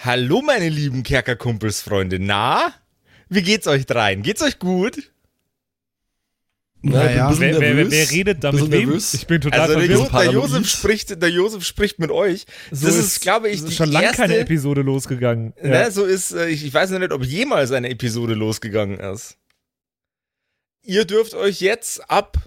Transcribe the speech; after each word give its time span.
Hallo, 0.00 0.42
meine 0.42 0.68
lieben 0.68 1.02
Kerkerkumpelsfreunde. 1.02 2.20
Na? 2.20 2.72
Wie 3.28 3.42
geht's 3.42 3.66
euch 3.66 3.84
dreien? 3.84 4.22
Geht's 4.22 4.42
euch 4.42 4.58
gut? 4.58 5.10
Naja, 6.80 7.36
wer, 7.36 7.60
wer, 7.60 7.76
wer, 7.76 7.90
wer, 7.90 8.10
redet 8.12 8.44
da 8.44 8.52
mit 8.52 8.70
wem? 8.70 8.96
Ich 8.96 9.26
bin 9.26 9.40
total 9.40 9.60
Also 9.60 9.74
der, 9.74 9.88
verwirrt. 9.88 10.12
jo 10.12 10.18
der, 10.18 10.30
Josef 10.30 10.68
spricht, 10.68 11.20
der 11.20 11.28
Josef 11.28 11.64
spricht 11.64 11.98
mit 11.98 12.12
euch. 12.12 12.46
So 12.70 12.86
das 12.86 12.94
ist, 12.94 13.20
glaube 13.20 13.48
ich, 13.48 13.60
so 13.60 13.66
die 13.66 13.74
schon 13.74 13.90
lange 13.90 14.12
keine 14.12 14.38
Episode 14.38 14.82
losgegangen. 14.82 15.54
Ne, 15.60 15.90
so 15.90 16.04
ist, 16.04 16.30
äh, 16.30 16.46
ich, 16.46 16.64
ich 16.64 16.72
weiß 16.72 16.90
noch 16.90 17.00
nicht, 17.00 17.10
ob 17.10 17.24
jemals 17.24 17.72
eine 17.72 17.90
Episode 17.90 18.34
losgegangen 18.34 19.00
ist. 19.00 19.36
Ihr 20.82 21.04
dürft 21.04 21.34
euch 21.34 21.60
jetzt 21.60 22.08
ab 22.08 22.38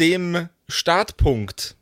dem 0.00 0.48
Startpunkt 0.68 1.76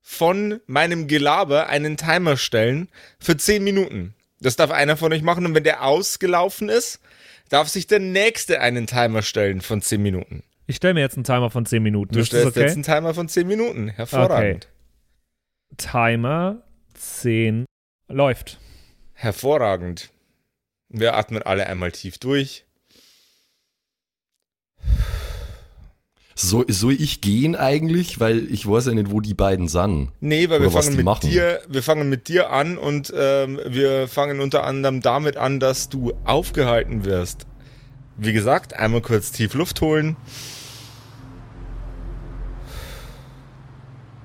von 0.00 0.60
meinem 0.66 1.08
Gelaber 1.08 1.68
einen 1.68 1.96
Timer 1.96 2.36
stellen 2.36 2.88
für 3.18 3.36
10 3.36 3.64
Minuten. 3.64 4.14
Das 4.40 4.56
darf 4.56 4.70
einer 4.70 4.96
von 4.96 5.12
euch 5.12 5.22
machen 5.22 5.46
und 5.46 5.54
wenn 5.54 5.64
der 5.64 5.84
ausgelaufen 5.84 6.68
ist, 6.68 7.00
darf 7.48 7.68
sich 7.68 7.86
der 7.86 8.00
nächste 8.00 8.60
einen 8.60 8.86
Timer 8.86 9.22
stellen 9.22 9.60
von 9.60 9.80
10 9.80 10.02
Minuten. 10.02 10.42
Ich 10.66 10.76
stelle 10.76 10.94
mir 10.94 11.00
jetzt 11.00 11.16
einen 11.16 11.24
Timer 11.24 11.50
von 11.50 11.64
10 11.64 11.82
Minuten. 11.82 12.14
Du 12.14 12.20
ist 12.20 12.28
stellst 12.28 12.48
okay? 12.48 12.60
jetzt 12.60 12.74
einen 12.74 12.82
Timer 12.82 13.14
von 13.14 13.28
10 13.28 13.46
Minuten. 13.46 13.88
Hervorragend. 13.88 14.68
Timer 15.76 16.62
10 16.94 17.64
läuft. 18.08 18.58
Hervorragend. 19.12 20.10
Wir 20.88 21.14
atmen 21.14 21.42
alle 21.42 21.66
einmal 21.66 21.92
tief 21.92 22.18
durch. 22.18 22.64
So, 26.38 26.66
soll 26.68 26.92
ich 26.92 27.22
gehen 27.22 27.56
eigentlich? 27.56 28.20
Weil 28.20 28.52
ich 28.52 28.68
weiß 28.68 28.86
ja 28.86 28.92
nicht, 28.92 29.10
wo 29.10 29.22
die 29.22 29.32
beiden 29.32 29.68
sind. 29.68 30.10
Nee, 30.20 30.50
weil 30.50 30.60
wir 30.60 30.70
fangen 30.70 30.94
mit 30.94 31.04
machen. 31.06 31.30
dir, 31.30 31.62
wir 31.66 31.82
fangen 31.82 32.10
mit 32.10 32.28
dir 32.28 32.50
an 32.50 32.76
und 32.76 33.10
ähm, 33.16 33.58
wir 33.66 34.06
fangen 34.06 34.40
unter 34.40 34.64
anderem 34.64 35.00
damit 35.00 35.38
an, 35.38 35.60
dass 35.60 35.88
du 35.88 36.12
aufgehalten 36.26 37.06
wirst. 37.06 37.46
Wie 38.18 38.34
gesagt, 38.34 38.74
einmal 38.74 39.00
kurz 39.00 39.32
tief 39.32 39.54
Luft 39.54 39.80
holen. 39.80 40.16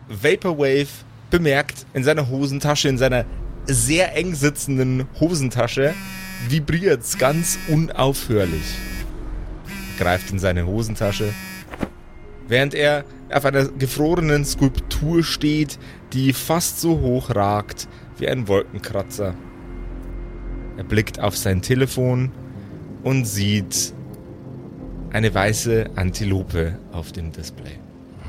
Vaporwave 0.10 0.90
bemerkt 1.30 1.86
in 1.94 2.04
seiner 2.04 2.28
Hosentasche, 2.28 2.90
in 2.90 2.98
seiner 2.98 3.24
sehr 3.68 4.18
eng 4.18 4.36
sitzenden 4.36 5.08
Hosentasche, 5.22 5.94
vibriert's 6.50 7.18
ganz 7.18 7.58
unaufhörlich. 7.70 8.76
Greift 9.98 10.32
in 10.32 10.40
seine 10.40 10.66
Hosentasche, 10.66 11.34
während 12.52 12.74
er 12.74 13.06
auf 13.34 13.46
einer 13.46 13.70
gefrorenen 13.70 14.44
Skulptur 14.44 15.24
steht, 15.24 15.80
die 16.12 16.34
fast 16.34 16.82
so 16.82 17.00
hoch 17.00 17.34
ragt 17.34 17.88
wie 18.18 18.28
ein 18.28 18.50
Wolkenkratzer. 18.50 19.34
Er 20.76 20.84
blickt 20.84 21.22
auf 21.22 21.38
sein 21.38 21.62
Telefon 21.62 22.30
und 23.04 23.24
sieht 23.24 23.94
eine 25.12 25.34
weiße 25.34 25.92
Antilope 25.96 26.78
auf 26.92 27.14
dem 27.14 27.32
Display. 27.32 27.80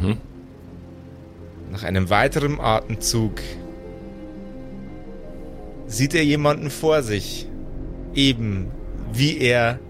Mhm. 0.01 0.19
Nach 1.73 1.83
einem 1.83 2.09
weiteren 2.09 2.61
Atemzug 2.61 3.41
sieht 5.89 6.15
er 6.15 6.25
jemanden 6.25 6.71
vor 6.71 7.03
sich, 7.03 7.49
eben 8.15 8.69
wie 9.13 9.39
er 9.39 9.81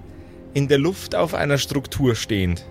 in 0.54 0.68
der 0.68 0.78
Luft 0.78 1.14
auf 1.14 1.34
einer 1.34 1.58
Struktur 1.58 2.14
stehend. 2.14 2.64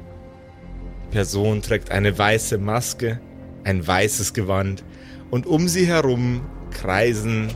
Die 1.11 1.17
Person 1.17 1.61
trägt 1.61 1.91
eine 1.91 2.17
weiße 2.17 2.57
Maske, 2.57 3.19
ein 3.65 3.85
weißes 3.85 4.33
Gewand 4.33 4.81
und 5.29 5.45
um 5.45 5.67
sie 5.67 5.85
herum 5.85 6.39
kreisen 6.71 7.49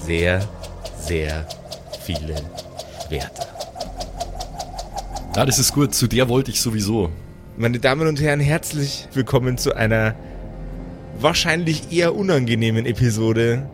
sehr, 0.00 0.48
sehr 0.96 1.44
viele 2.04 2.36
Schwerter. 3.08 3.48
Ja, 5.34 5.44
das 5.44 5.58
ist 5.58 5.74
gut. 5.74 5.92
Zu 5.92 6.06
der 6.06 6.28
wollte 6.28 6.52
ich 6.52 6.60
sowieso. 6.60 7.10
Meine 7.56 7.80
Damen 7.80 8.06
und 8.06 8.20
Herren, 8.20 8.38
herzlich 8.38 9.08
willkommen 9.12 9.58
zu 9.58 9.74
einer 9.74 10.14
wahrscheinlich 11.18 11.90
eher 11.90 12.14
unangenehmen 12.14 12.86
Episode 12.86 13.68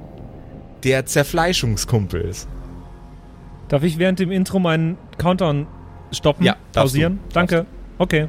der 0.82 1.04
Zerfleischungskumpels. 1.04 2.48
Darf 3.68 3.82
ich 3.82 3.98
während 3.98 4.18
dem 4.18 4.32
Intro 4.32 4.60
meinen 4.60 4.96
Countdown 5.18 5.66
stoppen? 6.10 6.42
Ja, 6.42 6.56
pausieren? 6.72 7.18
du. 7.28 7.34
Danke. 7.34 7.66
Okay. 7.98 8.28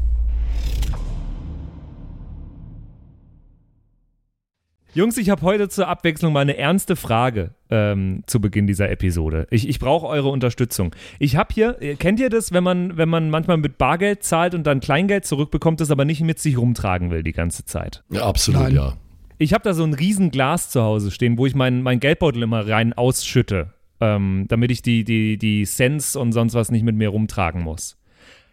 Jungs, 4.93 5.17
ich 5.17 5.29
habe 5.29 5.41
heute 5.43 5.69
zur 5.69 5.87
Abwechslung 5.87 6.33
mal 6.33 6.41
eine 6.41 6.57
ernste 6.57 6.97
Frage 6.97 7.51
ähm, 7.69 8.23
zu 8.25 8.41
Beginn 8.41 8.67
dieser 8.67 8.89
Episode. 8.89 9.47
Ich, 9.49 9.69
ich 9.69 9.79
brauche 9.79 10.05
eure 10.05 10.27
Unterstützung. 10.27 10.93
Ich 11.17 11.37
habe 11.37 11.53
hier, 11.53 11.81
äh, 11.81 11.95
kennt 11.95 12.19
ihr 12.19 12.29
das, 12.29 12.51
wenn 12.51 12.63
man, 12.63 12.97
wenn 12.97 13.07
man 13.07 13.29
manchmal 13.29 13.55
mit 13.55 13.77
Bargeld 13.77 14.23
zahlt 14.23 14.53
und 14.53 14.67
dann 14.67 14.81
Kleingeld 14.81 15.25
zurückbekommt, 15.25 15.79
das 15.79 15.91
aber 15.91 16.03
nicht 16.03 16.19
mit 16.21 16.39
sich 16.39 16.57
rumtragen 16.57 17.09
will 17.09 17.23
die 17.23 17.31
ganze 17.31 17.63
Zeit? 17.63 18.03
Ja, 18.09 18.25
absolut, 18.25 18.63
Nein. 18.63 18.75
ja. 18.75 18.97
Ich 19.37 19.53
habe 19.53 19.63
da 19.63 19.73
so 19.73 19.85
ein 19.85 19.93
riesen 19.93 20.29
Glas 20.29 20.69
zu 20.69 20.81
Hause 20.81 21.09
stehen, 21.09 21.37
wo 21.37 21.45
ich 21.45 21.55
mein, 21.55 21.81
mein 21.83 22.01
Geldbeutel 22.01 22.43
immer 22.43 22.67
rein 22.67 22.91
ausschütte, 22.91 23.73
ähm, 24.01 24.45
damit 24.49 24.71
ich 24.71 24.81
die, 24.81 25.05
die, 25.05 25.37
die 25.37 25.63
Cents 25.63 26.17
und 26.17 26.33
sonst 26.33 26.53
was 26.53 26.69
nicht 26.69 26.83
mit 26.83 26.97
mir 26.97 27.09
rumtragen 27.09 27.63
muss. 27.63 27.97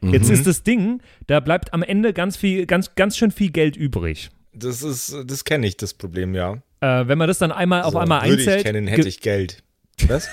Jetzt 0.01 0.31
ist 0.31 0.47
das 0.47 0.63
Ding, 0.63 1.01
da 1.27 1.41
bleibt 1.41 1.75
am 1.75 1.83
Ende 1.83 2.13
ganz 2.13 2.37
viel, 2.37 2.67
ganz, 2.67 2.95
ganz 2.95 3.17
schön 3.17 3.33
viel 3.33 3.51
Geld 3.51 3.77
übrig. 3.77 4.31
Das 4.59 4.83
ist, 4.83 5.15
das 5.27 5.45
kenne 5.45 5.67
ich, 5.67 5.77
das 5.77 5.95
Problem, 5.95 6.35
ja. 6.35 6.55
Äh, 6.81 7.07
wenn 7.09 7.19
man 7.19 7.29
das 7.29 7.39
dann 7.39 7.53
einmal 7.53 7.83
auf 7.83 7.93
So, 7.93 7.99
einmal 7.99 8.23
würde 8.23 8.35
einzählt. 8.39 8.59
ich 8.59 8.65
kennen, 8.65 8.87
hätte 8.87 9.09
ich 9.09 9.21
Geld. 9.21 9.63
Was? 10.09 10.29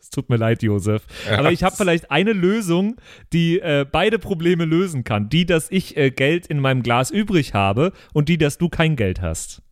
Es 0.00 0.10
tut 0.10 0.28
mir 0.28 0.36
leid, 0.36 0.62
Josef. 0.62 1.04
Ja. 1.26 1.38
Aber 1.38 1.52
ich 1.52 1.62
habe 1.62 1.74
vielleicht 1.74 2.10
eine 2.10 2.32
Lösung, 2.34 2.96
die 3.32 3.60
äh, 3.60 3.86
beide 3.90 4.18
Probleme 4.18 4.66
lösen 4.66 5.04
kann. 5.04 5.30
Die, 5.30 5.46
dass 5.46 5.70
ich 5.70 5.96
äh, 5.96 6.10
Geld 6.10 6.46
in 6.48 6.58
meinem 6.60 6.82
Glas 6.82 7.10
übrig 7.10 7.54
habe 7.54 7.92
und 8.12 8.28
die, 8.28 8.36
dass 8.36 8.58
du 8.58 8.68
kein 8.68 8.96
Geld 8.96 9.22
hast. 9.22 9.62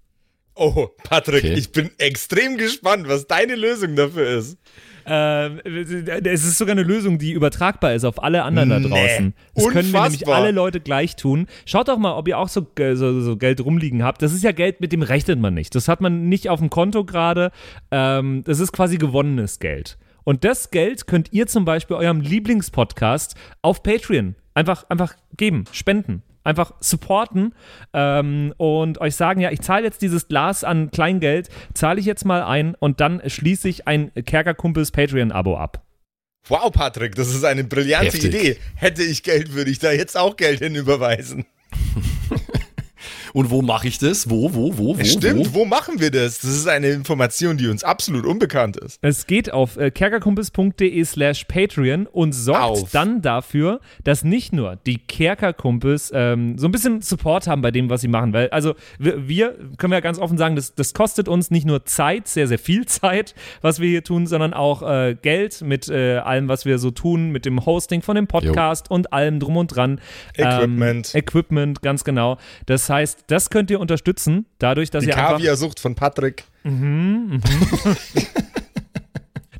Oh, 0.54 0.88
Patrick, 1.04 1.44
Okay. 1.44 1.54
ich 1.54 1.72
bin 1.72 1.90
extrem 1.98 2.56
gespannt, 2.56 3.06
was 3.08 3.26
deine 3.26 3.54
Lösung 3.54 3.96
dafür 3.96 4.28
ist. 4.38 4.56
Ähm, 5.06 5.60
es 5.64 6.44
ist 6.44 6.58
sogar 6.58 6.72
eine 6.72 6.82
Lösung, 6.82 7.18
die 7.18 7.32
übertragbar 7.32 7.94
ist 7.94 8.04
auf 8.04 8.22
alle 8.22 8.42
anderen 8.42 8.68
da 8.68 8.78
Nee, 8.78 8.88
draußen. 8.88 9.34
Das 9.54 9.64
können 9.64 9.74
wir 9.92 10.02
nämlich 10.02 10.20
unfassbar. 10.22 10.34
alle 10.36 10.50
Leute 10.52 10.80
gleich 10.80 11.16
tun. 11.16 11.46
Schaut 11.66 11.88
doch 11.88 11.98
mal, 11.98 12.14
ob 12.14 12.28
ihr 12.28 12.38
auch 12.38 12.48
so, 12.48 12.66
äh, 12.78 12.94
so, 12.94 13.20
so 13.20 13.36
Geld 13.36 13.64
rumliegen 13.64 14.02
habt. 14.02 14.22
Das 14.22 14.32
ist 14.32 14.42
ja 14.44 14.52
Geld, 14.52 14.80
mit 14.80 14.92
dem 14.92 15.02
rechnet 15.02 15.38
man 15.38 15.54
nicht. 15.54 15.74
Das 15.74 15.88
hat 15.88 16.00
man 16.00 16.28
nicht 16.28 16.48
auf 16.48 16.60
dem 16.60 16.70
Konto 16.70 17.04
gerade. 17.04 17.50
Ähm, 17.90 18.42
das 18.44 18.60
ist 18.60 18.72
quasi 18.72 18.98
gewonnenes 18.98 19.58
Geld. 19.58 19.98
Und 20.24 20.44
das 20.44 20.70
Geld 20.70 21.06
könnt 21.06 21.32
ihr 21.32 21.46
zum 21.46 21.64
Beispiel 21.64 21.96
eurem 21.96 22.20
Lieblingspodcast 22.20 23.34
auf 23.62 23.82
Patreon 23.82 24.34
einfach, 24.54 24.84
einfach 24.88 25.14
geben, 25.36 25.64
spenden. 25.72 26.22
Einfach 26.42 26.72
supporten 26.80 27.54
ähm, 27.92 28.54
und 28.56 29.00
euch 29.00 29.14
sagen, 29.14 29.40
ja, 29.40 29.50
ich 29.50 29.60
zahle 29.60 29.84
jetzt 29.84 30.02
dieses 30.02 30.28
Glas 30.28 30.64
an 30.64 30.90
Kleingeld, 30.90 31.48
zahle 31.74 32.00
ich 32.00 32.06
jetzt 32.06 32.24
mal 32.24 32.42
ein 32.42 32.74
und 32.74 33.00
dann 33.00 33.20
schließe 33.24 33.68
ich 33.68 33.86
ein 33.86 34.10
Kerkerkumpels 34.14 34.90
Patreon-Abo 34.90 35.56
ab. 35.56 35.84
Wow, 36.48 36.72
Patrick, 36.72 37.14
das 37.14 37.34
ist 37.34 37.44
eine 37.44 37.64
brillante 37.64 38.06
Heftig. 38.06 38.24
Idee. 38.24 38.56
Hätte 38.74 39.02
ich 39.02 39.22
Geld, 39.22 39.52
würde 39.52 39.70
ich 39.70 39.78
da 39.78 39.92
jetzt 39.92 40.16
auch 40.16 40.36
Geld 40.36 40.60
hinüberweisen. 40.60 41.44
Und 43.32 43.50
wo 43.50 43.62
mache 43.62 43.88
ich 43.88 43.98
das? 43.98 44.28
Wo, 44.28 44.52
wo, 44.54 44.76
wo, 44.76 44.98
wo? 44.98 45.04
Stimmt, 45.04 45.54
Wo? 45.54 45.60
wo 45.60 45.64
machen 45.64 46.00
wir 46.00 46.10
das? 46.10 46.40
Das 46.40 46.50
ist 46.50 46.66
eine 46.66 46.88
Information, 46.88 47.56
die 47.56 47.68
uns 47.68 47.84
absolut 47.84 48.26
unbekannt 48.26 48.76
ist. 48.76 48.98
Es 49.02 49.26
geht 49.26 49.52
auf 49.52 49.76
äh, 49.76 49.90
kerkerkumpels.de 49.90 51.04
slash 51.04 51.44
Patreon 51.44 52.06
und 52.06 52.32
sorgt 52.32 52.60
Auf. 52.60 52.90
dann 52.90 53.22
dafür, 53.22 53.80
dass 54.04 54.24
nicht 54.24 54.52
nur 54.52 54.76
die 54.86 54.98
Kerkerkumpels 54.98 56.10
ähm, 56.14 56.58
so 56.58 56.66
ein 56.68 56.72
bisschen 56.72 57.02
Support 57.02 57.46
haben 57.46 57.62
bei 57.62 57.70
dem, 57.70 57.90
was 57.90 58.00
sie 58.00 58.08
machen. 58.08 58.32
Weil, 58.32 58.50
also 58.50 58.74
wir, 58.98 59.28
wir 59.28 59.56
können 59.78 59.92
ja 59.92 60.00
ganz 60.00 60.18
offen 60.18 60.38
sagen, 60.38 60.56
das, 60.56 60.74
das 60.74 60.94
kostet 60.94 61.28
uns 61.28 61.50
nicht 61.50 61.66
nur 61.66 61.84
Zeit, 61.84 62.28
sehr, 62.28 62.48
sehr 62.48 62.58
viel 62.58 62.86
Zeit, 62.86 63.34
was 63.60 63.80
wir 63.80 63.88
hier 63.88 64.04
tun, 64.04 64.26
sondern 64.26 64.54
auch 64.54 64.82
äh, 64.82 65.16
Geld 65.20 65.62
mit 65.62 65.88
äh, 65.88 66.18
allem, 66.18 66.48
was 66.48 66.64
wir 66.64 66.78
so 66.78 66.90
tun, 66.90 67.30
mit 67.30 67.44
dem 67.44 67.64
Hosting 67.64 68.02
von 68.02 68.16
dem 68.16 68.26
Podcast 68.26 68.90
und 68.90 69.12
allem 69.12 69.40
drum 69.40 69.56
und 69.56 69.68
dran. 69.68 70.00
Equipment. 70.36 71.12
Ähm, 71.14 71.18
Equipment, 71.18 71.82
ganz 71.82 72.04
genau. 72.04 72.38
Das 72.66 72.88
heißt, 72.88 73.19
das 73.26 73.50
könnt 73.50 73.70
ihr 73.70 73.80
unterstützen, 73.80 74.46
dadurch, 74.58 74.90
dass 74.90 75.04
Die 75.04 75.10
ihr 75.10 75.16
einfach 75.16 75.32
Kaviarsucht 75.32 75.80
von 75.80 75.94
Patrick. 75.94 76.44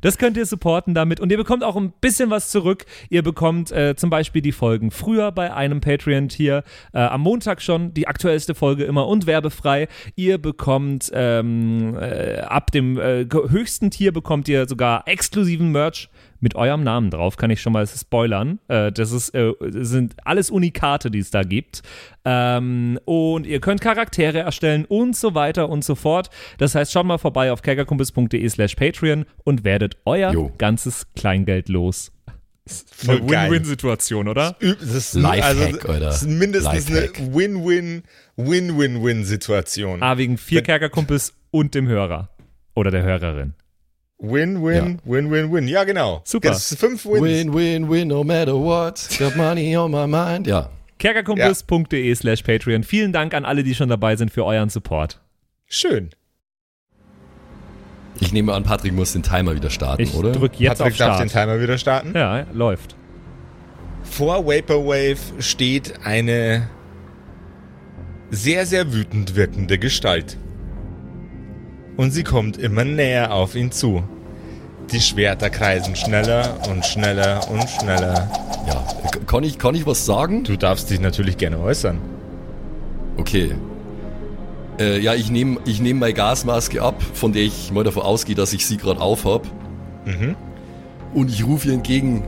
Das 0.01 0.17
könnt 0.17 0.35
ihr 0.35 0.45
supporten 0.45 0.93
damit 0.95 1.19
und 1.19 1.31
ihr 1.31 1.37
bekommt 1.37 1.63
auch 1.63 1.75
ein 1.75 1.93
bisschen 2.01 2.31
was 2.31 2.49
zurück. 2.49 2.85
Ihr 3.09 3.21
bekommt 3.21 3.71
äh, 3.71 3.95
zum 3.95 4.09
Beispiel 4.09 4.41
die 4.41 4.51
Folgen 4.51 4.89
früher 4.89 5.31
bei 5.31 5.53
einem 5.53 5.79
Patreon-Tier, 5.79 6.63
äh, 6.93 6.99
am 6.99 7.21
Montag 7.21 7.61
schon 7.61 7.93
die 7.93 8.07
aktuellste 8.07 8.55
Folge 8.55 8.83
immer 8.83 9.07
und 9.07 9.27
werbefrei. 9.27 9.87
Ihr 10.15 10.39
bekommt 10.39 11.11
ähm, 11.13 11.95
äh, 11.99 12.39
ab 12.39 12.71
dem 12.71 12.97
äh, 12.97 13.25
höchsten 13.29 13.91
Tier 13.91 14.11
bekommt 14.11 14.47
ihr 14.47 14.67
sogar 14.67 15.07
exklusiven 15.07 15.71
Merch 15.71 16.09
mit 16.41 16.55
eurem 16.55 16.83
Namen 16.83 17.09
drauf, 17.11 17.37
kann 17.37 17.49
ich 17.51 17.61
schon 17.61 17.71
mal 17.73 17.87
spoilern. 17.87 18.59
Äh, 18.67 18.91
das 18.91 19.11
ist, 19.11 19.33
äh, 19.33 19.53
sind 19.69 20.15
alles 20.25 20.49
Unikate, 20.49 21.09
die 21.11 21.19
es 21.19 21.31
da 21.31 21.43
gibt. 21.43 21.83
Ähm, 22.25 22.99
und 23.05 23.47
ihr 23.47 23.61
könnt 23.61 23.79
Charaktere 23.81 24.39
erstellen 24.39 24.85
und 24.85 25.15
so 25.15 25.33
weiter 25.35 25.69
und 25.69 25.83
so 25.85 25.95
fort. 25.95 26.29
Das 26.57 26.75
heißt, 26.75 26.91
schaut 26.91 27.05
mal 27.05 27.17
vorbei 27.17 27.51
auf 27.51 27.61
kerkerkumpels.de 27.61 28.49
slash 28.49 28.75
Patreon 28.75 29.25
und 29.43 29.63
werdet 29.63 29.97
euer 30.05 30.31
Jo. 30.33 30.51
ganzes 30.57 31.07
Kleingeld 31.15 31.69
los. 31.69 32.11
Voll 32.67 33.21
Eine. 33.21 33.51
Win-Win-Situation, 33.51 34.27
oder? 34.27 34.55
Das 34.59 34.81
ist, 34.81 35.13
Lifehack, 35.15 35.43
also, 35.43 35.63
Alter. 35.89 35.99
das 35.99 36.21
ist 36.21 36.27
mindestens 36.29 36.89
Lifehack. 36.89 37.19
eine 37.19 37.33
Win-Win, 37.35 38.03
Win-Win-Win-Situation. 38.37 40.01
Ah, 40.03 40.17
wegen 40.17 40.37
vier 40.37 40.61
Kerkerkumpels 40.61 41.33
und 41.49 41.73
dem 41.75 41.87
Hörer. 41.87 42.29
Oder 42.75 42.91
der 42.91 43.03
Hörerin. 43.03 43.53
Win-Win, 44.21 44.99
Win-Win-Win. 45.03 45.67
Ja, 45.67 45.83
genau. 45.83 46.21
Super. 46.25 46.49
Das 46.49 46.71
ist 46.71 46.79
fünf 46.79 47.05
Wins. 47.05 47.21
Win, 47.21 47.53
win, 47.53 47.89
win, 47.89 48.07
no 48.07 48.23
matter 48.23 48.53
what. 48.53 49.07
Got 49.17 49.35
money 49.35 49.75
on 49.75 49.91
my 49.91 50.05
mind. 50.05 50.45
Ja. 50.47 50.69
kerkerkumpels.de 50.99 52.13
slash 52.15 52.43
Patreon. 52.43 52.83
Vielen 52.83 53.11
Dank 53.11 53.33
an 53.33 53.45
alle, 53.45 53.63
die 53.63 53.73
schon 53.73 53.89
dabei 53.89 54.15
sind 54.15 54.31
für 54.31 54.45
euren 54.45 54.69
Support. 54.69 55.19
Schön. 55.65 56.11
Ich 58.19 58.31
nehme 58.31 58.53
an, 58.53 58.63
Patrick 58.63 58.93
muss 58.93 59.13
den 59.13 59.23
Timer 59.23 59.55
wieder 59.55 59.71
starten, 59.71 60.03
Ich 60.03 60.13
oder? 60.13 60.31
drücke 60.33 60.57
jetzt 60.57 60.77
Patrick 60.77 60.93
auf 60.93 60.97
darf 60.99 61.19
den 61.19 61.29
Start. 61.29 61.45
Timer 61.47 61.59
wieder 61.59 61.77
starten. 61.79 62.13
Ja, 62.15 62.45
läuft. 62.53 62.95
Vor 64.03 64.45
Vaporwave 64.45 65.17
steht 65.39 65.93
eine 66.05 66.69
sehr, 68.29 68.67
sehr 68.67 68.93
wütend 68.93 69.35
wirkende 69.35 69.79
Gestalt. 69.79 70.37
Und 71.97 72.11
sie 72.11 72.23
kommt 72.23 72.57
immer 72.57 72.83
näher 72.83 73.33
auf 73.33 73.55
ihn 73.55 73.71
zu. 73.71 74.03
Die 74.91 75.01
Schwerter 75.01 75.49
kreisen 75.49 75.95
schneller 75.95 76.57
und 76.69 76.85
schneller 76.85 77.49
und 77.49 77.69
schneller. 77.69 78.29
Ja. 78.67 78.85
Kann 79.25 79.43
ich, 79.43 79.57
kann 79.57 79.75
ich 79.75 79.85
was 79.85 80.05
sagen? 80.05 80.43
Du 80.43 80.57
darfst 80.57 80.89
dich 80.89 80.99
natürlich 80.99 81.37
gerne 81.37 81.59
äußern. 81.59 81.99
Okay. 83.17 83.55
Äh, 84.79 84.99
ja, 84.99 85.13
ich 85.13 85.29
nehme 85.29 85.59
ich 85.65 85.79
nehm 85.79 85.99
meine 85.99 86.13
Gasmaske 86.13 86.81
ab, 86.81 87.01
von 87.13 87.33
der 87.33 87.43
ich 87.43 87.71
mal 87.71 87.83
davon 87.83 88.03
ausgehe, 88.03 88.35
dass 88.35 88.51
ich 88.53 88.65
sie 88.65 88.77
gerade 88.77 88.99
aufhab. 88.99 89.47
Mhm. 90.05 90.35
Und 91.13 91.29
ich 91.29 91.45
rufe 91.45 91.67
ihr 91.67 91.73
entgegen. 91.75 92.23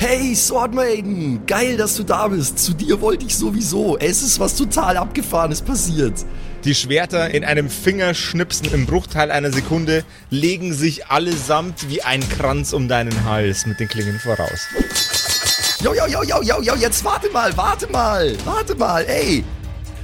Hey, 0.00 0.34
Swordmaiden! 0.36 1.44
Geil, 1.46 1.76
dass 1.76 1.96
du 1.96 2.04
da 2.04 2.28
bist. 2.28 2.58
Zu 2.58 2.72
dir 2.72 3.00
wollte 3.00 3.26
ich 3.26 3.36
sowieso. 3.36 3.96
Es 3.98 4.22
ist 4.22 4.38
was 4.38 4.54
total 4.56 4.96
Abgefahrenes 4.96 5.60
passiert. 5.60 6.24
Die 6.64 6.74
Schwerter 6.74 7.30
in 7.30 7.44
einem 7.44 7.70
Fingerschnipsen 7.70 8.72
im 8.72 8.86
Bruchteil 8.86 9.30
einer 9.30 9.52
Sekunde 9.52 10.04
legen 10.30 10.74
sich 10.74 11.06
allesamt 11.06 11.88
wie 11.88 12.02
ein 12.02 12.28
Kranz 12.28 12.72
um 12.72 12.88
deinen 12.88 13.24
Hals 13.24 13.64
mit 13.64 13.78
den 13.78 13.88
Klingen 13.88 14.18
voraus. 14.18 14.66
Jo, 15.80 15.94
jo, 15.94 16.06
jo, 16.06 16.22
jo, 16.24 16.42
jo, 16.42 16.60
jo, 16.60 16.74
jetzt 16.74 17.04
warte 17.04 17.30
mal, 17.30 17.56
warte 17.56 17.86
mal, 17.86 18.36
warte 18.44 18.74
mal, 18.74 19.04
ey. 19.06 19.44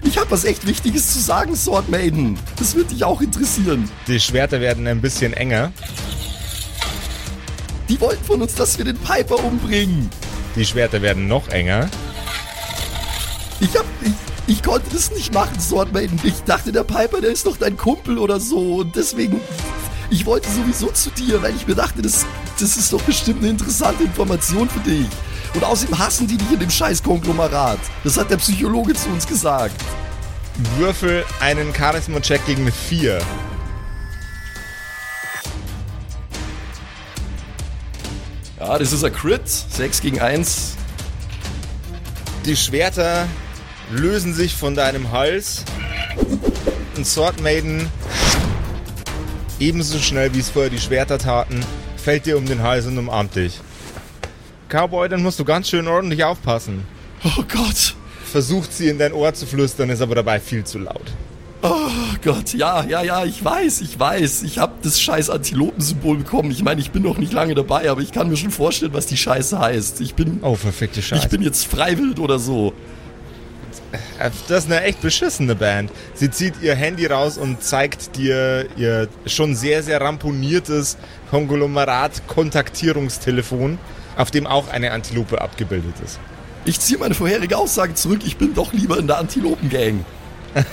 Ich 0.04 0.16
hab 0.16 0.30
was 0.30 0.44
echt 0.44 0.64
Wichtiges 0.66 1.12
zu 1.12 1.18
sagen, 1.18 1.56
Swordmaiden. 1.56 2.38
Das 2.56 2.76
wird 2.76 2.92
dich 2.92 3.02
auch 3.02 3.20
interessieren. 3.20 3.90
Die 4.06 4.20
Schwerter 4.20 4.60
werden 4.60 4.86
ein 4.86 5.00
bisschen 5.00 5.32
enger. 5.32 5.72
Die 7.88 8.00
wollten 8.00 8.24
von 8.24 8.40
uns, 8.40 8.54
dass 8.54 8.78
wir 8.78 8.84
den 8.84 8.98
Piper 8.98 9.42
umbringen. 9.42 10.08
Die 10.54 10.64
Schwerter 10.64 11.02
werden 11.02 11.26
noch 11.26 11.48
enger. 11.48 11.88
Ich 13.60 13.76
hab, 13.76 13.84
ich, 14.02 14.12
ich 14.46 14.62
konnte 14.62 14.90
das 14.92 15.10
nicht 15.10 15.32
machen, 15.32 15.58
Swordmaiden. 15.58 16.20
Ich 16.22 16.42
dachte, 16.44 16.70
der 16.70 16.84
Piper, 16.84 17.20
der 17.20 17.30
ist 17.30 17.46
doch 17.46 17.56
dein 17.56 17.76
Kumpel 17.76 18.18
oder 18.18 18.40
so. 18.40 18.76
Und 18.76 18.94
deswegen, 18.94 19.40
ich 20.10 20.26
wollte 20.26 20.50
sowieso 20.50 20.88
zu 20.88 21.10
dir, 21.10 21.42
weil 21.42 21.54
ich 21.56 21.66
mir 21.66 21.74
dachte, 21.74 22.02
das, 22.02 22.26
das 22.60 22.76
ist 22.76 22.92
doch 22.92 23.00
bestimmt 23.02 23.38
eine 23.40 23.50
interessante 23.50 24.04
Information 24.04 24.68
für 24.68 24.80
dich. 24.80 25.06
Und 25.54 25.64
außerdem 25.64 25.98
hassen 25.98 26.26
die 26.26 26.36
dich 26.36 26.52
in 26.52 26.58
dem 26.58 26.70
scheiß 26.70 27.02
Konglomerat. 27.02 27.78
Das 28.02 28.18
hat 28.18 28.30
der 28.30 28.36
Psychologe 28.36 28.92
zu 28.94 29.08
uns 29.08 29.26
gesagt. 29.26 29.80
Würfel 30.76 31.24
einen 31.40 31.74
Charisma-Check 31.74 32.44
gegen 32.46 32.62
eine 32.62 32.72
4. 32.72 33.20
Ja, 38.60 38.78
das 38.78 38.92
ist 38.92 39.04
ein 39.04 39.12
Crit. 39.12 39.48
6 39.48 40.00
gegen 40.02 40.20
1. 40.20 40.74
Die 42.44 42.56
Schwerter 42.56 43.26
lösen 43.90 44.34
sich 44.34 44.54
von 44.54 44.74
deinem 44.74 45.10
Hals. 45.12 45.64
Und 46.96 47.06
Sword 47.06 47.40
Maiden, 47.42 47.88
ebenso 49.58 49.98
schnell 49.98 50.32
wie 50.34 50.40
es 50.40 50.50
vorher 50.50 50.70
die 50.70 50.78
Schwerter 50.78 51.18
taten, 51.18 51.60
fällt 51.96 52.26
dir 52.26 52.36
um 52.38 52.46
den 52.46 52.62
Hals 52.62 52.86
und 52.86 52.98
umarmt 52.98 53.34
dich. 53.36 53.60
Cowboy, 54.68 55.08
dann 55.08 55.22
musst 55.22 55.38
du 55.38 55.44
ganz 55.44 55.68
schön 55.68 55.86
ordentlich 55.86 56.24
aufpassen. 56.24 56.84
Oh 57.24 57.42
Gott. 57.52 57.94
Versucht 58.24 58.72
sie 58.72 58.88
in 58.88 58.98
dein 58.98 59.12
Ohr 59.12 59.32
zu 59.34 59.46
flüstern, 59.46 59.90
ist 59.90 60.00
aber 60.02 60.14
dabei 60.16 60.40
viel 60.40 60.64
zu 60.64 60.78
laut. 60.78 61.12
Oh 61.62 61.88
Gott, 62.22 62.52
ja, 62.52 62.84
ja, 62.84 63.02
ja, 63.02 63.24
ich 63.24 63.42
weiß, 63.42 63.80
ich 63.80 63.98
weiß. 63.98 64.42
Ich 64.42 64.58
habe 64.58 64.74
das 64.82 65.00
scheiß 65.00 65.30
Antilopensymbol 65.30 66.18
bekommen. 66.18 66.50
Ich 66.50 66.62
meine, 66.62 66.80
ich 66.80 66.90
bin 66.90 67.02
noch 67.02 67.16
nicht 67.16 67.32
lange 67.32 67.54
dabei, 67.54 67.88
aber 67.90 68.02
ich 68.02 68.12
kann 68.12 68.28
mir 68.28 68.36
schon 68.36 68.50
vorstellen, 68.50 68.92
was 68.92 69.06
die 69.06 69.16
Scheiße 69.16 69.58
heißt. 69.58 70.00
Ich 70.02 70.14
bin, 70.14 70.40
Oh, 70.42 70.56
verfickte 70.56 71.00
Scheiße. 71.00 71.22
ich 71.24 71.30
bin 71.30 71.40
jetzt 71.42 71.66
freiwillig 71.66 72.18
oder 72.18 72.38
so. 72.38 72.74
Das 74.48 74.64
ist 74.64 74.70
eine 74.70 74.82
echt 74.82 75.00
beschissene 75.00 75.54
Band. 75.54 75.90
Sie 76.14 76.30
zieht 76.30 76.60
ihr 76.62 76.74
Handy 76.74 77.06
raus 77.06 77.38
und 77.38 77.62
zeigt 77.62 78.16
dir 78.16 78.66
ihr 78.76 79.08
schon 79.26 79.54
sehr, 79.56 79.82
sehr 79.82 80.00
ramponiertes 80.00 80.96
Konglomerat-Kontaktierungstelefon, 81.30 83.78
auf 84.16 84.30
dem 84.30 84.46
auch 84.46 84.68
eine 84.68 84.92
Antilope 84.92 85.40
abgebildet 85.40 85.94
ist. 86.04 86.20
Ich 86.64 86.78
ziehe 86.80 86.98
meine 86.98 87.14
vorherige 87.14 87.58
Aussage 87.58 87.94
zurück. 87.94 88.20
Ich 88.24 88.36
bin 88.36 88.54
doch 88.54 88.72
lieber 88.72 88.98
in 88.98 89.06
der 89.06 89.18
Antilopengang. 89.18 90.04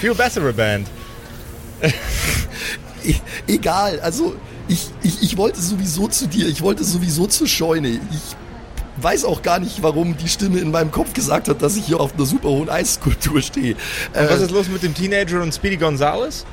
Viel 0.00 0.14
bessere 0.14 0.52
Band. 0.52 0.88
E 3.02 3.14
egal, 3.46 4.00
also 4.00 4.36
ich, 4.68 4.90
ich, 5.02 5.22
ich 5.22 5.36
wollte 5.36 5.60
sowieso 5.60 6.08
zu 6.08 6.26
dir. 6.26 6.48
Ich 6.48 6.62
wollte 6.62 6.84
sowieso 6.84 7.26
zur 7.26 7.46
Scheune. 7.46 7.88
Ich 7.88 8.36
weiß 9.02 9.24
auch 9.24 9.42
gar 9.42 9.58
nicht, 9.58 9.82
warum 9.82 10.16
die 10.16 10.28
Stimme 10.28 10.58
in 10.58 10.70
meinem 10.70 10.90
Kopf 10.90 11.12
gesagt 11.12 11.48
hat, 11.48 11.62
dass 11.62 11.76
ich 11.76 11.84
hier 11.86 12.00
auf 12.00 12.14
einer 12.14 12.26
super 12.26 12.48
hohen 12.48 12.68
Eisskulptur 12.68 13.40
stehe. 13.42 13.76
Was 14.14 14.40
Äh, 14.40 14.44
ist 14.44 14.50
los 14.50 14.68
mit 14.68 14.82
dem 14.82 14.94
Teenager 14.94 15.42
und 15.42 15.52
Speedy 15.54 15.76
Gonzales? 15.76 16.44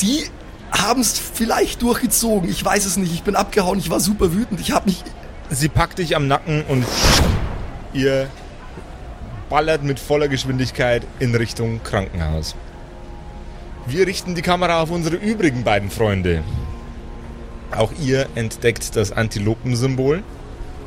die 0.00 0.24
haben 0.70 1.00
es 1.00 1.18
vielleicht 1.18 1.80
durchgezogen. 1.82 2.48
Ich 2.50 2.64
weiß 2.64 2.84
es 2.84 2.96
nicht. 2.98 3.12
Ich 3.14 3.22
bin 3.22 3.34
abgehauen. 3.34 3.78
Ich 3.78 3.88
war 3.90 4.00
super 4.00 4.32
wütend. 4.34 4.60
Ich 4.60 4.70
habe 4.70 4.86
mich 4.90 5.02
Sie 5.50 5.68
packt 5.68 5.98
dich 5.98 6.14
am 6.14 6.28
Nacken 6.28 6.62
und 6.68 6.84
ihr 7.94 8.28
ballert 9.48 9.82
mit 9.82 9.98
voller 9.98 10.28
Geschwindigkeit 10.28 11.02
in 11.20 11.34
Richtung 11.34 11.80
Krankenhaus. 11.82 12.54
Wir 13.86 14.06
richten 14.06 14.34
die 14.34 14.42
Kamera 14.42 14.82
auf 14.82 14.90
unsere 14.90 15.16
übrigen 15.16 15.64
beiden 15.64 15.90
Freunde. 15.90 16.44
Auch 17.74 17.90
ihr 17.98 18.26
entdeckt 18.34 18.94
das 18.94 19.10
Antilopensymbol. 19.10 20.22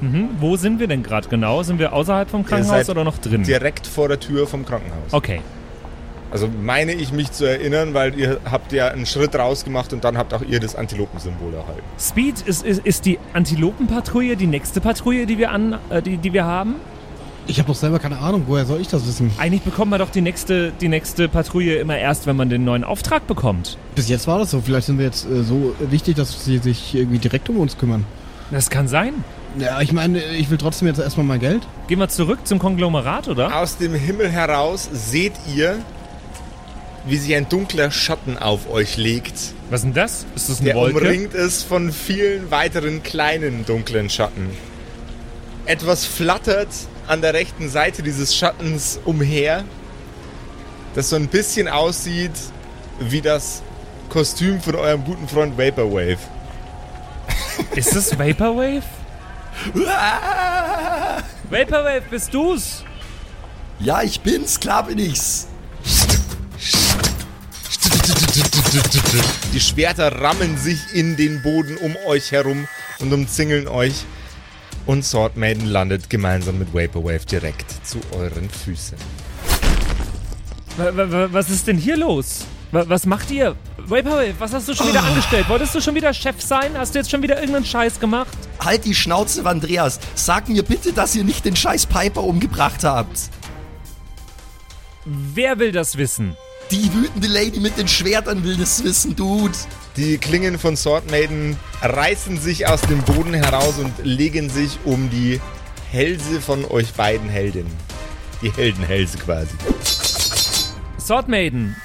Mhm. 0.01 0.29
Wo 0.39 0.55
sind 0.55 0.79
wir 0.79 0.87
denn 0.87 1.03
gerade 1.03 1.29
genau? 1.29 1.63
Sind 1.63 1.79
wir 1.79 1.93
außerhalb 1.93 2.29
vom 2.29 2.45
Krankenhaus 2.45 2.85
seid 2.85 2.89
oder 2.89 3.03
noch 3.03 3.17
drin? 3.17 3.43
Direkt 3.43 3.87
vor 3.87 4.07
der 4.07 4.19
Tür 4.19 4.47
vom 4.47 4.65
Krankenhaus. 4.65 5.11
Okay. 5.11 5.41
Also 6.31 6.47
meine 6.47 6.93
ich 6.93 7.11
mich 7.11 7.31
zu 7.33 7.45
erinnern, 7.45 7.93
weil 7.93 8.17
ihr 8.17 8.39
habt 8.49 8.71
ja 8.71 8.87
einen 8.87 9.05
Schritt 9.05 9.35
rausgemacht 9.35 9.91
und 9.91 10.05
dann 10.05 10.17
habt 10.17 10.33
auch 10.33 10.41
ihr 10.41 10.61
das 10.61 10.75
Antilopensymbol 10.75 11.53
erhalten. 11.53 11.81
Speed, 11.99 12.41
ist, 12.41 12.63
ist, 12.63 12.85
ist 12.85 13.05
die 13.05 13.19
Antilopenpatrouille 13.33 14.37
die 14.37 14.47
nächste 14.47 14.79
Patrouille, 14.79 15.25
die 15.25 15.37
wir, 15.37 15.51
an, 15.51 15.77
äh, 15.89 16.01
die, 16.01 16.17
die 16.17 16.31
wir 16.31 16.45
haben? 16.45 16.75
Ich 17.47 17.59
habe 17.59 17.67
doch 17.67 17.75
selber 17.75 17.99
keine 17.99 18.19
Ahnung, 18.19 18.43
woher 18.47 18.65
soll 18.65 18.79
ich 18.79 18.87
das 18.87 19.05
wissen? 19.05 19.31
Eigentlich 19.37 19.63
bekommt 19.63 19.91
man 19.91 19.99
doch 19.99 20.09
die 20.09 20.21
nächste, 20.21 20.71
die 20.79 20.87
nächste 20.87 21.27
Patrouille 21.27 21.79
immer 21.79 21.97
erst, 21.97 22.27
wenn 22.27 22.37
man 22.37 22.49
den 22.49 22.63
neuen 22.63 22.85
Auftrag 22.85 23.27
bekommt. 23.27 23.77
Bis 23.95 24.07
jetzt 24.07 24.25
war 24.25 24.39
das 24.39 24.51
so. 24.51 24.61
Vielleicht 24.61 24.87
sind 24.87 24.99
wir 24.99 25.05
jetzt 25.05 25.25
äh, 25.29 25.43
so 25.43 25.75
wichtig, 25.79 26.15
dass 26.15 26.45
sie 26.45 26.59
sich 26.59 26.95
irgendwie 26.95 27.19
direkt 27.19 27.49
um 27.49 27.57
uns 27.57 27.77
kümmern. 27.77 28.05
Das 28.51 28.69
kann 28.69 28.87
sein. 28.87 29.13
Ja, 29.57 29.81
ich 29.81 29.91
meine, 29.91 30.23
ich 30.23 30.49
will 30.49 30.57
trotzdem 30.57 30.87
jetzt 30.87 30.99
erstmal 30.99 31.25
mein 31.25 31.39
Geld. 31.39 31.67
Gehen 31.87 31.99
wir 31.99 32.07
zurück 32.09 32.39
zum 32.45 32.57
Konglomerat, 32.59 33.27
oder? 33.27 33.55
Aus 33.57 33.77
dem 33.77 33.93
Himmel 33.93 34.29
heraus 34.29 34.87
seht 34.93 35.33
ihr, 35.53 35.79
wie 37.05 37.17
sich 37.17 37.35
ein 37.35 37.49
dunkler 37.49 37.91
Schatten 37.91 38.37
auf 38.37 38.69
euch 38.69 38.95
legt, 38.97 39.33
Was 39.69 39.79
ist 39.81 39.85
denn 39.85 39.93
das? 39.93 40.25
Ist 40.35 40.49
das 40.49 40.59
eine 40.59 40.69
der 40.69 40.75
Wolke? 40.75 40.99
umringt 40.99 41.33
ist 41.33 41.63
von 41.63 41.91
vielen 41.91 42.49
weiteren 42.51 43.03
kleinen 43.03 43.65
dunklen 43.65 44.09
Schatten. 44.09 44.51
Etwas 45.65 46.05
flattert 46.05 46.69
an 47.07 47.21
der 47.21 47.33
rechten 47.33 47.69
Seite 47.69 48.03
dieses 48.03 48.35
Schattens 48.35 48.99
umher, 49.03 49.63
das 50.95 51.09
so 51.09 51.15
ein 51.15 51.27
bisschen 51.27 51.67
aussieht 51.67 52.31
wie 52.99 53.21
das 53.21 53.63
Kostüm 54.09 54.61
von 54.61 54.75
eurem 54.75 55.03
guten 55.03 55.27
Freund 55.27 55.57
Vaporwave. 55.57 56.17
Ist 57.75 57.95
es 57.95 58.17
Vaporwave? 58.17 58.83
Vaporwave, 61.49 62.03
bist 62.09 62.33
du's? 62.33 62.83
Ja, 63.79 64.01
ich 64.01 64.19
bin's, 64.21 64.59
klar 64.59 64.85
bin 64.85 64.97
ich's. 64.99 65.47
Die 69.53 69.59
Schwerter 69.59 70.21
rammen 70.21 70.57
sich 70.57 70.79
in 70.93 71.15
den 71.17 71.41
Boden 71.41 71.77
um 71.77 71.95
euch 72.07 72.31
herum 72.31 72.67
und 72.99 73.11
umzingeln 73.13 73.67
euch. 73.67 74.05
Und 74.85 75.05
Sword 75.05 75.37
Maiden 75.37 75.67
landet 75.67 76.09
gemeinsam 76.09 76.57
mit 76.57 76.73
Vaporwave 76.73 77.25
direkt 77.25 77.85
zu 77.85 77.99
euren 78.17 78.49
Füßen. 78.49 78.97
Wa- 80.77 80.95
wa- 80.95 81.11
wa- 81.11 81.27
Was 81.31 81.49
ist 81.49 81.67
denn 81.67 81.77
hier 81.77 81.97
los? 81.97 82.45
Wa- 82.71 82.85
Was 82.87 83.05
macht 83.05 83.29
ihr? 83.31 83.55
Vaporwave, 83.77 84.33
was 84.39 84.53
hast 84.53 84.67
du 84.67 84.73
schon 84.73 84.87
wieder 84.87 85.03
angestellt? 85.03 85.47
Wolltest 85.49 85.75
du 85.75 85.81
schon 85.81 85.93
wieder 85.95 86.13
Chef 86.13 86.41
sein? 86.41 86.71
Hast 86.77 86.95
du 86.95 86.99
jetzt 86.99 87.11
schon 87.11 87.21
wieder 87.21 87.35
irgendeinen 87.39 87.65
Scheiß 87.65 87.99
gemacht? 87.99 88.37
Halt 88.63 88.85
die 88.85 88.93
Schnauze, 88.93 89.45
Andreas. 89.45 89.99
Sag 90.13 90.47
mir 90.47 90.63
bitte, 90.63 90.93
dass 90.93 91.15
ihr 91.15 91.23
nicht 91.23 91.45
den 91.45 91.55
scheiß 91.55 91.87
Piper 91.87 92.23
umgebracht 92.23 92.83
habt. 92.83 93.19
Wer 95.05 95.57
will 95.57 95.71
das 95.71 95.97
wissen? 95.97 96.37
Die 96.69 96.93
wütende 96.93 97.27
Lady 97.27 97.59
mit 97.59 97.77
den 97.77 97.87
Schwertern 97.87 98.43
will 98.43 98.55
das 98.55 98.83
wissen, 98.83 99.15
Dude. 99.15 99.57
Die 99.97 100.17
Klingen 100.19 100.59
von 100.59 100.77
Sword 100.77 101.09
Maiden 101.09 101.57
reißen 101.81 102.39
sich 102.39 102.67
aus 102.67 102.81
dem 102.81 103.01
Boden 103.01 103.33
heraus 103.33 103.79
und 103.79 103.93
legen 104.05 104.49
sich 104.49 104.77
um 104.85 105.09
die 105.09 105.41
Hälse 105.91 106.39
von 106.39 106.63
euch 106.65 106.93
beiden 106.93 107.29
Heldinnen. 107.29 107.73
Die 108.41 108.51
Heldenhälse 108.51 109.17
quasi. 109.17 109.55
Sword 110.99 111.27
Maiden. 111.27 111.75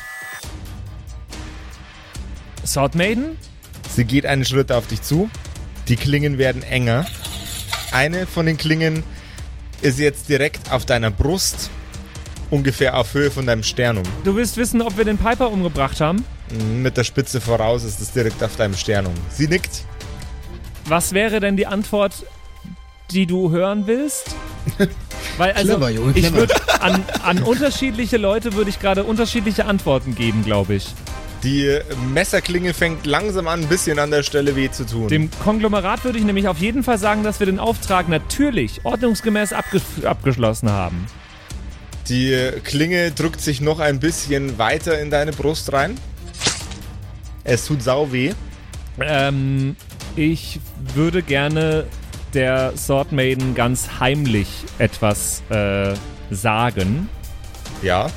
Sword 2.64 2.94
Maiden? 2.94 3.38
Sie 3.94 4.04
geht 4.04 4.26
einen 4.26 4.44
Schritt 4.44 4.70
auf 4.70 4.86
dich 4.86 5.02
zu. 5.02 5.30
Die 5.88 5.96
Klingen 5.96 6.38
werden 6.38 6.62
enger. 6.62 7.06
Eine 7.92 8.26
von 8.26 8.46
den 8.46 8.56
Klingen 8.56 9.04
ist 9.82 9.98
jetzt 9.98 10.28
direkt 10.28 10.72
auf 10.72 10.84
deiner 10.84 11.10
Brust, 11.10 11.70
ungefähr 12.50 12.96
auf 12.96 13.14
Höhe 13.14 13.30
von 13.30 13.46
deinem 13.46 13.62
Sternum. 13.62 14.02
Du 14.24 14.34
willst 14.34 14.56
wissen, 14.56 14.82
ob 14.82 14.96
wir 14.96 15.04
den 15.04 15.18
Piper 15.18 15.50
umgebracht 15.50 16.00
haben? 16.00 16.24
Mit 16.74 16.96
der 16.96 17.04
Spitze 17.04 17.40
voraus 17.40 17.84
ist 17.84 18.00
es 18.00 18.12
direkt 18.12 18.42
auf 18.42 18.56
deinem 18.56 18.74
Sternum. 18.74 19.14
Sie 19.30 19.46
nickt. 19.46 19.84
Was 20.86 21.12
wäre 21.12 21.40
denn 21.40 21.56
die 21.56 21.66
Antwort, 21.66 22.24
die 23.10 23.26
du 23.26 23.50
hören 23.50 23.86
willst? 23.86 24.34
Weil 25.36 25.52
also 25.52 25.72
Clever, 25.74 25.90
Junge, 25.90 26.12
ich 26.12 26.22
clever. 26.26 26.36
würde 26.36 26.54
an, 26.80 27.04
an 27.22 27.42
unterschiedliche 27.42 28.16
Leute 28.16 28.54
würde 28.54 28.70
ich 28.70 28.80
gerade 28.80 29.04
unterschiedliche 29.04 29.66
Antworten 29.66 30.14
geben, 30.14 30.44
glaube 30.44 30.74
ich. 30.74 30.88
Die 31.42 31.78
Messerklinge 32.12 32.74
fängt 32.74 33.06
langsam 33.06 33.46
an, 33.46 33.60
ein 33.60 33.68
bisschen 33.68 33.98
an 33.98 34.10
der 34.10 34.22
Stelle 34.22 34.56
weh 34.56 34.70
zu 34.70 34.84
tun. 34.84 35.08
Dem 35.08 35.30
Konglomerat 35.44 36.04
würde 36.04 36.18
ich 36.18 36.24
nämlich 36.24 36.48
auf 36.48 36.58
jeden 36.58 36.82
Fall 36.82 36.98
sagen, 36.98 37.22
dass 37.22 37.40
wir 37.40 37.46
den 37.46 37.58
Auftrag 37.58 38.08
natürlich 38.08 38.80
ordnungsgemäß 38.84 39.52
abge 39.52 39.80
abgeschlossen 40.04 40.70
haben. 40.70 41.06
Die 42.08 42.50
Klinge 42.64 43.10
drückt 43.10 43.40
sich 43.40 43.60
noch 43.60 43.80
ein 43.80 44.00
bisschen 44.00 44.58
weiter 44.58 45.00
in 45.00 45.10
deine 45.10 45.32
Brust 45.32 45.72
rein. 45.72 45.96
Es 47.44 47.66
tut 47.66 47.82
sau 47.82 48.12
weh. 48.12 48.32
Ähm, 49.00 49.76
ich 50.14 50.60
würde 50.94 51.22
gerne 51.22 51.86
der 52.32 52.76
Sword 52.76 53.12
Maiden 53.12 53.54
ganz 53.54 54.00
heimlich 54.00 54.48
etwas 54.78 55.42
äh, 55.50 55.94
sagen. 56.30 57.08
Ja. 57.82 58.08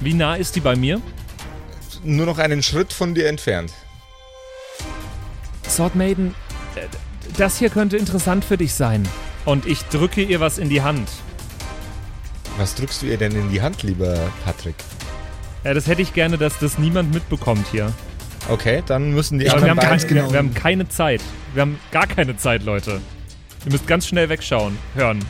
Wie 0.00 0.14
nah 0.14 0.34
ist 0.34 0.56
die 0.56 0.60
bei 0.60 0.76
mir? 0.76 1.00
Nur 2.04 2.26
noch 2.26 2.38
einen 2.38 2.62
Schritt 2.62 2.92
von 2.92 3.14
dir 3.14 3.28
entfernt. 3.28 3.72
Sword 5.68 5.96
Maiden, 5.96 6.34
das 7.38 7.58
hier 7.58 7.70
könnte 7.70 7.96
interessant 7.96 8.44
für 8.44 8.56
dich 8.56 8.74
sein. 8.74 9.08
Und 9.44 9.66
ich 9.66 9.82
drücke 9.84 10.22
ihr 10.22 10.38
was 10.40 10.58
in 10.58 10.68
die 10.68 10.82
Hand. 10.82 11.08
Was 12.58 12.74
drückst 12.74 13.02
du 13.02 13.06
ihr 13.06 13.16
denn 13.16 13.32
in 13.32 13.50
die 13.50 13.62
Hand, 13.62 13.82
lieber 13.82 14.16
Patrick? 14.44 14.76
Ja, 15.64 15.74
das 15.74 15.86
hätte 15.86 16.02
ich 16.02 16.12
gerne, 16.12 16.38
dass 16.38 16.58
das 16.58 16.78
niemand 16.78 17.12
mitbekommt 17.12 17.66
hier. 17.72 17.92
Okay, 18.48 18.82
dann 18.86 19.12
müssen 19.12 19.38
die 19.38 19.48
Aber 19.48 19.62
wir 19.62 19.70
haben, 19.70 19.78
anderen 19.78 20.06
genau. 20.06 20.26
wir, 20.26 20.32
wir 20.32 20.38
haben 20.38 20.54
keine 20.54 20.88
Zeit. 20.88 21.22
Wir 21.54 21.62
haben 21.62 21.78
gar 21.90 22.06
keine 22.06 22.36
Zeit, 22.36 22.62
Leute. 22.64 23.00
Ihr 23.64 23.72
müsst 23.72 23.86
ganz 23.86 24.06
schnell 24.06 24.28
wegschauen, 24.28 24.76
hören 24.94 25.24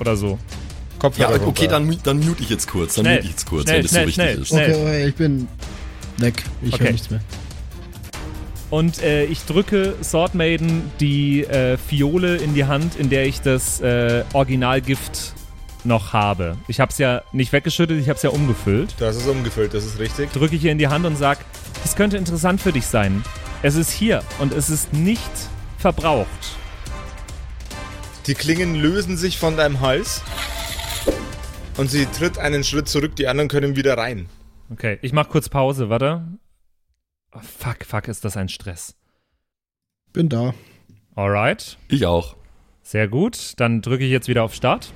oder 0.00 0.16
so. 0.16 0.30
Ja, 0.32 0.98
Kopfhörer 0.98 1.34
okay, 1.46 1.66
runter. 1.66 1.68
dann, 1.68 1.98
dann 2.02 2.20
mute 2.20 2.42
ich 2.42 2.50
jetzt 2.50 2.66
kurz. 2.66 2.94
Dann 2.94 3.04
Schnell, 3.04 3.16
mute 3.16 3.26
ich 3.26 3.30
jetzt 3.32 3.46
kurz, 3.46 3.62
schnell, 3.62 3.78
wenn 3.78 3.84
es 3.84 3.90
so 3.90 3.96
schnell, 3.96 4.06
wichtig 4.08 4.14
schnell, 4.24 4.38
ist. 4.42 4.48
schnell. 4.48 4.70
Okay, 4.70 4.82
okay, 4.82 5.08
ich 5.08 5.14
bin 5.14 5.48
weg. 6.18 6.42
Ich 6.62 6.74
Okay. 6.74 6.84
höre 6.84 6.92
nichts 6.92 7.10
mehr. 7.10 7.20
Und 8.68 9.00
äh, 9.02 9.24
ich 9.26 9.44
drücke 9.44 9.94
Sword 10.02 10.34
Maiden 10.34 10.90
die 10.98 11.44
äh, 11.44 11.76
Fiole 11.76 12.36
in 12.36 12.54
die 12.54 12.64
Hand, 12.64 12.96
in 12.96 13.10
der 13.10 13.26
ich 13.26 13.40
das 13.40 13.80
äh, 13.80 14.24
Originalgift 14.32 15.34
noch 15.84 16.12
habe. 16.12 16.56
Ich 16.66 16.80
habe 16.80 16.90
es 16.90 16.98
ja 16.98 17.22
nicht 17.32 17.52
weggeschüttet, 17.52 18.00
ich 18.00 18.08
habe 18.08 18.16
es 18.16 18.22
ja 18.24 18.30
umgefüllt. 18.30 18.94
Hast 19.00 19.16
es 19.16 19.26
umgefüllt, 19.28 19.72
das 19.72 19.84
ist 19.84 20.00
richtig. 20.00 20.32
Drücke 20.32 20.56
ich 20.56 20.64
ihr 20.64 20.72
in 20.72 20.78
die 20.78 20.88
Hand 20.88 21.06
und 21.06 21.16
sag, 21.16 21.38
es 21.84 21.94
könnte 21.94 22.16
interessant 22.16 22.60
für 22.60 22.72
dich 22.72 22.86
sein. 22.86 23.22
Es 23.62 23.76
ist 23.76 23.92
hier 23.92 24.22
und 24.40 24.52
es 24.52 24.68
ist 24.68 24.92
nicht 24.92 25.30
verbraucht. 25.78 26.28
Die 28.26 28.34
Klingen 28.34 28.74
lösen 28.74 29.16
sich 29.16 29.38
von 29.38 29.56
deinem 29.56 29.80
Hals. 29.80 30.22
Und 31.76 31.88
sie 31.90 32.06
tritt 32.06 32.38
einen 32.38 32.64
Schritt 32.64 32.88
zurück, 32.88 33.14
die 33.14 33.28
anderen 33.28 33.48
können 33.48 33.76
wieder 33.76 33.96
rein. 33.96 34.26
Okay, 34.72 34.98
ich 35.02 35.12
mach 35.12 35.28
kurz 35.28 35.48
Pause, 35.48 35.88
warte. 35.88 36.26
Oh, 37.32 37.40
fuck, 37.40 37.84
fuck, 37.84 38.08
ist 38.08 38.24
das 38.24 38.36
ein 38.36 38.48
Stress. 38.48 38.94
Bin 40.12 40.28
da. 40.28 40.54
Alright, 41.14 41.78
Ich 41.88 42.04
auch. 42.06 42.36
sehr 42.82 43.08
gut. 43.08 43.54
Dann 43.58 43.80
drücke 43.82 44.04
ich 44.04 44.10
jetzt 44.10 44.28
wieder 44.28 44.42
auf 44.42 44.54
Start. 44.54 44.92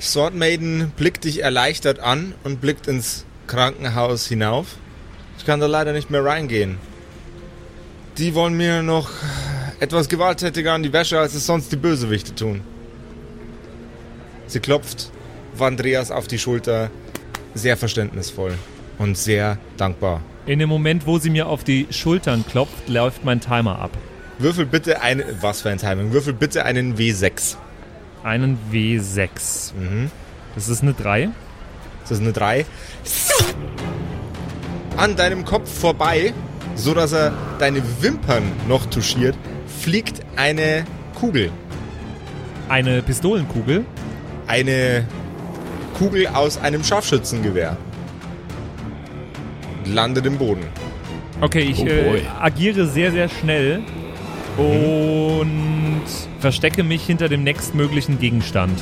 Sword 0.00 0.34
Maiden 0.34 0.92
blickt 0.96 1.24
dich 1.24 1.42
erleichtert 1.42 1.98
an 1.98 2.34
und 2.44 2.60
blickt 2.60 2.86
ins 2.88 3.24
Krankenhaus 3.46 4.26
hinauf. 4.26 4.76
Ich 5.38 5.44
kann 5.46 5.60
da 5.60 5.66
leider 5.66 5.92
nicht 5.92 6.10
mehr 6.10 6.24
reingehen. 6.24 6.78
Die 8.18 8.34
wollen 8.34 8.54
mir 8.56 8.82
noch 8.82 9.10
etwas 9.80 10.08
gewalttätiger 10.08 10.72
an 10.72 10.82
die 10.82 10.92
Wäsche, 10.92 11.18
als 11.18 11.34
es 11.34 11.46
sonst 11.46 11.72
die 11.72 11.76
Bösewichte 11.76 12.34
tun. 12.34 12.60
Sie 14.46 14.60
klopft 14.60 15.10
Vandreas 15.56 16.10
auf 16.10 16.26
die 16.28 16.38
Schulter, 16.38 16.90
sehr 17.54 17.76
verständnisvoll 17.76 18.54
und 18.98 19.16
sehr 19.16 19.58
dankbar. 19.76 20.20
In 20.46 20.58
dem 20.58 20.68
Moment, 20.68 21.06
wo 21.06 21.18
sie 21.18 21.30
mir 21.30 21.46
auf 21.46 21.64
die 21.64 21.86
Schultern 21.90 22.44
klopft, 22.46 22.88
läuft 22.88 23.24
mein 23.24 23.40
Timer 23.40 23.78
ab. 23.78 23.90
Würfel 24.38 24.66
bitte 24.66 25.00
eine, 25.00 25.24
was 25.40 25.62
für 25.62 25.70
ein 25.70 25.78
Timing, 25.78 26.12
würfel 26.12 26.32
bitte 26.32 26.64
einen 26.64 26.96
W6. 26.96 27.56
Einen 28.22 28.58
W6. 28.72 29.74
Mhm. 29.74 30.10
Das 30.54 30.68
ist 30.68 30.82
eine 30.82 30.92
3. 30.92 31.30
Das 32.02 32.12
ist 32.12 32.20
eine 32.20 32.32
3. 32.32 32.66
An 34.96 35.16
deinem 35.16 35.44
Kopf 35.44 35.72
vorbei, 35.72 36.32
so 36.74 36.94
dass 36.94 37.12
er 37.12 37.32
deine 37.58 37.82
Wimpern 38.00 38.42
noch 38.68 38.86
touchiert, 38.86 39.36
fliegt 39.80 40.20
eine 40.36 40.84
Kugel. 41.14 41.50
Eine 42.68 43.02
Pistolenkugel. 43.02 43.84
Eine 44.46 45.06
Kugel 45.94 46.26
aus 46.26 46.58
einem 46.58 46.84
Scharfschützengewehr. 46.84 47.76
Landet 49.86 50.26
im 50.26 50.38
Boden. 50.38 50.64
Okay, 51.40 51.60
ich 51.60 51.80
Oh 51.82 51.86
äh, 51.86 52.22
agiere 52.40 52.86
sehr, 52.86 53.12
sehr 53.12 53.28
schnell 53.28 53.82
und 54.56 56.02
verstecke 56.38 56.84
mich 56.84 57.04
hinter 57.04 57.28
dem 57.28 57.42
nächstmöglichen 57.42 58.18
Gegenstand. 58.18 58.80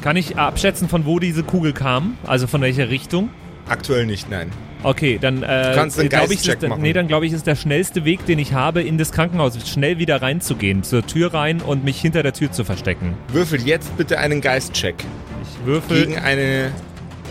Kann 0.00 0.16
ich 0.16 0.36
abschätzen, 0.38 0.88
von 0.88 1.04
wo 1.04 1.18
diese 1.18 1.42
Kugel 1.42 1.72
kam? 1.72 2.16
Also 2.26 2.46
von 2.46 2.60
welcher 2.60 2.90
Richtung? 2.90 3.30
Aktuell 3.68 4.06
nicht, 4.06 4.30
nein. 4.30 4.50
Okay, 4.86 5.18
dann 5.20 5.42
äh, 5.42 5.72
kannst 5.74 5.98
einen 5.98 6.08
glaub 6.08 6.30
ich, 6.30 6.46
ist. 6.46 6.62
Nee, 6.78 6.92
dann 6.92 7.08
glaube 7.08 7.26
ich, 7.26 7.32
ist 7.32 7.44
der 7.44 7.56
schnellste 7.56 8.04
Weg, 8.04 8.24
den 8.24 8.38
ich 8.38 8.52
habe, 8.52 8.82
in 8.82 8.98
das 8.98 9.10
Krankenhaus 9.10 9.58
schnell 9.68 9.98
wieder 9.98 10.22
reinzugehen, 10.22 10.84
zur 10.84 11.04
Tür 11.04 11.34
rein 11.34 11.60
und 11.60 11.82
mich 11.82 12.00
hinter 12.00 12.22
der 12.22 12.32
Tür 12.32 12.52
zu 12.52 12.62
verstecken. 12.62 13.14
Würfel 13.32 13.60
jetzt 13.62 13.96
bitte 13.96 14.20
einen 14.20 14.40
Geistcheck. 14.40 14.94
Ich 15.42 15.66
würfel 15.66 16.06
Gegen 16.06 16.18
eine 16.20 16.70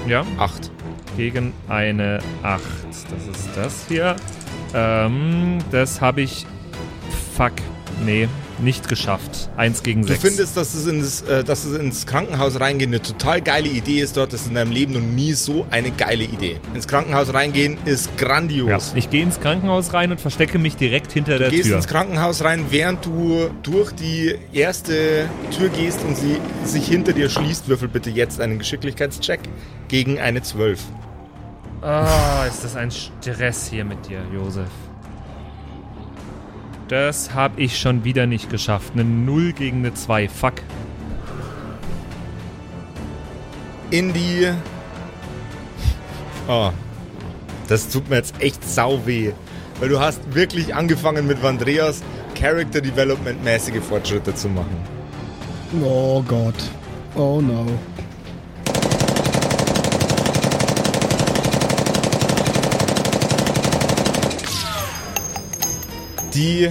ja, 0.06 0.26
8. 0.38 0.70
gegen 1.16 1.54
eine 1.70 2.20
8. 2.44 2.62
Das 2.92 3.38
ist 3.38 3.50
das 3.56 3.86
hier. 3.88 4.18
Ähm, 4.74 5.60
das 5.72 6.02
habe 6.02 6.24
ich. 6.24 6.46
Fuck. 7.38 7.54
Nee, 8.04 8.28
nicht 8.60 8.90
geschafft. 8.90 9.50
1 9.58 9.84
gegen 9.84 10.02
Du 10.02 10.10
6. 10.10 10.22
findest, 10.22 10.58
dass 10.58 10.74
es, 10.74 10.86
ins, 10.86 11.22
äh, 11.22 11.44
dass 11.44 11.64
es 11.64 11.78
ins 11.78 12.06
Krankenhaus 12.06 12.60
reingehen 12.60 12.90
eine 12.90 13.02
total 13.02 13.42
geile 13.42 13.70
Idee 13.70 14.02
ist 14.02 14.18
dort. 14.18 14.34
Das 14.34 14.42
ist 14.42 14.48
in 14.48 14.56
deinem 14.56 14.72
Leben 14.72 14.94
noch 14.94 15.00
nie 15.02 15.34
so 15.34 15.66
eine 15.72 15.92
geile 15.92 16.24
Idee. 16.26 16.58
Ins 16.74 16.88
Krankenhaus 16.88 17.34
reingehen 17.34 17.78
ist 17.86 18.08
ja. 18.08 18.28
grandios. 18.28 18.92
Ich 18.96 19.10
gehe 19.10 19.24
ins 19.24 19.40
Krankenhaus 19.40 19.94
rein 19.94 20.12
und 20.12 20.20
verstecke 20.20 20.60
mich 20.60 20.76
direkt 20.76 21.12
hinter 21.14 21.38
der 21.38 21.50
Du 21.50 21.56
gehst 21.56 21.68
Tür. 21.70 21.78
ins 21.78 21.88
Krankenhaus 21.88 22.44
rein, 22.44 22.66
während 22.70 23.06
du 23.06 23.50
durch 23.64 23.92
die 23.94 24.36
erste 24.52 25.30
Tür 25.58 25.70
gehst 25.70 26.02
und 26.04 26.18
sie 26.18 26.38
sich 26.66 26.86
hinter 26.88 27.14
dir 27.14 27.30
schließt. 27.30 27.70
Würfel 27.70 27.88
bitte 27.88 28.10
jetzt 28.10 28.42
einen 28.42 28.60
Geschicklichkeitscheck 28.60 29.40
gegen 29.88 30.20
eine 30.20 30.42
12. 30.42 30.80
Oh, 31.82 32.48
ist 32.48 32.64
das 32.64 32.76
ein 32.76 32.90
Stress 32.92 33.68
hier 33.70 33.86
mit 33.86 34.08
dir, 34.08 34.22
Josef. 34.34 34.68
Das 36.88 37.34
habe 37.34 37.62
ich 37.62 37.80
schon 37.80 38.04
wieder 38.04 38.28
nicht 38.28 38.50
geschafft. 38.50 38.94
Eine 38.94 39.04
0 39.04 39.54
gegen 39.54 39.78
eine 39.78 39.94
2. 39.94 40.30
Fuck. 40.30 40.54
In 43.90 44.14
die. 44.14 44.52
Oh. 46.48 46.72
Das 47.68 47.90
tut 47.90 48.10
mir 48.10 48.18
jetzt 48.18 48.40
echt 48.40 48.64
sau 48.68 49.06
weh. 49.06 49.32
Weil 49.80 49.90
du 49.90 50.00
hast 50.00 50.36
wirklich 50.36 50.76
angefangen 50.76 51.26
mit 51.26 51.42
Vandreas 51.42 52.04
Character 52.36 52.82
Development 52.82 53.44
mäßige 53.44 53.82
Fortschritte 53.82 54.36
zu 54.36 54.50
machen. 54.50 54.78
Oh 55.84 56.22
Gott. 56.22 56.56
Oh 57.16 57.42
no. 57.42 57.66
Die 66.36 66.70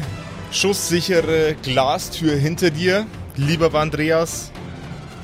schusssichere 0.50 1.56
Glastür 1.62 2.36
hinter 2.36 2.70
dir, 2.70 3.06
lieber 3.34 3.72
Vandreas, 3.72 4.52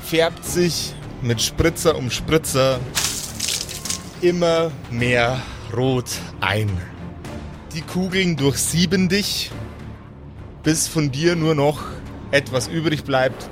färbt 0.03 0.43
sich 0.43 0.95
mit 1.21 1.43
Spritzer 1.43 1.95
um 1.95 2.09
Spritzer 2.09 2.79
immer 4.19 4.71
mehr 4.89 5.39
rot 5.77 6.09
ein. 6.39 6.71
Die 7.75 7.81
Kugeln 7.81 8.35
durchsieben 8.35 9.09
dich, 9.09 9.51
bis 10.63 10.87
von 10.87 11.11
dir 11.11 11.35
nur 11.35 11.53
noch 11.53 11.83
etwas 12.31 12.67
übrig 12.67 13.03
bleibt, 13.03 13.47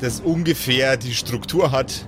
das 0.00 0.18
ungefähr 0.18 0.96
die 0.96 1.14
Struktur 1.14 1.70
hat 1.70 2.04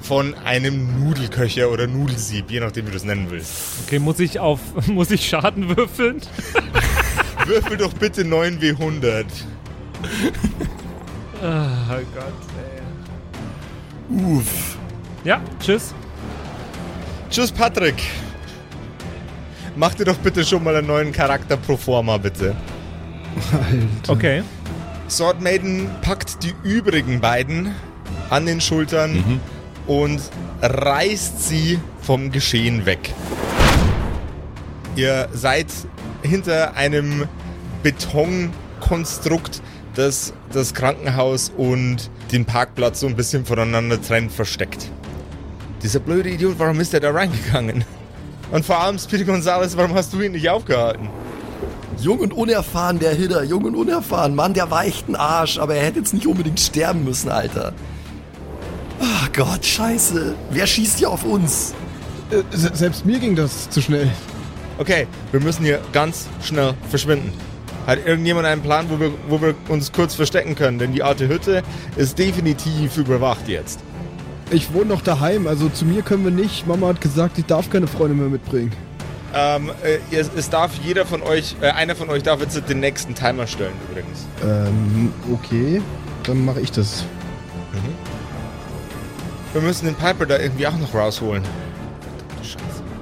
von 0.00 0.34
einem 0.44 1.04
Nudelköcher 1.04 1.70
oder 1.70 1.86
Nudelsieb, 1.86 2.50
je 2.50 2.58
nachdem 2.58 2.88
wie 2.88 2.90
du 2.90 2.96
es 2.96 3.04
nennen 3.04 3.30
willst. 3.30 3.52
Okay, 3.86 4.00
muss 4.00 4.18
ich 4.18 4.40
auf. 4.40 4.58
Muss 4.88 5.12
ich 5.12 5.28
Schaden 5.28 5.76
würfeln? 5.76 6.20
Würfel 7.46 7.76
doch 7.76 7.92
bitte 7.94 8.22
9W100. 8.22 9.24
Oh 11.42 11.98
Gott, 12.14 12.32
ey. 14.10 14.24
Uff. 14.24 14.78
Ja, 15.24 15.40
tschüss. 15.60 15.94
Tschüss, 17.30 17.52
Patrick. 17.52 18.02
Mach 19.76 19.94
dir 19.94 20.04
doch 20.04 20.16
bitte 20.16 20.44
schon 20.44 20.64
mal 20.64 20.74
einen 20.74 20.86
neuen 20.86 21.12
Charakter 21.12 21.56
pro 21.56 21.76
forma, 21.76 22.16
bitte. 22.16 22.56
Alter. 23.52 24.12
Okay. 24.12 24.42
Sword 25.08 25.40
Maiden 25.40 25.88
packt 26.02 26.42
die 26.42 26.54
übrigen 26.64 27.20
beiden 27.20 27.74
an 28.30 28.46
den 28.46 28.60
Schultern 28.60 29.40
und 29.86 30.20
reißt 30.62 31.46
sie 31.46 31.78
vom 32.00 32.32
Geschehen 32.32 32.86
weg. 32.86 33.12
Ihr 34.96 35.28
seid 35.32 35.66
hinter 36.26 36.74
einem 36.76 37.24
Betonkonstrukt, 37.82 39.62
das 39.94 40.32
das 40.52 40.74
Krankenhaus 40.74 41.50
und 41.56 42.10
den 42.32 42.44
Parkplatz 42.44 43.00
so 43.00 43.06
ein 43.06 43.16
bisschen 43.16 43.44
voneinander 43.46 44.00
trennt, 44.00 44.32
versteckt. 44.32 44.90
Dieser 45.82 46.00
blöde 46.00 46.30
Idiot, 46.30 46.54
warum 46.58 46.80
ist 46.80 46.92
er 46.94 47.00
da 47.00 47.10
reingegangen? 47.10 47.84
Und 48.52 48.64
vor 48.64 48.78
allem, 48.80 48.98
Speedy 48.98 49.24
Gonzales, 49.24 49.76
warum 49.76 49.94
hast 49.94 50.12
du 50.12 50.20
ihn 50.20 50.32
nicht 50.32 50.48
aufgehalten? 50.48 51.08
Jung 52.00 52.18
und 52.20 52.32
unerfahren, 52.32 52.98
der 52.98 53.14
Hitter. 53.14 53.42
Jung 53.42 53.64
und 53.64 53.74
unerfahren. 53.74 54.34
Mann, 54.34 54.54
der 54.54 54.70
war 54.70 54.84
echt 54.84 55.08
ein 55.08 55.16
Arsch, 55.16 55.58
aber 55.58 55.74
er 55.74 55.84
hätte 55.86 55.98
jetzt 55.98 56.12
nicht 56.14 56.26
unbedingt 56.26 56.60
sterben 56.60 57.04
müssen, 57.04 57.30
Alter. 57.30 57.72
Ach 59.00 59.32
Gott, 59.32 59.64
scheiße. 59.64 60.34
Wer 60.50 60.66
schießt 60.66 60.98
hier 60.98 61.10
auf 61.10 61.24
uns? 61.24 61.74
Äh, 62.30 62.42
se- 62.56 62.70
selbst 62.74 63.04
mir 63.06 63.18
ging 63.18 63.34
das 63.34 63.68
zu 63.70 63.80
schnell. 63.80 64.10
Okay, 64.78 65.06
wir 65.32 65.40
müssen 65.40 65.64
hier 65.64 65.80
ganz 65.92 66.28
schnell 66.42 66.74
verschwinden. 66.90 67.32
Hat 67.86 68.04
irgendjemand 68.04 68.46
einen 68.46 68.62
Plan, 68.62 68.86
wo 68.90 68.98
wir, 69.00 69.12
wo 69.28 69.40
wir 69.40 69.54
uns 69.68 69.92
kurz 69.92 70.14
verstecken 70.14 70.54
können? 70.54 70.78
Denn 70.78 70.92
die 70.92 71.02
alte 71.02 71.28
Hütte 71.28 71.62
ist 71.96 72.18
definitiv 72.18 72.96
überwacht 72.96 73.48
jetzt. 73.48 73.80
Ich 74.50 74.72
wohne 74.74 74.86
noch 74.86 75.02
daheim, 75.02 75.46
also 75.46 75.68
zu 75.68 75.84
mir 75.84 76.02
können 76.02 76.24
wir 76.24 76.30
nicht. 76.30 76.66
Mama 76.66 76.88
hat 76.88 77.00
gesagt, 77.00 77.38
ich 77.38 77.46
darf 77.46 77.70
keine 77.70 77.86
Freunde 77.86 78.14
mehr 78.14 78.28
mitbringen. 78.28 78.72
Ähm, 79.34 79.70
äh, 79.82 79.98
es, 80.14 80.30
es 80.36 80.50
darf 80.50 80.72
jeder 80.84 81.04
von 81.04 81.22
euch, 81.22 81.56
äh, 81.60 81.70
einer 81.70 81.94
von 81.94 82.10
euch 82.10 82.22
darf 82.22 82.40
jetzt 82.40 82.60
den 82.68 82.80
nächsten 82.80 83.14
Timer 83.14 83.46
stellen 83.46 83.74
übrigens. 83.90 84.26
Ähm, 84.42 85.12
okay. 85.32 85.80
Dann 86.24 86.44
mache 86.44 86.60
ich 86.60 86.72
das. 86.72 87.04
Wir 89.52 89.62
müssen 89.62 89.86
den 89.86 89.94
Piper 89.94 90.26
da 90.26 90.38
irgendwie 90.38 90.66
auch 90.66 90.76
noch 90.76 90.94
rausholen. 90.94 91.42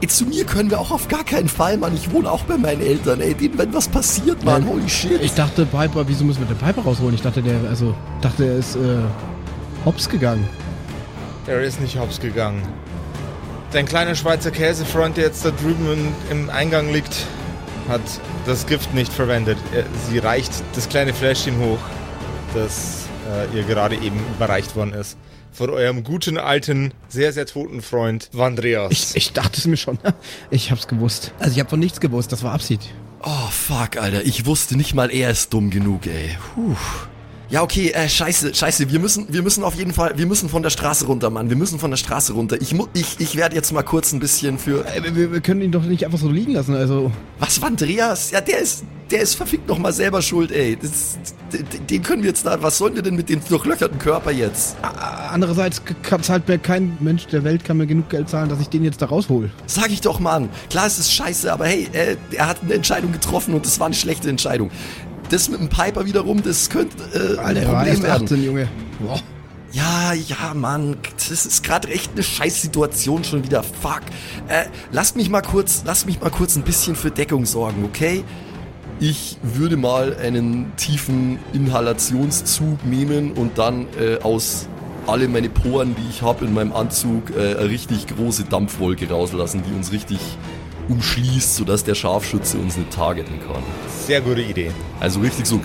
Ey, 0.05 0.09
zu 0.09 0.27
mir 0.27 0.45
können 0.45 0.71
wir 0.71 0.79
auch 0.81 0.91
auf 0.91 1.09
gar 1.09 1.25
keinen 1.25 1.49
Fall, 1.49 1.79
Mann. 1.79 1.95
Ich 1.95 2.13
wohne 2.13 2.31
auch 2.31 2.43
bei 2.43 2.59
meinen 2.59 2.83
Eltern, 2.83 3.23
ey. 3.23 3.33
Denen, 3.33 3.57
wenn 3.57 3.73
was 3.73 3.89
passiert, 3.89 4.45
Mann. 4.45 4.63
Ja, 4.63 4.69
Holy 4.69 4.87
shit. 4.87 5.23
Ich 5.23 5.33
dachte, 5.33 5.65
Piper, 5.65 6.07
wieso 6.07 6.27
müssen 6.27 6.41
wir 6.41 6.47
den 6.47 6.59
Piper 6.59 6.83
rausholen? 6.83 7.15
Ich 7.15 7.23
dachte, 7.23 7.41
der, 7.41 7.57
also, 7.71 7.95
dachte, 8.21 8.45
er 8.45 8.57
ist, 8.59 8.77
äh, 8.77 8.99
hops 9.87 10.07
gegangen. 10.07 10.47
Er 11.47 11.63
ist 11.63 11.81
nicht 11.81 11.99
hops 11.99 12.21
gegangen. 12.21 12.61
Dein 13.73 13.87
kleiner 13.87 14.15
Schweizer 14.15 14.51
Käsefreund, 14.51 15.17
der 15.17 15.25
jetzt 15.25 15.43
da 15.43 15.53
drüben 15.53 15.91
im, 16.31 16.39
im 16.39 16.51
Eingang 16.51 16.93
liegt, 16.93 17.25
hat 17.89 18.03
das 18.45 18.67
Gift 18.67 18.93
nicht 18.93 19.11
verwendet. 19.11 19.57
Er, 19.75 19.85
sie 20.11 20.19
reicht 20.19 20.53
das 20.75 20.87
kleine 20.91 21.15
Fläschchen 21.15 21.59
hoch, 21.61 21.79
das 22.53 23.07
äh, 23.33 23.57
ihr 23.57 23.63
gerade 23.63 23.95
eben 23.95 24.21
überreicht 24.37 24.77
worden 24.77 24.93
ist. 24.93 25.17
Von 25.55 25.71
eurem 25.71 26.03
guten, 26.03 26.37
alten, 26.37 26.93
sehr, 27.07 27.33
sehr 27.33 27.47
toten 27.47 27.81
Freund 27.81 28.29
Vandreas. 28.33 28.91
Ich, 28.91 29.15
ich 29.15 29.33
dachte 29.33 29.57
es 29.57 29.67
mir 29.69 29.77
schon. 29.77 30.01
Ich 30.51 30.73
hab's 30.73 30.89
gewusst. 30.89 31.33
Also 31.39 31.53
ich 31.53 31.61
hab 31.61 31.71
von 31.71 31.79
nichts 31.79 32.01
gewusst, 32.01 32.33
das 32.33 32.43
war 32.43 32.53
Absicht. 32.53 32.93
Oh, 33.23 33.49
fuck, 33.51 33.97
Alter. 33.97 34.25
Ich 34.25 34.47
wusste 34.47 34.77
nicht 34.77 34.95
mal, 34.95 35.13
er 35.13 35.31
ist 35.31 35.55
dumm 35.55 35.71
genug, 35.71 36.07
ey. 36.09 36.37
Puh. 36.55 36.75
Ja, 37.51 37.63
okay, 37.63 37.91
äh, 37.91 38.09
scheiße, 38.09 38.55
scheiße. 38.55 38.91
Wir 38.91 38.99
müssen, 38.99 39.27
wir 39.29 39.43
müssen 39.43 39.65
auf 39.65 39.75
jeden 39.75 39.93
Fall, 39.93 40.15
wir 40.17 40.27
müssen 40.27 40.49
von 40.49 40.63
der 40.63 40.71
Straße 40.71 41.07
runter, 41.07 41.31
Mann. 41.31 41.51
Wir 41.51 41.57
müssen 41.57 41.79
von 41.79 41.91
der 41.91 41.99
Straße 41.99 42.33
runter. 42.33 42.61
Ich, 42.61 42.73
mu 42.75 42.87
ich, 42.95 43.17
ich 43.19 43.37
werde 43.37 43.55
jetzt 43.55 43.73
mal 43.73 43.83
kurz 43.83 44.13
ein 44.13 44.21
bisschen 44.21 44.59
für... 44.59 44.85
Äh, 44.87 45.03
Wir, 45.15 45.33
wir 45.33 45.41
können 45.41 45.61
ihn 45.61 45.71
doch 45.73 45.83
nicht 45.83 46.05
einfach 46.05 46.19
so 46.19 46.31
liegen 46.31 46.53
lassen, 46.53 46.75
also. 46.75 47.13
Was, 47.39 47.63
Andreas? 47.63 48.31
Ja, 48.31 48.41
der 48.41 48.59
ist, 48.61 48.85
der 49.11 49.21
ist 49.21 49.35
verfickt 49.35 49.69
noch 49.69 49.79
mal 49.79 49.93
selber 49.93 50.23
schuld, 50.23 50.51
ey. 50.51 50.77
Das, 50.81 51.19
den 51.91 52.03
können 52.03 52.23
wir 52.23 52.31
jetzt 52.31 52.47
da, 52.47 52.63
was 52.63 52.79
sollen 52.79 52.95
wir 52.95 53.03
denn 53.03 53.15
mit 53.15 53.29
dem 53.29 53.41
durchlöcherten 53.47 53.99
Körper 53.99 54.33
jetzt? 54.33 54.77
Andererseits 55.31 55.83
zahlt 56.23 56.49
mir 56.49 56.59
kein 56.59 56.97
Mensch 57.01 57.27
der 57.27 57.45
Welt 57.45 57.65
kann 57.65 57.77
mir 57.77 57.87
genug 57.87 58.09
Geld 58.09 58.29
zahlen, 58.29 58.49
dass 58.49 58.61
ich 58.61 58.69
den 58.69 58.83
jetzt 58.85 59.03
da 59.03 59.07
raushol. 59.07 59.51
Sag 59.67 59.91
ich 59.91 60.01
doch, 60.01 60.19
Mann. 60.19 60.49
Klar, 60.71 60.87
es 60.87 60.99
ist 60.99 61.13
scheiße, 61.13 61.53
aber 61.53 61.67
hey, 61.67 61.89
äh, 61.93 62.17
er 62.33 62.49
hat 62.49 62.63
eine 62.63 62.75
Entscheidung 62.75 63.13
getroffen 63.13 63.55
und 63.55 63.67
das 63.67 63.79
war 63.79 63.87
eine 63.87 63.95
schlechte 63.95 64.29
Entscheidung. 64.29 64.71
Das 65.31 65.49
mit 65.49 65.61
dem 65.61 65.69
Piper 65.69 66.05
wiederum, 66.07 66.43
das 66.43 66.69
könnte 66.71 66.97
äh, 67.15 67.39
Alter, 67.39 67.61
ein 67.61 67.67
Problem 67.67 68.03
werden. 68.03 68.25
18, 68.25 68.45
Junge. 68.45 68.69
Boah. 69.01 69.21
Ja, 69.73 70.13
ja, 70.13 70.55
Mann, 70.55 70.99
das 71.17 71.47
ist 71.47 71.65
gerade 71.65 71.89
echt 71.89 72.13
eine 72.13 72.23
Scheißsituation 72.23 73.25
schon 73.25 73.43
wieder. 73.43 73.65
Fuck. 73.65 74.03
Äh, 74.47 74.67
lasst 74.93 75.17
mich 75.17 75.29
mal 75.31 75.43
kurz, 75.43 75.83
lasst 75.85 76.07
mich 76.07 76.21
mal 76.21 76.31
kurz 76.31 76.55
ein 76.55 76.63
bisschen 76.63 76.95
für 76.95 77.11
Deckung 77.11 77.45
sorgen, 77.45 77.85
okay? 77.85 78.23
Ich 79.01 79.37
würde 79.43 79.77
mal 79.77 80.17
einen 80.17 80.77
tiefen 80.77 81.41
Inhalationszug 81.53 82.85
nehmen 82.87 83.33
und 83.33 83.59
dann 83.59 83.87
äh, 83.99 84.23
aus 84.23 84.69
alle 85.09 85.27
meine 85.27 85.49
Poren, 85.49 85.97
die 85.97 86.09
ich 86.09 86.23
habe 86.23 86.45
in 86.45 86.55
meinem 86.55 86.73
Anzug, 86.73 87.31
äh, 87.31 87.57
eine 87.57 87.69
richtig 87.69 88.07
große 88.07 88.45
Dampfwolke 88.45 89.09
rauslassen, 89.09 89.63
die 89.69 89.75
uns 89.75 89.91
richtig 89.91 90.21
umschließt, 90.89 91.57
sodass 91.57 91.85
der 91.85 91.95
Scharfschütze 91.95 92.59
uns 92.59 92.77
nicht 92.77 92.93
targeten 92.93 93.39
kann. 93.41 93.63
Sehr 94.07 94.21
gute 94.21 94.43
Idee. 94.43 94.71
Also 95.01 95.21
richtig 95.21 95.47
so 95.47 95.61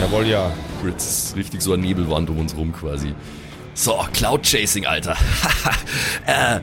Jawohl, 0.00 0.26
ja. 0.26 0.52
Jetzt 0.84 1.36
richtig 1.36 1.62
so 1.62 1.72
eine 1.72 1.82
Nebelwand 1.82 2.28
um 2.28 2.38
uns 2.38 2.56
rum 2.56 2.72
quasi. 2.72 3.14
So, 3.74 4.04
Cloud 4.12 4.42
Chasing, 4.42 4.84
Alter. 4.84 5.16
äh, 6.26 6.60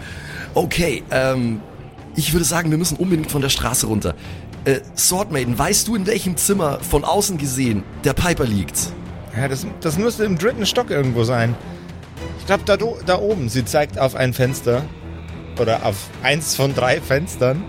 okay, 0.54 1.04
ähm, 1.10 1.62
ich 2.16 2.34
würde 2.34 2.44
sagen, 2.44 2.70
wir 2.70 2.78
müssen 2.78 2.98
unbedingt 2.98 3.32
von 3.32 3.42
der 3.42 3.50
Straße 3.50 3.88
runter. 3.88 4.14
Äh, 4.66 4.82
Swordmaiden, 4.98 5.58
weißt 5.58 5.88
du, 5.88 5.96
in 5.96 6.06
welchem 6.06 6.36
Zimmer 6.36 6.80
von 6.82 7.06
außen 7.06 7.38
gesehen 7.38 7.84
der 8.04 8.14
Piper 8.14 8.44
liegt? 8.44 8.92
Ja, 9.38 9.48
das, 9.48 9.66
das 9.80 9.98
müsste 9.98 10.26
im 10.26 10.38
dritten 10.38 10.66
Stock 10.66 10.90
irgendwo 10.90 11.24
sein. 11.24 11.56
Ich 12.40 12.46
glaube, 12.46 12.64
da, 12.66 12.76
da 12.76 13.20
oben. 13.20 13.48
Sie 13.48 13.64
zeigt 13.64 13.98
auf 13.98 14.16
ein 14.16 14.34
Fenster. 14.34 14.84
Oder 15.60 15.86
auf 15.86 16.10
eins 16.24 16.56
von 16.56 16.74
drei 16.74 17.02
Fenstern. 17.02 17.64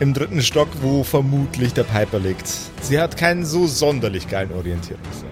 Im 0.00 0.12
dritten 0.12 0.42
Stock, 0.42 0.68
wo 0.82 1.04
vermutlich 1.04 1.72
der 1.72 1.84
Piper 1.84 2.18
liegt. 2.18 2.48
Sie 2.82 3.00
hat 3.00 3.16
keinen 3.16 3.44
so 3.46 3.66
sonderlich 3.68 4.28
geilen 4.28 4.52
Orientierungssinn. 4.52 5.28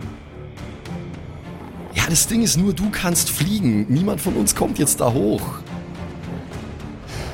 Ja, 1.94 2.04
das 2.08 2.28
Ding 2.28 2.42
ist 2.42 2.56
nur, 2.56 2.72
du 2.72 2.88
kannst 2.90 3.28
fliegen. 3.28 3.86
Niemand 3.88 4.20
von 4.20 4.34
uns 4.34 4.54
kommt 4.54 4.78
jetzt 4.78 5.00
da 5.00 5.12
hoch. 5.12 5.42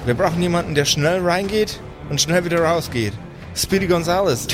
Wir 0.07 0.15
brauchen 0.15 0.41
jemanden, 0.41 0.75
der 0.75 0.87
schnell 0.87 1.21
reingeht 1.21 1.81
und 2.09 2.19
schnell 2.21 2.45
wieder 2.47 2.63
rausgeht. 2.63 3.13
Speedy 3.55 3.87
Gonzales. 3.87 4.49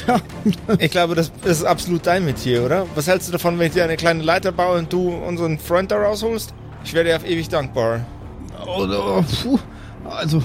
Ich 0.78 0.90
glaube, 0.90 1.14
das 1.14 1.30
ist 1.44 1.64
absolut 1.64 2.06
dein 2.06 2.24
Metier, 2.24 2.64
oder? 2.64 2.86
Was 2.94 3.06
hältst 3.06 3.28
du 3.28 3.32
davon, 3.32 3.58
wenn 3.58 3.68
ich 3.68 3.74
dir 3.74 3.84
eine 3.84 3.96
kleine 3.96 4.22
Leiter 4.22 4.50
baue 4.50 4.78
und 4.78 4.92
du 4.92 5.10
unseren 5.10 5.58
Freund 5.58 5.90
da 5.90 5.96
rausholst? 5.96 6.52
Ich 6.84 6.92
wäre 6.92 7.04
dir 7.04 7.16
auf 7.16 7.24
ewig 7.24 7.48
dankbar. 7.48 8.00
Oder, 8.66 9.24
puh, 9.42 9.58
also. 10.04 10.42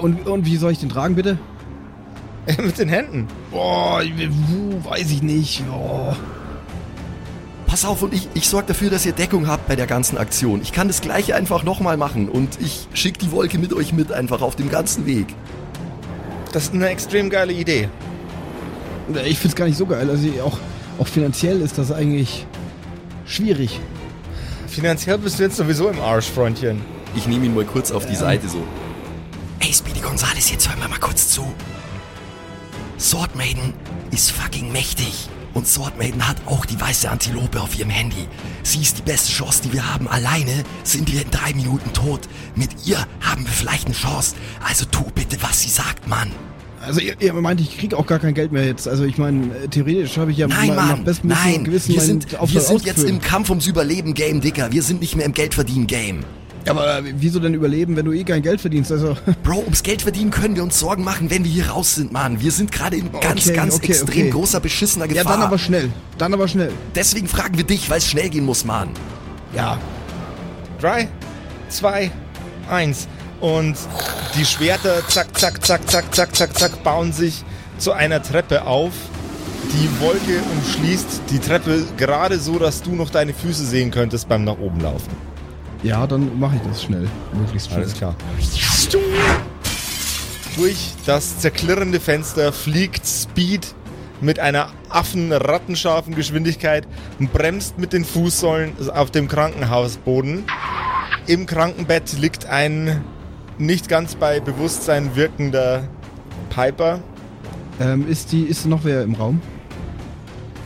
Und, 0.00 0.26
und 0.26 0.46
wie 0.46 0.56
soll 0.56 0.72
ich 0.72 0.78
den 0.78 0.88
tragen, 0.88 1.14
bitte? 1.14 1.38
Mit 2.62 2.78
den 2.78 2.88
Händen. 2.88 3.28
Boah, 3.50 4.02
weiß 4.02 5.10
ich 5.10 5.22
nicht. 5.22 5.62
Oh. 5.70 6.12
Pass 7.66 7.84
auf 7.84 8.02
und 8.02 8.12
ich, 8.12 8.28
ich 8.34 8.48
sorge 8.48 8.68
dafür, 8.68 8.90
dass 8.90 9.06
ihr 9.06 9.12
Deckung 9.12 9.46
habt 9.46 9.66
bei 9.66 9.76
der 9.76 9.86
ganzen 9.86 10.18
Aktion. 10.18 10.60
Ich 10.60 10.72
kann 10.72 10.88
das 10.88 11.00
gleiche 11.00 11.34
einfach 11.34 11.62
nochmal 11.64 11.96
machen 11.96 12.28
und 12.28 12.60
ich 12.60 12.86
schicke 12.92 13.18
die 13.18 13.32
Wolke 13.32 13.58
mit 13.58 13.72
euch 13.72 13.92
mit 13.92 14.12
einfach 14.12 14.42
auf 14.42 14.56
dem 14.56 14.68
ganzen 14.68 15.06
Weg. 15.06 15.34
Das 16.52 16.64
ist 16.64 16.74
eine 16.74 16.88
extrem 16.88 17.30
geile 17.30 17.52
Idee. 17.52 17.88
Ich 19.24 19.38
find's 19.38 19.56
gar 19.56 19.64
nicht 19.64 19.78
so 19.78 19.86
geil. 19.86 20.10
Also 20.10 20.28
auch, 20.42 20.58
auch 20.98 21.06
finanziell 21.06 21.62
ist 21.62 21.78
das 21.78 21.90
eigentlich 21.92 22.46
schwierig. 23.24 23.80
Finanziell 24.66 25.18
bist 25.18 25.38
du 25.38 25.44
jetzt 25.44 25.56
sowieso 25.56 25.88
im 25.88 26.00
Arsch, 26.00 26.26
Freundchen. 26.26 26.82
Ich 27.14 27.26
nehme 27.26 27.46
ihn 27.46 27.54
mal 27.54 27.64
kurz 27.64 27.90
auf 27.90 28.06
die 28.06 28.16
Seite 28.16 28.48
so. 28.48 28.62
Ey, 29.60 29.72
Speedy 29.72 30.00
Gonzales, 30.00 30.50
jetzt 30.50 30.68
hör 30.68 30.76
mir 30.76 30.88
mal 30.88 30.98
kurz 30.98 31.28
zu. 31.28 31.44
Sword 32.98 33.36
Maiden 33.36 33.74
ist 34.10 34.30
fucking 34.30 34.72
mächtig. 34.72 35.28
Und 35.54 35.68
Sword 35.68 35.98
Maiden 35.98 36.26
hat 36.26 36.36
auch 36.46 36.64
die 36.64 36.80
weiße 36.80 37.10
Antilope 37.10 37.60
auf 37.60 37.78
ihrem 37.78 37.90
Handy. 37.90 38.26
Sie 38.62 38.80
ist 38.80 38.98
die 38.98 39.02
beste 39.02 39.30
Chance, 39.30 39.62
die 39.64 39.72
wir 39.74 39.92
haben. 39.92 40.08
Alleine 40.08 40.64
sind 40.82 41.12
wir 41.12 41.20
in 41.22 41.30
drei 41.30 41.52
Minuten 41.52 41.92
tot. 41.92 42.20
Mit 42.54 42.70
ihr 42.86 43.06
haben 43.20 43.44
wir 43.44 43.52
vielleicht 43.52 43.86
eine 43.86 43.94
Chance. 43.94 44.34
Also 44.66 44.86
tu 44.86 45.04
bitte, 45.14 45.36
was 45.42 45.60
sie 45.60 45.68
sagt, 45.68 46.08
Mann. 46.08 46.30
Also 46.80 47.00
ihr, 47.00 47.14
ihr 47.20 47.32
meint, 47.34 47.60
ich 47.60 47.76
krieg 47.78 47.92
auch 47.94 48.06
gar 48.06 48.18
kein 48.18 48.34
Geld 48.34 48.50
mehr 48.50 48.64
jetzt. 48.64 48.88
Also 48.88 49.04
ich 49.04 49.18
meine, 49.18 49.54
äh, 49.56 49.68
theoretisch 49.68 50.16
habe 50.16 50.32
ich 50.32 50.38
ja 50.38 50.48
Nein, 50.48 50.68
mal 50.68 50.76
nach 50.76 50.88
Mann. 50.88 51.04
Gewissen 51.04 51.28
Wir 51.92 52.00
sind, 52.00 52.32
wir 52.32 52.60
sind 52.60 52.84
jetzt 52.86 53.04
im 53.04 53.20
Kampf 53.20 53.50
ums 53.50 53.66
Überleben-Game, 53.66 54.40
Dicker. 54.40 54.72
Wir 54.72 54.82
sind 54.82 55.00
nicht 55.00 55.14
mehr 55.16 55.26
im 55.26 55.32
Geldverdienen-Game. 55.32 56.24
Aber 56.68 57.00
wieso 57.16 57.40
denn 57.40 57.54
überleben, 57.54 57.96
wenn 57.96 58.04
du 58.04 58.12
eh 58.12 58.24
kein 58.24 58.42
Geld 58.42 58.60
verdienst? 58.60 58.92
Also 58.92 59.16
Bro, 59.42 59.60
ums 59.60 59.82
Geld 59.82 60.02
verdienen 60.02 60.30
können 60.30 60.56
wir 60.56 60.62
uns 60.62 60.78
Sorgen 60.78 61.04
machen, 61.04 61.30
wenn 61.30 61.44
wir 61.44 61.50
hier 61.50 61.68
raus 61.70 61.94
sind, 61.94 62.12
Mann. 62.12 62.40
Wir 62.40 62.52
sind 62.52 62.72
gerade 62.72 62.96
in 62.96 63.10
ganz, 63.12 63.46
Okay, 63.46 63.56
ganz 63.56 63.76
okay, 63.76 63.86
extrem 63.88 64.22
okay. 64.22 64.30
großer, 64.30 64.60
beschissener 64.60 65.06
ja, 65.06 65.22
Gefahr. 65.22 65.36
dann 65.36 65.42
aber 65.42 65.58
schnell. 65.58 65.90
Dann 66.18 66.34
aber 66.34 66.48
schnell. 66.48 66.72
Deswegen 66.94 67.28
fragen 67.28 67.56
wir 67.56 67.64
dich, 67.64 67.90
weil 67.90 67.98
es 67.98 68.06
schnell 68.06 68.28
gehen 68.30 68.44
muss, 68.44 68.64
Mann. 68.64 68.90
Ja. 69.54 69.78
Drei, 70.80 71.08
zwei, 71.68 72.10
eins. 72.70 73.08
Und 73.40 73.76
die 74.36 74.44
Schwerter, 74.44 75.06
zack, 75.08 75.36
zack, 75.38 75.64
zack, 75.64 75.88
zack, 75.90 76.14
zack, 76.14 76.36
zack, 76.36 76.58
zack, 76.58 76.82
bauen 76.84 77.12
sich 77.12 77.44
zu 77.78 77.92
einer 77.92 78.22
Treppe 78.22 78.66
auf. 78.66 78.92
Die 79.72 80.00
Wolke 80.00 80.40
umschließt 80.56 81.22
die 81.30 81.38
Treppe 81.38 81.84
gerade 81.96 82.38
so, 82.38 82.58
dass 82.58 82.82
du 82.82 82.94
noch 82.94 83.10
deine 83.10 83.32
Füße 83.32 83.64
sehen 83.64 83.90
könntest 83.90 84.28
beim 84.28 84.44
nach 84.44 84.58
oben 84.58 84.80
laufen. 84.80 85.31
Ja, 85.82 86.06
dann 86.06 86.38
mache 86.38 86.56
ich 86.56 86.62
das 86.62 86.82
schnell. 86.82 87.08
Möglichst 87.32 87.68
schnell. 87.68 87.80
Alles 87.82 87.94
klar. 87.94 88.14
Durch 90.56 90.76
das 91.06 91.38
zerklirrende 91.38 91.98
Fenster 91.98 92.52
fliegt 92.52 93.06
Speed 93.06 93.74
mit 94.20 94.38
einer 94.38 94.68
affenrattenscharfen 94.88 96.14
Geschwindigkeit 96.14 96.86
und 97.18 97.32
bremst 97.32 97.78
mit 97.78 97.92
den 97.92 98.04
Fußsäulen 98.04 98.72
auf 98.90 99.10
dem 99.10 99.28
Krankenhausboden. 99.28 100.44
Im 101.26 101.46
Krankenbett 101.46 102.12
liegt 102.18 102.46
ein 102.46 103.02
nicht 103.58 103.88
ganz 103.88 104.14
bei 104.14 104.40
Bewusstsein 104.40 105.16
wirkender 105.16 105.88
Piper. 106.50 107.00
Ähm, 107.80 108.08
ist 108.08 108.32
die, 108.32 108.42
ist 108.42 108.66
noch 108.66 108.84
wer 108.84 109.02
im 109.02 109.14
Raum? 109.14 109.40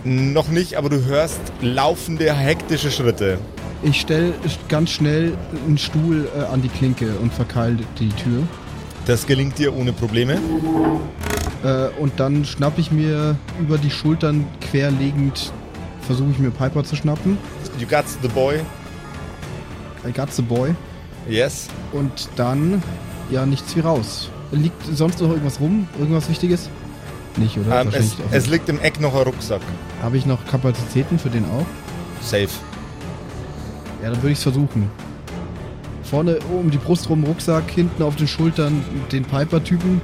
Noch 0.04 0.48
nicht, 0.48 0.76
aber 0.76 0.88
du 0.88 1.04
hörst 1.04 1.40
laufende, 1.60 2.32
hektische 2.32 2.90
Schritte. 2.90 3.38
Ich 3.82 4.00
stelle 4.00 4.32
ganz 4.68 4.90
schnell 4.90 5.36
einen 5.66 5.78
Stuhl 5.78 6.28
äh, 6.36 6.44
an 6.44 6.62
die 6.62 6.68
Klinke 6.68 7.14
und 7.20 7.32
verkeil 7.32 7.76
die 7.98 8.08
Tür. 8.08 8.42
Das 9.06 9.26
gelingt 9.26 9.58
dir 9.58 9.74
ohne 9.74 9.92
Probleme. 9.92 10.38
Äh, 11.62 11.88
und 12.00 12.18
dann 12.18 12.44
schnapp 12.44 12.78
ich 12.78 12.90
mir 12.90 13.36
über 13.60 13.78
die 13.78 13.90
Schultern 13.90 14.44
querlegend, 14.60 15.52
versuche 16.02 16.30
ich 16.32 16.38
mir 16.38 16.50
Piper 16.50 16.84
zu 16.84 16.96
schnappen. 16.96 17.38
You 17.78 17.86
got 17.86 18.04
the 18.22 18.28
boy. 18.28 18.60
I 20.06 20.12
got 20.12 20.32
the 20.32 20.42
boy. 20.42 20.74
Yes. 21.28 21.68
Und 21.92 22.28
dann, 22.36 22.82
ja, 23.30 23.46
nichts 23.46 23.76
wie 23.76 23.80
raus. 23.80 24.30
Liegt 24.52 24.82
sonst 24.94 25.20
noch 25.20 25.30
irgendwas 25.30 25.60
rum? 25.60 25.88
Irgendwas 25.98 26.28
Wichtiges? 26.28 26.68
Nicht, 27.36 27.58
oder? 27.58 27.82
Ähm, 27.82 27.88
es, 27.92 28.16
es 28.30 28.46
liegt 28.46 28.68
im 28.68 28.80
Eck 28.80 29.00
noch 29.00 29.14
ein 29.14 29.22
Rucksack. 29.22 29.60
Habe 30.02 30.16
ich 30.16 30.24
noch 30.26 30.44
Kapazitäten 30.46 31.18
für 31.18 31.28
den 31.28 31.44
auch? 31.44 31.66
Safe. 32.22 32.48
Ja, 34.06 34.12
dann 34.12 34.22
würde 34.22 34.34
ich 34.34 34.38
es 34.38 34.44
versuchen. 34.44 34.88
Vorne 36.04 36.38
um 36.52 36.70
die 36.70 36.78
Brust 36.78 37.10
rum 37.10 37.24
Rucksack, 37.24 37.68
hinten 37.68 38.04
auf 38.04 38.14
den 38.14 38.28
Schultern 38.28 38.84
den 39.10 39.24
Piper-Typen. 39.24 40.00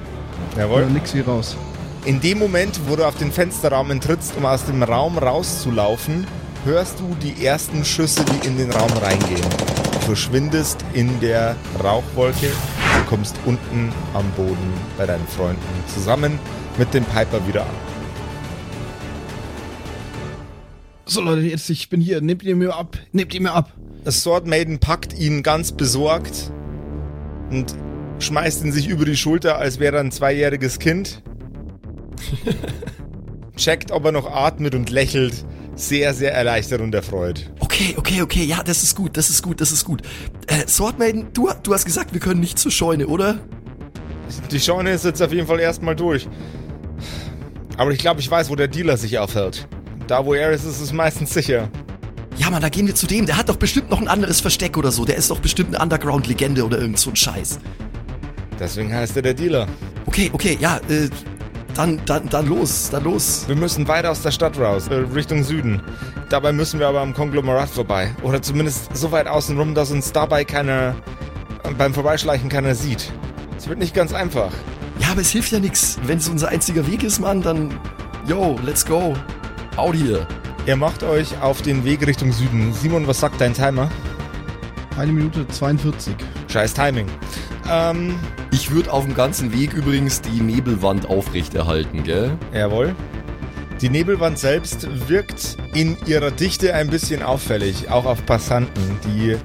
Jawohl. 0.59 0.79
Oder 0.79 0.87
nix 0.87 1.15
wie 1.15 1.21
raus. 1.21 1.57
In 2.05 2.21
dem 2.21 2.41
Moment, 2.41 2.81
wo 2.89 2.97
du 2.97 3.07
auf 3.07 3.15
den 3.15 3.31
Fensterrahmen 3.31 4.01
trittst, 4.01 4.37
um 4.37 4.45
aus 4.45 4.65
dem 4.65 4.83
Raum 4.83 5.19
rauszulaufen, 5.19 6.27
hörst 6.65 6.99
du 6.99 7.15
die 7.23 7.47
ersten 7.47 7.85
Schüsse, 7.85 8.25
die 8.25 8.45
in 8.45 8.59
den 8.59 8.73
Raum 8.73 8.91
reingehen. 9.01 9.47
Du 9.93 10.01
verschwindest 10.01 10.85
in 10.95 11.21
der 11.21 11.55
Rauchwolke 11.81 12.49
und 12.97 13.07
kommst 13.07 13.37
unten 13.47 13.93
am 14.15 14.29
Boden 14.33 14.73
bei 14.99 15.07
deinen 15.07 15.29
Freunden 15.29 15.63
zusammen 15.87 16.41
mit 16.77 16.93
dem 16.93 17.05
Piper 17.05 17.47
wieder 17.47 17.61
an. 17.61 18.02
So 21.13 21.21
Leute, 21.21 21.43
jetzt 21.43 21.69
ich 21.69 21.91
bin 21.91 22.01
hier. 22.01 22.23
Nehmt 22.23 22.43
ihr 22.43 22.57
mir 22.57 22.75
ab. 22.75 22.97
Nehmt 23.13 23.35
ihr 23.35 23.43
mir 23.43 23.53
ab. 23.53 23.71
Das 24.03 24.23
Sword 24.23 24.47
Maiden 24.47 24.79
packt 24.79 25.13
ihn 25.13 25.43
ganz 25.43 25.71
besorgt 25.71 26.51
und 27.51 27.75
schmeißt 28.19 28.65
ihn 28.65 28.73
sich 28.73 28.89
über 28.89 29.05
die 29.05 29.19
Schulter, 29.19 29.59
als 29.59 29.79
wäre 29.79 29.97
er 29.97 30.01
ein 30.01 30.11
zweijähriges 30.11 30.79
Kind. 30.79 31.23
Checkt, 33.57 33.91
ob 33.91 34.07
er 34.07 34.13
noch 34.13 34.27
atmet 34.27 34.75
und 34.75 34.89
lächelt. 34.89 35.35
Sehr, 35.75 36.15
sehr 36.15 36.33
erleichtert 36.33 36.81
und 36.81 36.95
erfreut. 36.95 37.53
Okay, 37.61 37.95
okay, 37.99 38.23
okay, 38.23 38.45
ja, 38.45 38.63
das 38.63 38.83
ist 38.83 38.97
gut, 38.97 39.19
das 39.19 39.29
ist 39.29 39.43
gut, 39.43 39.61
das 39.61 39.71
ist 39.71 39.85
gut. 39.85 40.01
Äh, 40.47 40.67
Sword 40.67 40.99
Maiden, 40.99 41.27
du, 41.35 41.51
du 41.63 41.75
hast 41.75 41.85
gesagt, 41.85 42.15
wir 42.15 42.21
können 42.21 42.41
nicht 42.41 42.59
zur 42.59 42.73
Scheune, 42.73 43.07
oder? 43.07 43.39
Die 44.51 44.61
Scheune 44.61 44.93
ist 44.93 45.05
jetzt 45.05 45.21
auf 45.21 45.31
jeden 45.35 45.47
Fall 45.47 45.61
erstmal 45.61 45.95
durch. 45.95 46.27
Aber 47.77 47.91
ich 47.91 47.99
glaube, 47.99 48.21
ich 48.21 48.31
weiß, 48.31 48.49
wo 48.49 48.57
der 48.57 48.69
Dealer 48.69 48.97
sich 48.97 49.19
aufhält. 49.19 49.69
Da, 50.07 50.25
wo 50.25 50.35
er 50.35 50.51
ist, 50.51 50.65
ist 50.65 50.81
es 50.81 50.93
meistens 50.93 51.33
sicher. 51.33 51.69
Ja, 52.37 52.51
Mann, 52.51 52.63
da 52.63 52.69
gehen 52.69 52.87
wir 52.87 52.95
zu 52.95 53.07
dem. 53.07 53.27
Der 53.27 53.37
hat 53.37 53.49
doch 53.49 53.57
bestimmt 53.57 53.91
noch 53.91 54.01
ein 54.01 54.09
anderes 54.09 54.41
Versteck 54.41 54.77
oder 54.77 54.91
so. 54.91 55.05
Der 55.05 55.17
ist 55.17 55.31
doch 55.31 55.41
bestimmt 55.41 55.75
eine 55.75 55.83
Underground-Legende 55.83 56.65
oder 56.65 56.79
irgend 56.79 56.99
so 56.99 57.11
ein 57.11 57.17
Scheiß. 57.17 57.59
Deswegen 58.59 58.93
heißt 58.95 59.17
er 59.17 59.23
der 59.23 59.35
Dealer. 59.35 59.67
Okay, 60.07 60.31
okay, 60.33 60.57
ja, 60.61 60.79
äh, 60.89 61.09
dann, 61.75 62.01
dann, 62.05 62.29
dann 62.29 62.47
los, 62.47 62.91
dann 62.91 63.05
los. 63.05 63.45
Wir 63.47 63.57
müssen 63.57 63.89
weit 63.89 64.07
aus 64.07 64.23
der 64.23 64.31
Stadt 64.31 64.59
raus, 64.59 64.89
äh, 64.89 64.95
Richtung 65.15 65.43
Süden. 65.43 65.81
Dabei 66.29 66.53
müssen 66.53 66.81
wir 66.81 66.89
aber 66.89 67.01
am 67.01 67.15
Konglomerat 67.15 67.69
vorbei. 67.69 68.11
Oder 68.23 68.43
zumindest 68.43 68.97
so 68.97 69.13
weit 69.13 69.27
außen 69.27 69.59
rum, 69.59 69.75
dass 69.75 69.91
uns 69.91 70.13
dabei 70.13 70.45
keiner, 70.45 70.97
äh, 71.65 71.73
beim 71.77 71.95
Vorbeischleichen 71.95 72.49
keiner 72.49 72.75
sieht. 72.75 73.11
Es 73.57 73.69
wird 73.69 73.79
nicht 73.79 73.95
ganz 73.95 74.13
einfach. 74.13 74.53
Ja, 75.01 75.09
aber 75.13 75.21
es 75.21 75.31
hilft 75.31 75.53
ja 75.53 75.61
nix. 75.61 75.99
Wenn 76.05 76.19
es 76.19 76.29
unser 76.29 76.49
einziger 76.49 76.87
Weg 76.87 77.03
ist, 77.03 77.21
Mann, 77.21 77.43
dann, 77.43 77.79
yo, 78.27 78.59
let's 78.65 78.85
go. 78.85 79.15
Out 79.77 79.95
hier. 79.95 80.27
Ihr 80.67 80.77
macht 80.77 81.03
euch 81.03 81.41
auf 81.41 81.63
den 81.63 81.85
Weg 81.85 82.07
Richtung 82.07 82.33
Süden. 82.33 82.73
Simon, 82.73 83.07
was 83.07 83.21
sagt 83.21 83.41
dein 83.41 83.55
Timer? 83.55 83.91
Eine 84.97 85.13
Minute 85.13 85.47
42. 85.49 86.15
Scheiß 86.49 86.75
Timing. 86.75 87.07
Ähm, 87.71 88.15
Ich 88.51 88.71
würde 88.71 88.93
auf 88.93 89.05
dem 89.05 89.15
ganzen 89.15 89.53
Weg 89.53 89.73
übrigens 89.73 90.21
die 90.21 90.41
Nebelwand 90.43 91.09
aufrechterhalten, 91.09 92.03
gell? 92.05 92.33
Jawohl. 92.53 92.95
Die 93.81 93.89
Nebelwand 93.89 94.39
selbst 94.39 94.87
wirkt 95.09 95.57
in 95.75 95.97
ihrer 96.07 96.31
Dichte 96.31 96.75
ein 96.75 96.89
bisschen 96.91 97.23
auffällig, 97.23 97.91
auch 97.91 98.05
auf 98.05 98.25
Passanten, 98.27 98.99
die 99.05 99.37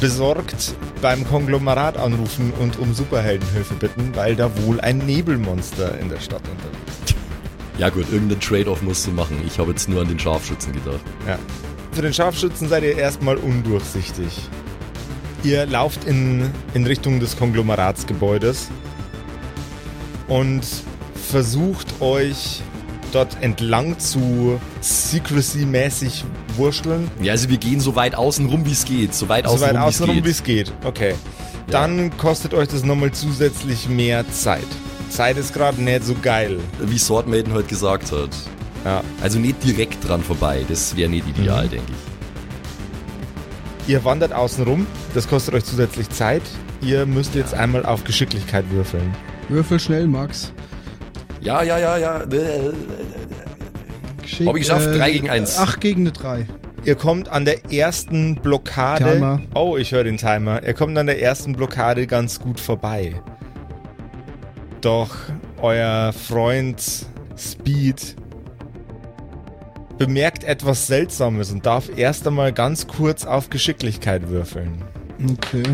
besorgt 0.00 0.74
beim 1.02 1.24
Konglomerat 1.28 1.98
anrufen 1.98 2.52
und 2.58 2.78
um 2.78 2.94
Superheldenhilfe 2.94 3.74
bitten, 3.74 4.10
weil 4.14 4.34
da 4.36 4.50
wohl 4.64 4.80
ein 4.80 4.98
Nebelmonster 4.98 5.98
in 6.00 6.08
der 6.08 6.18
Stadt 6.20 6.42
unterwegs 6.50 6.98
ist. 7.04 7.05
Ja 7.78 7.90
gut, 7.90 8.06
irgendein 8.10 8.40
Trade-off 8.40 8.82
musst 8.82 9.06
du 9.06 9.10
machen. 9.10 9.38
Ich 9.46 9.58
habe 9.58 9.70
jetzt 9.70 9.88
nur 9.88 10.00
an 10.00 10.08
den 10.08 10.18
Scharfschützen 10.18 10.72
gedacht. 10.72 11.00
Ja. 11.26 11.38
Für 11.92 12.02
den 12.02 12.12
Scharfschützen 12.12 12.68
seid 12.68 12.82
ihr 12.82 12.96
erstmal 12.96 13.36
undurchsichtig. 13.36 14.26
Ihr 15.42 15.66
lauft 15.66 16.04
in, 16.04 16.50
in 16.74 16.86
Richtung 16.86 17.20
des 17.20 17.36
Konglomeratsgebäudes 17.36 18.68
und 20.28 20.64
versucht 21.28 22.00
euch 22.00 22.62
dort 23.12 23.36
entlang 23.42 23.98
zu 23.98 24.60
secrecy-mäßig 24.80 26.24
wurschteln. 26.56 27.10
Ja, 27.22 27.32
also 27.32 27.48
wir 27.48 27.58
gehen 27.58 27.80
so 27.80 27.94
weit 27.94 28.14
außen 28.14 28.46
rum, 28.46 28.64
wie 28.66 28.72
es 28.72 28.84
geht. 28.84 29.14
So 29.14 29.28
weit 29.28 29.46
So 29.46 29.52
außen 29.52 29.66
weit 29.66 29.74
rum, 29.74 29.82
außenrum, 29.82 30.24
wie 30.24 30.28
es 30.28 30.36
es 30.36 30.42
geht. 30.42 30.72
Okay. 30.84 31.14
Dann 31.68 32.16
kostet 32.16 32.54
euch 32.54 32.68
das 32.68 32.84
nochmal 32.84 33.12
zusätzlich 33.12 33.88
mehr 33.88 34.28
Zeit. 34.30 34.66
Zeit 35.08 35.36
ist 35.36 35.52
gerade 35.54 35.80
nicht 35.82 36.04
so 36.04 36.14
geil. 36.20 36.58
Wie 36.80 36.98
Sword 36.98 37.26
Maiden 37.28 37.52
heute 37.52 37.68
gesagt 37.68 38.12
hat. 38.12 38.30
Ja. 38.84 39.02
Also 39.22 39.38
nicht 39.38 39.62
direkt 39.64 40.06
dran 40.06 40.22
vorbei. 40.22 40.64
Das 40.68 40.96
wäre 40.96 41.08
nicht 41.10 41.26
ideal, 41.28 41.66
Mhm. 41.66 41.70
denke 41.70 41.92
ich. 41.92 43.88
Ihr 43.92 44.04
wandert 44.04 44.32
außen 44.32 44.64
rum. 44.64 44.86
Das 45.14 45.28
kostet 45.28 45.54
euch 45.54 45.64
zusätzlich 45.64 46.08
Zeit. 46.10 46.42
Ihr 46.80 47.06
müsst 47.06 47.34
jetzt 47.34 47.54
einmal 47.54 47.86
auf 47.86 48.04
Geschicklichkeit 48.04 48.64
würfeln. 48.70 49.14
Würfel 49.48 49.78
schnell, 49.80 50.06
Max. 50.06 50.52
Ja, 51.40 51.62
ja, 51.62 51.78
ja, 51.78 51.96
ja. 51.96 52.20
Äh, 52.22 52.72
Geschick, 54.22 54.46
Hab 54.48 54.56
ich 54.56 54.62
geschafft, 54.62 54.88
drei 54.88 55.12
gegen 55.12 55.30
eins. 55.30 55.56
8 55.58 55.80
gegen 55.80 56.00
eine 56.02 56.12
3. 56.12 56.46
Ihr 56.84 56.94
kommt 56.96 57.28
an 57.28 57.44
der 57.44 57.72
ersten 57.72 58.36
Blockade. 58.36 59.04
Timer. 59.14 59.40
Oh, 59.54 59.76
ich 59.76 59.92
höre 59.92 60.04
den 60.04 60.16
Timer. 60.16 60.62
Ihr 60.64 60.74
kommt 60.74 60.96
an 60.98 61.06
der 61.06 61.20
ersten 61.22 61.52
Blockade 61.54 62.06
ganz 62.06 62.38
gut 62.40 62.58
vorbei. 62.60 63.14
Doch 64.86 65.16
euer 65.60 66.12
Freund 66.12 66.80
Speed 67.36 68.14
bemerkt 69.98 70.44
etwas 70.44 70.86
Seltsames 70.86 71.50
und 71.50 71.66
darf 71.66 71.90
erst 71.98 72.24
einmal 72.24 72.52
ganz 72.52 72.86
kurz 72.86 73.24
auf 73.24 73.50
Geschicklichkeit 73.50 74.28
würfeln. 74.28 74.84
Okay. 75.28 75.64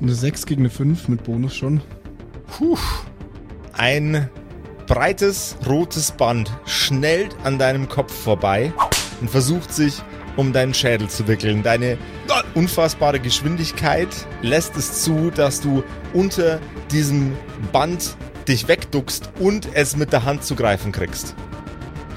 Eine 0.00 0.14
6 0.14 0.46
gegen 0.46 0.62
eine 0.62 0.70
5 0.70 1.08
mit 1.08 1.24
Bonus 1.24 1.54
schon. 1.54 1.82
Ein 3.74 4.30
breites 4.86 5.58
rotes 5.68 6.12
Band 6.12 6.50
schnellt 6.64 7.36
an 7.44 7.58
deinem 7.58 7.90
Kopf 7.90 8.14
vorbei 8.14 8.72
und 9.20 9.28
versucht 9.28 9.70
sich 9.70 10.02
um 10.36 10.54
deinen 10.54 10.72
Schädel 10.72 11.08
zu 11.08 11.28
wickeln. 11.28 11.62
Deine 11.62 11.98
unfassbare 12.54 13.20
Geschwindigkeit 13.20 14.08
lässt 14.42 14.76
es 14.76 15.02
zu, 15.02 15.30
dass 15.30 15.60
du 15.60 15.82
unter 16.12 16.60
diesem 16.90 17.32
Band 17.72 18.16
dich 18.48 18.68
wegduckst 18.68 19.30
und 19.38 19.68
es 19.74 19.96
mit 19.96 20.12
der 20.12 20.24
Hand 20.24 20.44
zu 20.44 20.54
greifen 20.54 20.92
kriegst. 20.92 21.34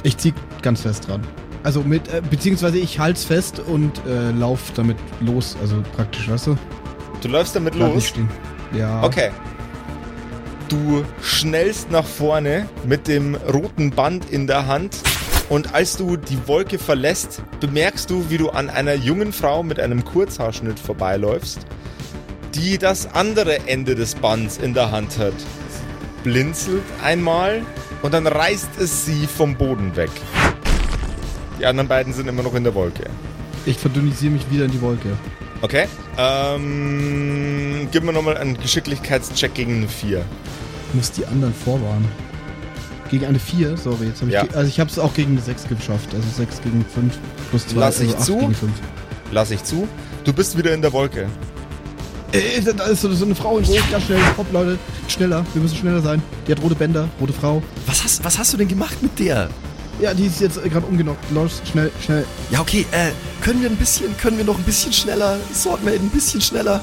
Ich 0.03 0.17
zieh 0.17 0.33
ganz 0.61 0.81
fest 0.81 1.07
dran. 1.07 1.21
Also 1.63 1.81
mit, 1.81 2.07
äh, 2.13 2.21
beziehungsweise 2.29 2.77
ich 2.77 2.99
halt's 2.99 3.23
fest 3.25 3.59
und 3.59 3.99
äh, 4.05 4.31
lauf 4.31 4.71
damit 4.75 4.97
los. 5.19 5.55
Also 5.61 5.81
praktisch, 5.95 6.29
weißt 6.29 6.47
du? 6.47 6.57
Du 7.21 7.27
läufst 7.27 7.55
damit 7.55 7.73
Bleib 7.73 7.93
los. 7.93 8.07
stehen. 8.07 8.29
Ja. 8.77 9.01
Okay. 9.03 9.31
Du 10.69 11.03
schnellst 11.21 11.89
nach 11.91 12.05
vorne 12.05 12.67
mit 12.85 13.07
dem 13.07 13.35
roten 13.35 13.91
Band 13.91 14.29
in 14.29 14.47
der 14.47 14.67
Hand 14.67 14.97
und 15.49 15.73
als 15.73 15.97
du 15.97 16.17
die 16.17 16.47
Wolke 16.47 16.79
verlässt, 16.79 17.41
bemerkst 17.59 18.09
du, 18.09 18.29
wie 18.29 18.37
du 18.37 18.49
an 18.49 18.69
einer 18.69 18.95
jungen 18.95 19.31
Frau 19.31 19.61
mit 19.63 19.79
einem 19.79 20.03
Kurzhaarschnitt 20.03 20.79
vorbeiläufst, 20.79 21.59
die 22.55 22.77
das 22.77 23.13
andere 23.13 23.67
Ende 23.67 23.95
des 23.95 24.15
Bands 24.15 24.57
in 24.57 24.73
der 24.73 24.91
Hand 24.91 25.17
hat. 25.17 25.33
Blinzelt 26.23 26.83
einmal 27.03 27.61
und 28.01 28.13
dann 28.13 28.25
reißt 28.25 28.79
es 28.79 29.05
sie 29.05 29.27
vom 29.27 29.55
Boden 29.55 29.95
weg. 29.95 30.09
Die 31.59 31.65
anderen 31.65 31.87
beiden 31.87 32.13
sind 32.13 32.27
immer 32.27 32.43
noch 32.43 32.55
in 32.55 32.63
der 32.63 32.73
Wolke. 32.73 33.03
Ich 33.65 33.77
verdünnisiere 33.77 34.31
mich 34.31 34.49
wieder 34.49 34.65
in 34.65 34.71
die 34.71 34.81
Wolke. 34.81 35.15
Okay. 35.61 35.87
Ähm, 36.17 37.87
gib 37.91 38.03
mir 38.03 38.13
nochmal 38.13 38.37
einen 38.37 38.57
Geschicklichkeitscheck 38.57 39.53
gegen 39.53 39.77
eine 39.77 39.87
4. 39.87 40.23
Ich 40.89 40.93
muss 40.95 41.11
die 41.11 41.25
anderen 41.25 41.53
vorwarnen. 41.53 42.24
Gegen 43.09 43.25
eine 43.25 43.39
4, 43.39 43.77
sorry, 43.77 44.07
jetzt 44.07 44.21
habe 44.21 44.29
ich. 44.29 44.35
Ja. 44.35 44.45
Also 44.53 44.67
ich 44.67 44.79
habe 44.79 44.89
es 44.89 44.97
auch 44.97 45.13
gegen 45.13 45.33
eine 45.33 45.41
6 45.41 45.67
geschafft. 45.67 46.09
Also 46.13 46.27
6 46.37 46.61
gegen 46.61 46.85
5 46.85 47.17
plus 47.49 47.67
2. 47.67 47.79
Lass 47.79 47.99
ich 47.99 48.15
also 48.15 48.17
8 48.17 48.25
zu. 48.25 48.37
Gegen 48.39 48.55
5. 48.55 48.71
Lass 49.31 49.51
ich 49.51 49.63
zu. 49.63 49.87
Du 50.23 50.33
bist 50.33 50.57
wieder 50.57 50.73
in 50.73 50.81
der 50.81 50.91
Wolke. 50.91 51.27
Äh, 52.31 52.61
da 52.61 52.85
ist 52.85 53.01
so, 53.01 53.13
so 53.13 53.25
eine 53.25 53.35
Frau 53.35 53.59
in 53.59 53.65
Rot, 53.65 53.91
ganz 53.91 54.05
schnell. 54.05 54.19
Hopp, 54.37 54.51
Leute, 54.51 54.77
schneller. 55.07 55.45
Wir 55.53 55.61
müssen 55.61 55.77
schneller 55.77 56.01
sein. 56.01 56.21
Die 56.47 56.51
hat 56.51 56.61
rote 56.61 56.75
Bänder, 56.75 57.07
rote 57.21 57.33
Frau. 57.33 57.61
Was 57.85 58.03
hast, 58.03 58.23
was 58.23 58.37
hast 58.37 58.53
du 58.53 58.57
denn 58.57 58.67
gemacht 58.67 59.01
mit 59.01 59.17
der? 59.19 59.49
Ja, 60.01 60.13
die 60.13 60.25
ist 60.25 60.41
jetzt 60.41 60.57
äh, 60.57 60.67
gerade 60.67 60.85
umgenockt. 60.87 61.31
Los, 61.31 61.61
schnell, 61.71 61.91
schnell. 62.03 62.25
Ja, 62.51 62.59
okay, 62.59 62.85
äh, 62.91 63.11
können 63.41 63.61
wir 63.61 63.69
ein 63.69 63.77
bisschen, 63.77 64.17
können 64.17 64.37
wir 64.37 64.43
noch 64.43 64.57
ein 64.57 64.63
bisschen 64.63 64.91
schneller, 64.91 65.37
Swordmaid, 65.53 66.01
ein 66.01 66.09
bisschen 66.09 66.41
schneller? 66.41 66.81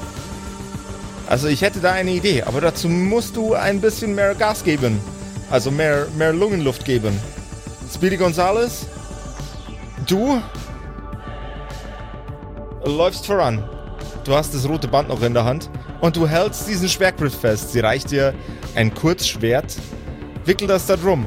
Also 1.29 1.49
ich 1.49 1.61
hätte 1.63 1.81
da 1.81 1.93
eine 1.93 2.13
Idee, 2.13 2.43
aber 2.43 2.61
dazu 2.61 2.89
musst 2.89 3.37
du 3.37 3.55
ein 3.55 3.81
bisschen 3.81 4.15
mehr 4.15 4.35
Gas 4.35 4.65
geben. 4.65 5.01
Also 5.53 5.71
mehr, 5.71 6.07
mehr 6.17 6.33
Lungenluft 6.33 6.83
geben. 6.87 7.13
Speedy 7.95 8.17
Gonzales, 8.17 8.87
du 10.09 10.41
läufst 12.87 13.27
voran. 13.27 13.63
Du 14.25 14.35
hast 14.35 14.55
das 14.55 14.67
rote 14.67 14.89
Band 14.89 15.09
noch 15.11 15.21
in 15.21 15.35
der 15.35 15.45
Hand 15.45 15.69
und 16.01 16.17
du 16.17 16.27
hältst 16.27 16.67
diesen 16.71 16.89
Schwertgriff 16.89 17.39
fest. 17.39 17.73
Sie 17.73 17.81
reicht 17.81 18.11
dir 18.11 18.33
ein 18.75 18.95
Kurzschwert, 18.95 19.77
wickel 20.47 20.67
das 20.69 20.87
da 20.87 20.97
drum 20.97 21.27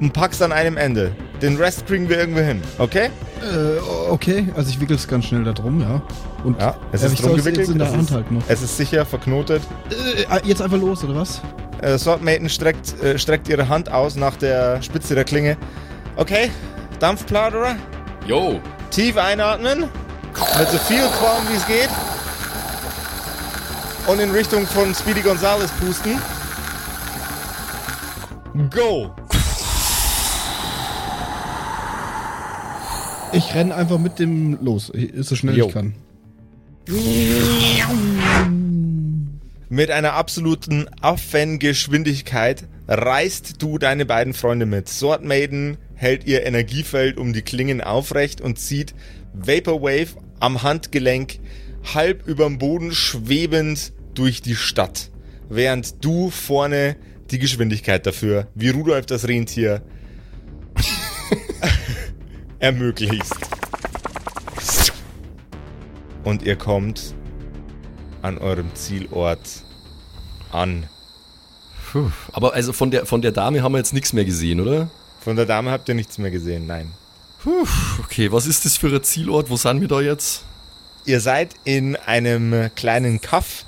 und 0.00 0.14
packst 0.14 0.40
an 0.40 0.52
einem 0.52 0.78
Ende. 0.78 1.14
Den 1.42 1.58
Rest 1.58 1.86
kriegen 1.86 2.08
wir 2.08 2.18
irgendwie 2.18 2.44
hin, 2.44 2.62
okay? 2.78 3.10
Äh, 3.42 3.78
okay. 4.10 4.48
Also 4.56 4.70
ich 4.70 4.80
wickel 4.80 4.96
es 4.96 5.06
ganz 5.06 5.26
schnell 5.26 5.44
da 5.44 5.52
drum, 5.52 5.82
ja. 5.82 6.00
Und 6.44 6.58
Ja, 6.58 6.76
es 6.92 7.02
äh, 7.02 7.08
ist 7.08 7.22
drum 7.22 7.32
gewickelt. 7.36 7.58
jetzt 7.58 7.68
in 7.68 7.78
der 7.78 7.88
es, 7.88 7.92
Hand 7.92 8.04
ist, 8.04 8.14
halten 8.14 8.34
noch. 8.36 8.42
es 8.48 8.62
ist 8.62 8.74
sicher 8.74 9.04
verknotet. 9.04 9.60
Äh, 10.30 10.48
jetzt 10.48 10.62
einfach 10.62 10.78
los, 10.78 11.04
oder 11.04 11.16
was? 11.16 11.42
Äh, 11.82 11.98
Swordmaiden 11.98 12.48
streckt, 12.48 13.00
äh, 13.02 13.18
streckt 13.18 13.48
ihre 13.48 13.68
Hand 13.68 13.90
aus 13.90 14.16
nach 14.16 14.36
der 14.36 14.80
Spitze 14.82 15.14
der 15.14 15.24
Klinge. 15.24 15.56
Okay, 16.16 16.50
Dampfplauderer, 17.00 17.76
Yo. 18.26 18.60
tief 18.90 19.18
einatmen, 19.18 19.80
mit 19.80 20.68
so 20.70 20.78
viel 20.78 21.06
Qualm 21.18 21.46
wie 21.50 21.56
es 21.56 21.66
geht. 21.66 21.90
Und 24.06 24.20
in 24.20 24.30
Richtung 24.30 24.66
von 24.66 24.94
Speedy 24.94 25.20
Gonzales 25.20 25.70
pusten. 25.72 26.18
Go! 28.74 29.10
Ich 33.32 33.54
renn 33.54 33.72
einfach 33.72 33.98
mit 33.98 34.18
dem 34.18 34.56
los, 34.62 34.90
so 35.16 35.34
schnell 35.36 35.58
Jo. 35.58 35.66
ich 35.66 35.74
kann. 35.74 35.94
Mit 39.68 39.90
einer 39.90 40.12
absoluten 40.12 40.86
Affengeschwindigkeit 41.00 42.68
reißt 42.86 43.60
du 43.60 43.78
deine 43.78 44.06
beiden 44.06 44.32
Freunde 44.32 44.64
mit. 44.64 44.88
Swordmaiden 44.88 45.76
hält 45.96 46.24
ihr 46.24 46.46
Energiefeld 46.46 47.18
um 47.18 47.32
die 47.32 47.42
Klingen 47.42 47.80
aufrecht 47.80 48.40
und 48.40 48.60
zieht 48.60 48.94
Vaporwave 49.34 50.14
am 50.38 50.62
Handgelenk 50.62 51.40
halb 51.94 52.28
überm 52.28 52.58
Boden 52.58 52.92
schwebend 52.92 53.92
durch 54.14 54.40
die 54.40 54.54
Stadt. 54.54 55.10
Während 55.48 56.04
du 56.04 56.30
vorne 56.30 56.94
die 57.32 57.40
Geschwindigkeit 57.40 58.06
dafür, 58.06 58.46
wie 58.54 58.68
Rudolf 58.68 59.06
das 59.06 59.26
Rentier, 59.26 59.82
ermöglichst. 62.60 63.34
Und 66.22 66.44
ihr 66.44 66.54
kommt 66.54 67.15
an 68.26 68.38
eurem 68.38 68.74
Zielort 68.74 69.40
an. 70.52 70.88
Puh. 71.92 72.10
Aber 72.32 72.54
also 72.54 72.72
von 72.72 72.90
der, 72.90 73.06
von 73.06 73.22
der 73.22 73.32
Dame 73.32 73.62
haben 73.62 73.72
wir 73.72 73.78
jetzt 73.78 73.94
nichts 73.94 74.12
mehr 74.12 74.24
gesehen, 74.24 74.60
oder? 74.60 74.90
Von 75.20 75.36
der 75.36 75.46
Dame 75.46 75.70
habt 75.70 75.88
ihr 75.88 75.94
nichts 75.94 76.18
mehr 76.18 76.30
gesehen, 76.30 76.66
nein. 76.66 76.90
Puh. 77.42 77.66
Okay, 78.02 78.32
was 78.32 78.46
ist 78.46 78.64
das 78.64 78.76
für 78.76 78.88
ein 78.88 79.02
Zielort? 79.02 79.48
Wo 79.48 79.56
sind 79.56 79.80
wir 79.80 79.88
da 79.88 80.00
jetzt? 80.00 80.42
Ihr 81.04 81.20
seid 81.20 81.54
in 81.64 81.94
einem 81.94 82.70
kleinen 82.74 83.20
Kaff. 83.20 83.64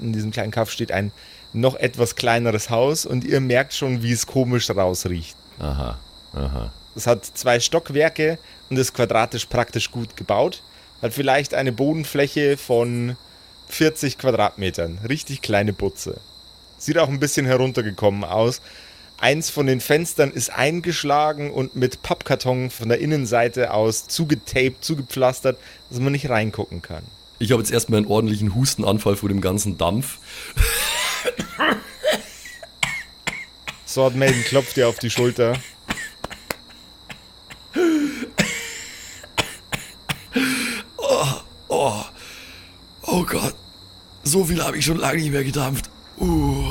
In 0.00 0.12
diesem 0.12 0.32
kleinen 0.32 0.50
Kaff 0.50 0.70
steht 0.70 0.90
ein 0.90 1.12
noch 1.52 1.76
etwas 1.76 2.16
kleineres 2.16 2.70
Haus 2.70 3.06
und 3.06 3.24
ihr 3.24 3.40
merkt 3.40 3.74
schon, 3.74 4.02
wie 4.02 4.12
es 4.12 4.26
komisch 4.26 4.70
rausriecht. 4.70 5.36
Aha, 5.58 5.98
aha. 6.32 6.72
Es 6.96 7.06
hat 7.06 7.24
zwei 7.24 7.60
Stockwerke 7.60 8.38
und 8.68 8.76
ist 8.76 8.94
quadratisch 8.94 9.46
praktisch 9.46 9.90
gut 9.90 10.16
gebaut. 10.16 10.62
Hat 11.02 11.12
vielleicht 11.12 11.54
eine 11.54 11.72
Bodenfläche 11.72 12.56
von 12.56 13.16
40 13.72 14.18
Quadratmetern. 14.18 14.98
Richtig 15.08 15.42
kleine 15.42 15.72
Putze. 15.72 16.20
Sieht 16.78 16.98
auch 16.98 17.08
ein 17.08 17.20
bisschen 17.20 17.46
heruntergekommen 17.46 18.24
aus. 18.24 18.60
Eins 19.18 19.50
von 19.50 19.66
den 19.66 19.80
Fenstern 19.80 20.30
ist 20.30 20.50
eingeschlagen 20.50 21.50
und 21.50 21.76
mit 21.76 22.02
Pappkarton 22.02 22.70
von 22.70 22.88
der 22.88 23.00
Innenseite 23.00 23.74
aus 23.74 24.08
zugetaped, 24.08 24.82
zugepflastert, 24.82 25.58
dass 25.90 26.00
man 26.00 26.12
nicht 26.12 26.30
reingucken 26.30 26.80
kann. 26.80 27.02
Ich 27.38 27.52
habe 27.52 27.60
jetzt 27.60 27.70
erstmal 27.70 27.98
einen 27.98 28.06
ordentlichen 28.06 28.54
Hustenanfall 28.54 29.16
vor 29.16 29.28
dem 29.28 29.42
ganzen 29.42 29.76
Dampf. 29.76 30.18
Sword 33.86 34.14
Maiden 34.16 34.42
klopft 34.44 34.76
dir 34.76 34.88
auf 34.88 34.98
die 34.98 35.10
Schulter. 35.10 35.54
Oh 41.68 42.04
Gott, 43.26 43.54
so 44.22 44.44
viel 44.44 44.62
habe 44.62 44.76
ich 44.76 44.84
schon 44.84 44.98
lange 44.98 45.18
nicht 45.18 45.32
mehr 45.32 45.44
gedampft. 45.44 45.90
Uh. 46.18 46.64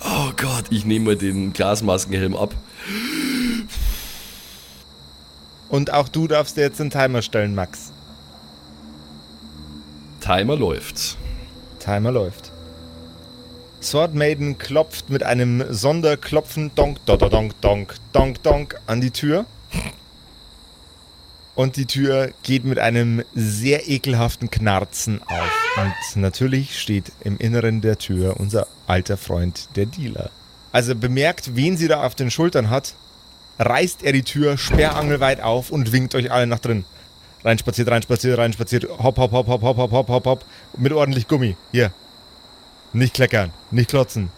Oh 0.00 0.30
Gott, 0.36 0.64
ich 0.70 0.84
nehme 0.84 1.06
mal 1.06 1.16
den 1.16 1.52
Glasmaskenhelm 1.52 2.36
ab. 2.36 2.54
Und 5.68 5.92
auch 5.92 6.08
du 6.08 6.26
darfst 6.26 6.56
dir 6.56 6.62
jetzt 6.62 6.80
den 6.80 6.90
Timer 6.90 7.22
stellen, 7.22 7.54
Max. 7.54 7.92
Timer 10.20 10.56
läuft. 10.56 11.16
Timer 11.78 12.12
läuft. 12.12 12.52
Sword 13.80 14.14
Maiden 14.14 14.58
klopft 14.58 15.08
mit 15.10 15.22
einem 15.22 15.64
Sonderklopfen 15.72 16.72
donk, 16.74 17.04
donk, 17.06 17.30
donk, 17.30 17.60
donk, 17.60 17.94
donk, 18.12 18.42
donk 18.42 18.80
an 18.86 19.00
die 19.00 19.10
Tür. 19.10 19.46
Und 21.58 21.74
die 21.74 21.86
Tür 21.86 22.30
geht 22.44 22.64
mit 22.64 22.78
einem 22.78 23.24
sehr 23.34 23.88
ekelhaften 23.88 24.48
Knarzen 24.48 25.20
auf. 25.26 25.50
Und 25.76 26.22
natürlich 26.22 26.80
steht 26.80 27.10
im 27.24 27.36
Inneren 27.36 27.80
der 27.80 27.98
Tür 27.98 28.36
unser 28.38 28.68
alter 28.86 29.16
Freund, 29.16 29.68
der 29.74 29.86
Dealer. 29.86 30.30
Als 30.70 30.86
er 30.86 30.94
bemerkt, 30.94 31.56
wen 31.56 31.76
sie 31.76 31.88
da 31.88 32.04
auf 32.04 32.14
den 32.14 32.30
Schultern 32.30 32.70
hat, 32.70 32.94
reißt 33.58 34.04
er 34.04 34.12
die 34.12 34.22
Tür 34.22 34.56
sperrangelweit 34.56 35.40
auf 35.40 35.70
und 35.70 35.90
winkt 35.90 36.14
euch 36.14 36.30
alle 36.30 36.46
nach 36.46 36.60
drin. 36.60 36.84
Reinspaziert, 37.42 37.90
reinspaziert, 37.90 38.38
reinspaziert. 38.38 38.84
Hopp, 38.84 39.18
hopp, 39.18 39.32
hopp, 39.32 39.48
hopp, 39.48 39.62
hopp, 39.62 39.76
hopp, 39.78 39.90
hopp, 39.90 40.08
hopp, 40.08 40.26
hopp. 40.26 40.44
Mit 40.76 40.92
ordentlich 40.92 41.26
Gummi. 41.26 41.56
Hier. 41.72 41.92
Nicht 42.92 43.14
kleckern, 43.14 43.52
nicht 43.72 43.90
klotzen. 43.90 44.30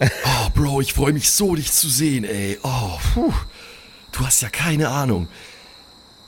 Oh, 0.00 0.50
Bro, 0.54 0.80
ich 0.80 0.92
freue 0.92 1.12
mich 1.12 1.28
so, 1.28 1.56
dich 1.56 1.72
zu 1.72 1.88
sehen, 1.88 2.22
ey. 2.22 2.56
Oh, 2.62 2.98
puh. 3.14 3.32
Du 4.12 4.26
hast 4.26 4.42
ja 4.42 4.48
keine 4.48 4.88
Ahnung. 4.88 5.28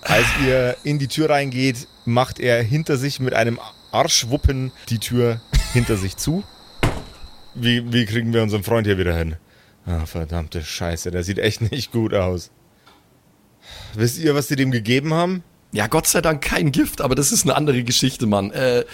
Als 0.03 0.27
ihr 0.45 0.77
in 0.83 0.99
die 0.99 1.09
Tür 1.09 1.31
reingeht, 1.31 1.87
macht 2.05 2.41
er 2.41 2.63
hinter 2.63 2.97
sich 2.97 3.21
mit 3.21 3.35
einem 3.35 3.61
Arschwuppen 3.93 4.73
die 4.89 4.99
Tür 4.99 5.41
hinter 5.73 5.97
sich 5.97 6.17
zu. 6.17 6.43
Wie, 7.55 7.93
wie 7.93 8.07
kriegen 8.07 8.33
wir 8.33 8.43
unseren 8.43 8.65
Freund 8.65 8.87
hier 8.87 8.99
wieder 8.99 9.17
hin? 9.17 9.37
Ah, 9.87 10.07
verdammte 10.07 10.63
Scheiße, 10.63 11.11
der 11.11 11.23
sieht 11.23 11.39
echt 11.39 11.61
nicht 11.71 11.93
gut 11.93 12.15
aus. 12.15 12.51
Wisst 13.95 14.19
ihr, 14.19 14.35
was 14.35 14.49
sie 14.49 14.57
dem 14.57 14.71
gegeben 14.71 15.13
haben? 15.13 15.45
Ja, 15.73 15.87
Gott 15.87 16.07
sei 16.07 16.21
Dank 16.21 16.43
kein 16.43 16.73
Gift, 16.73 17.01
aber 17.01 17.15
das 17.15 17.33
ist 17.33 17.45
eine 17.45 17.55
andere 17.55 17.83
Geschichte, 17.83 18.27
Mann. 18.27 18.51
Äh, 18.51 18.85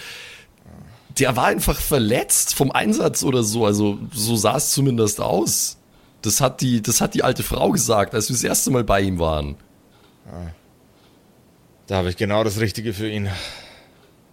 der 1.17 1.35
war 1.35 1.47
einfach 1.47 1.79
verletzt 1.79 2.55
vom 2.55 2.71
Einsatz 2.71 3.23
oder 3.23 3.43
so. 3.43 3.65
Also, 3.65 3.99
so 4.13 4.35
sah 4.35 4.57
es 4.57 4.71
zumindest 4.71 5.19
aus. 5.19 5.77
Das 6.21 6.41
hat 6.41 6.61
die, 6.61 6.81
das 6.81 7.01
hat 7.01 7.13
die 7.13 7.23
alte 7.23 7.43
Frau 7.43 7.71
gesagt, 7.71 8.13
als 8.13 8.29
wir 8.29 8.35
das 8.35 8.43
erste 8.43 8.71
Mal 8.71 8.83
bei 8.83 9.01
ihm 9.01 9.19
waren. 9.19 9.55
Da 11.87 11.95
habe 11.95 12.09
ich 12.09 12.17
genau 12.17 12.43
das 12.43 12.59
Richtige 12.59 12.93
für 12.93 13.09
ihn. 13.09 13.29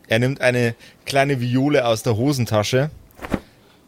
Er 0.09 0.19
nimmt 0.19 0.41
eine 0.41 0.75
kleine 1.05 1.41
Viole 1.41 1.87
aus 1.87 2.03
der 2.03 2.17
Hosentasche 2.17 2.91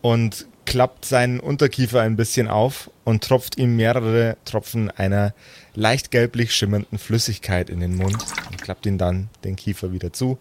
und 0.01 0.47
klappt 0.65 1.05
seinen 1.05 1.41
Unterkiefer 1.41 2.03
ein 2.03 2.17
bisschen 2.17 2.49
auf 2.49 2.91
und 3.05 3.25
tropft 3.25 3.57
ihm 3.57 3.77
mehrere 3.77 4.37
Tropfen 4.45 4.91
einer 4.91 5.33
leicht 5.75 6.11
gelblich 6.11 6.55
schimmernden 6.55 6.99
Flüssigkeit 6.99 7.71
in 7.71 7.81
den 7.81 7.97
Mund 7.97 8.19
und 8.51 8.61
klappt 8.61 8.85
ihn 8.85 8.99
dann 8.99 9.31
den 9.45 9.57
Kiefer 9.57 9.93
wieder 9.93 10.13
zu 10.13 10.39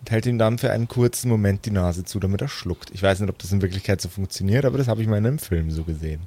und 0.00 0.10
hält 0.10 0.26
ihm 0.26 0.38
dann 0.38 0.58
für 0.58 0.72
einen 0.72 0.88
kurzen 0.88 1.28
Moment 1.28 1.66
die 1.66 1.70
Nase 1.70 2.04
zu, 2.04 2.18
damit 2.18 2.40
er 2.40 2.48
schluckt. 2.48 2.90
Ich 2.92 3.02
weiß 3.02 3.20
nicht, 3.20 3.30
ob 3.30 3.38
das 3.38 3.52
in 3.52 3.62
Wirklichkeit 3.62 4.00
so 4.00 4.08
funktioniert, 4.08 4.64
aber 4.64 4.78
das 4.78 4.88
habe 4.88 5.02
ich 5.02 5.08
mal 5.08 5.18
in 5.18 5.26
einem 5.26 5.38
Film 5.38 5.70
so 5.70 5.84
gesehen. 5.84 6.22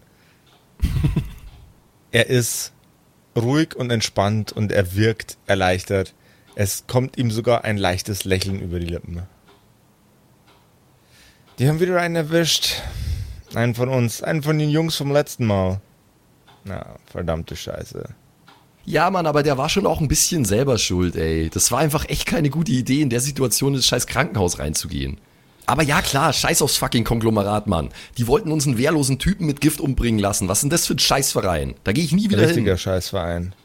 er 2.12 2.28
ist 2.28 2.74
ruhig 3.36 3.76
und 3.76 3.92
entspannt 3.92 4.52
und 4.52 4.72
er 4.72 4.96
wirkt 4.96 5.38
erleichtert. 5.46 6.14
Es 6.56 6.86
kommt 6.88 7.18
ihm 7.18 7.32
sogar 7.32 7.64
ein 7.64 7.78
leichtes 7.78 8.26
Lächeln 8.26 8.60
über 8.60 8.80
die 8.80 8.86
Lippen. 8.86 9.24
Die 11.60 11.68
haben 11.68 11.80
wieder 11.80 12.00
einen 12.00 12.16
erwischt. 12.16 12.82
Einen 13.54 13.76
von 13.76 13.90
uns, 13.90 14.24
einen 14.24 14.42
von 14.42 14.58
den 14.58 14.70
Jungs 14.70 14.96
vom 14.96 15.12
letzten 15.12 15.46
Mal. 15.46 15.80
Na, 16.64 16.96
verdammte 17.06 17.56
Scheiße. 17.56 18.04
Ja, 18.86 19.10
Mann, 19.10 19.28
aber 19.28 19.44
der 19.44 19.58
war 19.58 19.70
schon 19.70 19.86
auch 19.86 20.02
ein 20.02 20.08
bisschen 20.08 20.44
selber 20.44 20.78
schuld, 20.78 21.16
ey. 21.16 21.50
Das 21.50 21.72
war 21.72 21.80
einfach 21.80 22.10
echt 22.10 22.26
keine 22.26 22.50
gute 22.50 22.72
Idee, 22.72 23.02
in 23.02 23.10
der 23.10 23.22
Situation 23.22 23.76
ins 23.76 23.86
scheiß 23.88 24.08
Krankenhaus 24.08 24.60
reinzugehen. 24.60 25.20
Aber 25.66 25.84
ja, 25.84 26.02
klar, 26.02 26.34
scheiß 26.34 26.62
aufs 26.62 26.78
fucking 26.78 27.04
Konglomerat, 27.04 27.68
Mann. 27.68 27.90
Die 28.18 28.28
wollten 28.28 28.52
uns 28.52 28.68
einen 28.68 28.78
wehrlosen 28.78 29.20
Typen 29.20 29.46
mit 29.46 29.62
Gift 29.62 29.80
umbringen 29.80 30.20
lassen. 30.20 30.48
Was 30.48 30.60
ist 30.60 30.64
denn 30.64 30.70
das 30.70 30.86
für 30.86 30.96
ein 30.96 31.00
Scheißverein? 31.00 31.76
Da 31.84 31.94
gehe 31.94 32.04
ich 32.04 32.12
nie 32.12 32.30
wieder 32.30 32.48
Richtiger 32.48 32.72
hin. 32.74 32.78
Scheißverein. 32.78 33.56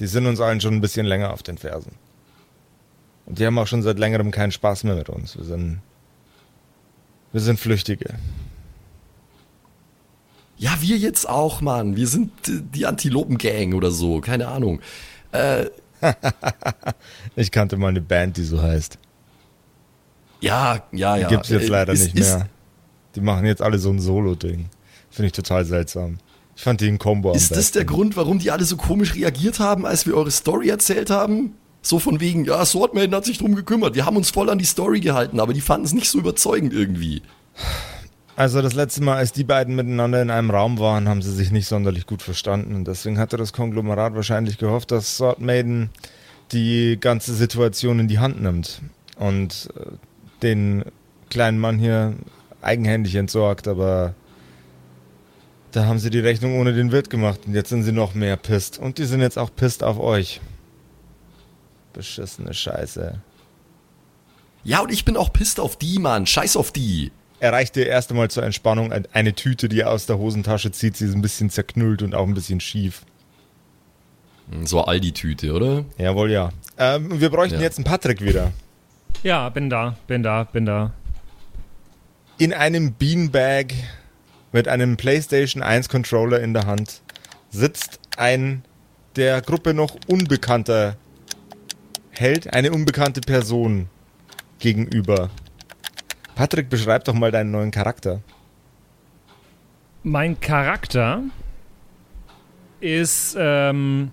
Die 0.00 0.06
sind 0.06 0.26
uns 0.26 0.40
allen 0.40 0.60
schon 0.60 0.74
ein 0.74 0.80
bisschen 0.80 1.06
länger 1.06 1.32
auf 1.32 1.42
den 1.42 1.58
Fersen. 1.58 1.92
Und 3.26 3.38
die 3.38 3.46
haben 3.46 3.58
auch 3.58 3.66
schon 3.66 3.82
seit 3.82 3.98
längerem 3.98 4.30
keinen 4.30 4.52
Spaß 4.52 4.84
mehr 4.84 4.96
mit 4.96 5.08
uns. 5.08 5.36
Wir 5.36 5.44
sind. 5.44 5.80
Wir 7.32 7.40
sind 7.40 7.58
Flüchtige. 7.58 8.14
Ja, 10.56 10.76
wir 10.80 10.96
jetzt 10.96 11.28
auch, 11.28 11.60
Mann. 11.60 11.96
Wir 11.96 12.06
sind 12.06 12.30
die 12.46 12.86
Antilopen-Gang 12.86 13.74
oder 13.74 13.90
so. 13.90 14.20
Keine 14.20 14.48
Ahnung. 14.48 14.80
Äh, 15.32 15.66
Ich 17.36 17.50
kannte 17.50 17.76
mal 17.76 17.88
eine 17.88 18.00
Band, 18.00 18.36
die 18.36 18.44
so 18.44 18.62
heißt. 18.62 18.98
Ja, 20.44 20.82
ja, 20.92 21.16
ja. 21.16 21.28
gibt's 21.28 21.48
jetzt 21.48 21.64
Äh, 21.64 21.70
leider 21.70 21.92
ist- 21.92 22.02
nicht 22.04 22.18
ist- 22.18 22.36
mehr. 22.36 22.48
Die 23.14 23.20
machen 23.20 23.44
jetzt 23.46 23.62
alle 23.62 23.78
so 23.78 23.90
ein 23.90 24.00
Solo-Ding. 24.00 24.66
Finde 25.10 25.26
ich 25.26 25.32
total 25.32 25.64
seltsam. 25.64 26.18
Ich 26.56 26.62
fand 26.62 26.80
die 26.80 26.88
in 26.88 26.98
Combo 26.98 27.32
Ist 27.32 27.50
das 27.50 27.58
besten. 27.58 27.78
der 27.78 27.84
Grund, 27.84 28.16
warum 28.16 28.38
die 28.38 28.50
alle 28.50 28.64
so 28.64 28.76
komisch 28.76 29.14
reagiert 29.14 29.60
haben, 29.60 29.86
als 29.86 30.06
wir 30.06 30.16
eure 30.16 30.30
Story 30.30 30.68
erzählt 30.68 31.10
haben? 31.10 31.54
So 31.82 31.98
von 31.98 32.18
wegen, 32.20 32.44
ja, 32.44 32.64
Swordman 32.64 33.14
hat 33.14 33.24
sich 33.24 33.38
drum 33.38 33.54
gekümmert. 33.54 33.94
Wir 33.94 34.06
haben 34.06 34.16
uns 34.16 34.30
voll 34.30 34.48
an 34.50 34.58
die 34.58 34.64
Story 34.64 35.00
gehalten, 35.00 35.38
aber 35.38 35.52
die 35.52 35.60
fanden 35.60 35.84
es 35.86 35.92
nicht 35.92 36.08
so 36.08 36.18
überzeugend 36.18 36.72
irgendwie. 36.72 37.22
Also 38.36 38.62
das 38.62 38.74
letzte 38.74 39.02
Mal, 39.02 39.16
als 39.18 39.32
die 39.32 39.44
beiden 39.44 39.76
miteinander 39.76 40.20
in 40.20 40.30
einem 40.30 40.50
Raum 40.50 40.78
waren, 40.80 41.08
haben 41.08 41.22
sie 41.22 41.32
sich 41.32 41.52
nicht 41.52 41.68
sonderlich 41.68 42.06
gut 42.06 42.22
verstanden. 42.22 42.74
Und 42.74 42.88
deswegen 42.88 43.18
hatte 43.18 43.36
das 43.36 43.52
Konglomerat 43.52 44.14
wahrscheinlich 44.14 44.58
gehofft, 44.58 44.90
dass 44.90 45.16
Sword 45.18 45.40
Maiden 45.40 45.90
die 46.52 46.98
ganze 47.00 47.34
Situation 47.34 48.00
in 48.00 48.08
die 48.08 48.18
Hand 48.18 48.42
nimmt 48.42 48.80
und 49.18 49.68
äh, 49.78 49.82
den 50.44 50.84
kleinen 51.30 51.58
Mann 51.58 51.78
hier 51.78 52.14
eigenhändig 52.62 53.14
entsorgt. 53.16 53.66
Aber 53.66 54.14
da 55.72 55.86
haben 55.86 55.98
sie 55.98 56.10
die 56.10 56.20
Rechnung 56.20 56.60
ohne 56.60 56.72
den 56.72 56.92
Wirt 56.92 57.10
gemacht 57.10 57.40
und 57.46 57.54
jetzt 57.54 57.70
sind 57.70 57.82
sie 57.82 57.90
noch 57.92 58.14
mehr 58.14 58.36
pisst. 58.36 58.78
Und 58.78 58.98
die 58.98 59.04
sind 59.06 59.20
jetzt 59.20 59.38
auch 59.38 59.50
pisst 59.54 59.82
auf 59.82 59.98
euch. 59.98 60.40
Beschissene 61.92 62.54
Scheiße. 62.54 63.20
Ja, 64.64 64.80
und 64.80 64.90
ich 64.92 65.04
bin 65.04 65.16
auch 65.16 65.32
pisst 65.32 65.60
auf 65.60 65.76
die, 65.76 65.98
Mann. 65.98 66.26
Scheiß 66.26 66.56
auf 66.56 66.72
die. 66.72 67.12
Er 67.40 67.52
reicht 67.52 67.76
dir 67.76 67.86
erst 67.86 68.10
einmal 68.10 68.30
zur 68.30 68.42
Entspannung 68.44 68.92
ein- 68.92 69.06
eine 69.12 69.34
Tüte, 69.34 69.68
die 69.68 69.80
er 69.80 69.90
aus 69.90 70.06
der 70.06 70.18
Hosentasche 70.18 70.72
zieht. 70.72 70.96
Sie 70.96 71.04
ist 71.06 71.14
ein 71.14 71.20
bisschen 71.22 71.50
zerknüllt 71.50 72.02
und 72.02 72.14
auch 72.14 72.26
ein 72.26 72.34
bisschen 72.34 72.60
schief. 72.60 73.02
So 74.64 74.82
Aldi-Tüte, 74.82 75.52
oder? 75.52 75.84
Jawohl, 75.98 76.30
ja. 76.30 76.50
Ähm, 76.78 77.20
wir 77.20 77.30
bräuchten 77.30 77.56
Ja. 77.56 77.62
jetzt 77.62 77.78
einen 77.78 77.84
Patrick 77.84 78.22
wieder. 78.22 78.52
Ja, 79.22 79.48
bin 79.48 79.70
da, 79.70 79.96
bin 80.06 80.22
da, 80.22 80.44
bin 80.44 80.66
da. 80.66 80.92
In 82.38 82.52
einem 82.52 82.94
Beanbag 82.94 83.72
mit 84.52 84.68
einem 84.68 84.96
PlayStation 84.96 85.62
1 85.62 85.88
Controller 85.88 86.40
in 86.40 86.52
der 86.52 86.66
Hand 86.66 87.02
sitzt 87.50 88.00
ein 88.16 88.64
der 89.16 89.40
Gruppe 89.40 89.74
noch 89.74 89.96
unbekannter 90.08 90.96
Held, 92.10 92.52
eine 92.52 92.70
unbekannte 92.72 93.20
Person 93.20 93.88
gegenüber. 94.58 95.30
Patrick, 96.34 96.68
beschreib 96.68 97.04
doch 97.04 97.14
mal 97.14 97.30
deinen 97.30 97.50
neuen 97.50 97.70
Charakter. 97.70 98.20
Mein 100.02 100.38
Charakter 100.40 101.22
ist 102.80 103.36
ähm, 103.38 104.12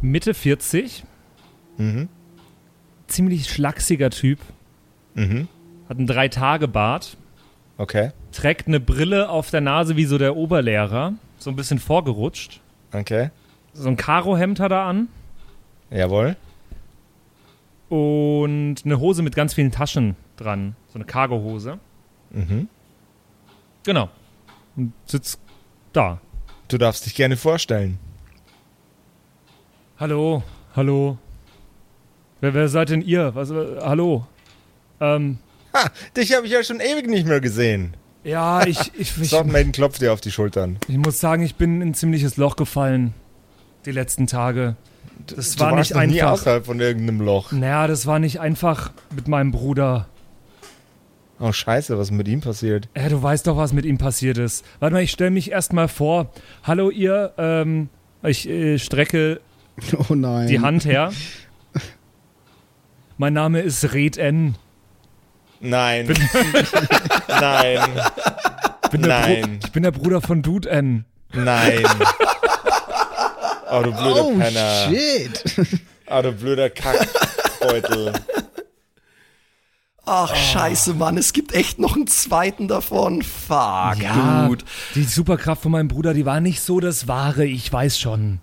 Mitte 0.00 0.34
40, 0.34 1.04
Mhm. 1.76 2.08
Ziemlich 3.06 3.48
schlachsiger 3.50 4.10
Typ, 4.10 4.38
Mhm. 5.14 5.48
hat 5.88 5.98
einen 5.98 6.06
Drei-Tage-Bart, 6.06 7.16
Okay. 7.76 8.10
trägt 8.32 8.66
eine 8.66 8.80
Brille 8.80 9.28
auf 9.28 9.50
der 9.50 9.60
Nase 9.60 9.96
wie 9.96 10.04
so 10.06 10.18
der 10.18 10.36
Oberlehrer, 10.36 11.14
so 11.38 11.50
ein 11.50 11.56
bisschen 11.56 11.78
vorgerutscht. 11.78 12.60
Okay. 12.92 13.30
So 13.72 13.88
ein 13.88 13.96
Karohemd 13.96 14.60
hat 14.60 14.70
er 14.72 14.82
an 14.84 15.08
Jawohl. 15.90 16.36
und 17.88 18.76
eine 18.84 18.98
Hose 19.00 19.22
mit 19.22 19.34
ganz 19.36 19.54
vielen 19.54 19.70
Taschen 19.72 20.16
dran, 20.36 20.74
so 20.88 20.94
eine 20.96 21.04
Cargohose. 21.04 21.78
Mhm. 22.30 22.68
Genau. 23.84 24.08
Und 24.76 24.92
sitzt 25.06 25.38
da. 25.92 26.20
Du 26.68 26.78
darfst 26.78 27.06
dich 27.06 27.14
gerne 27.14 27.36
vorstellen. 27.36 27.98
Hallo, 29.98 30.42
hallo. 30.74 31.18
Wer, 32.44 32.52
wer 32.52 32.68
seid 32.68 32.90
denn 32.90 33.00
ihr? 33.00 33.34
Was, 33.34 33.50
äh, 33.50 33.76
hallo. 33.80 34.26
Ähm, 35.00 35.38
Ha, 35.74 35.90
dich 36.14 36.34
habe 36.34 36.44
ich 36.44 36.52
ja 36.52 36.62
schon 36.62 36.78
ewig 36.78 37.08
nicht 37.08 37.26
mehr 37.26 37.40
gesehen. 37.40 37.96
ja, 38.22 38.66
ich, 38.66 38.78
ich, 38.98 39.18
ich, 39.18 39.30
Swordmaiden 39.30 39.72
klopft 39.72 40.02
dir 40.02 40.12
auf 40.12 40.20
die 40.20 40.30
Schultern. 40.30 40.76
ich 40.86 40.98
muss 40.98 41.20
sagen, 41.20 41.42
ich 41.42 41.54
bin 41.54 41.80
in 41.80 41.88
ein 41.88 41.94
ziemliches 41.94 42.36
Loch 42.36 42.56
gefallen. 42.56 43.14
Die 43.86 43.92
letzten 43.92 44.26
Tage. 44.26 44.76
Das 45.26 45.56
du 45.56 45.60
war 45.60 45.72
warst 45.72 45.92
nicht 45.92 45.96
noch 45.98 46.06
nie 46.06 46.20
einfach. 46.20 46.32
außerhalb 46.32 46.66
von 46.66 46.80
irgendeinem 46.80 47.22
Loch. 47.22 47.50
Naja, 47.50 47.86
das 47.86 48.06
war 48.06 48.18
nicht 48.18 48.40
einfach 48.40 48.92
mit 49.16 49.26
meinem 49.26 49.50
Bruder. 49.50 50.06
Oh 51.40 51.50
scheiße, 51.50 51.96
was 51.96 52.08
ist 52.08 52.16
mit 52.16 52.28
ihm 52.28 52.42
passiert? 52.42 52.90
Ja, 52.94 53.08
du 53.08 53.22
weißt 53.22 53.46
doch, 53.46 53.56
was 53.56 53.72
mit 53.72 53.86
ihm 53.86 53.96
passiert 53.96 54.36
ist. 54.36 54.66
Warte 54.80 54.92
mal, 54.92 55.02
ich 55.02 55.12
stelle 55.12 55.30
mich 55.30 55.50
erstmal 55.50 55.88
vor. 55.88 56.30
Hallo 56.62 56.90
ihr, 56.90 57.32
ähm, 57.38 57.88
ich 58.22 58.46
äh, 58.46 58.78
strecke 58.78 59.40
Oh 60.10 60.14
nein. 60.14 60.46
die 60.46 60.60
Hand 60.60 60.84
her. 60.84 61.10
Mein 63.18 63.32
Name 63.32 63.60
ist 63.60 63.92
Red 63.92 64.16
N. 64.16 64.56
Nein. 65.60 66.06
Nein. 67.28 67.80
Bin 68.90 69.00
Nein. 69.02 69.60
Ich 69.64 69.72
bin 69.72 69.82
der 69.82 69.92
Bruder 69.92 70.20
von 70.20 70.42
Dude 70.42 70.68
N. 70.70 71.04
Nein. 71.32 71.84
Oh, 73.70 73.82
du 73.82 73.92
blöder 73.92 74.24
Oh, 74.24 74.34
Penner. 74.38 74.88
shit. 74.88 75.80
Oh, 76.08 76.22
du 76.22 76.32
blöder 76.32 76.70
Kackbeutel. 76.70 78.12
Ach, 80.06 80.34
scheiße, 80.36 80.92
Mann, 80.94 81.16
es 81.16 81.32
gibt 81.32 81.54
echt 81.54 81.78
noch 81.78 81.96
einen 81.96 82.06
zweiten 82.06 82.68
davon. 82.68 83.22
Fuck, 83.22 84.02
Ja, 84.02 84.46
dude. 84.46 84.62
die 84.94 85.04
Superkraft 85.04 85.62
von 85.62 85.72
meinem 85.72 85.88
Bruder, 85.88 86.12
die 86.12 86.26
war 86.26 86.40
nicht 86.40 86.60
so 86.60 86.78
das 86.78 87.08
Wahre, 87.08 87.46
ich 87.46 87.72
weiß 87.72 87.98
schon. 87.98 88.40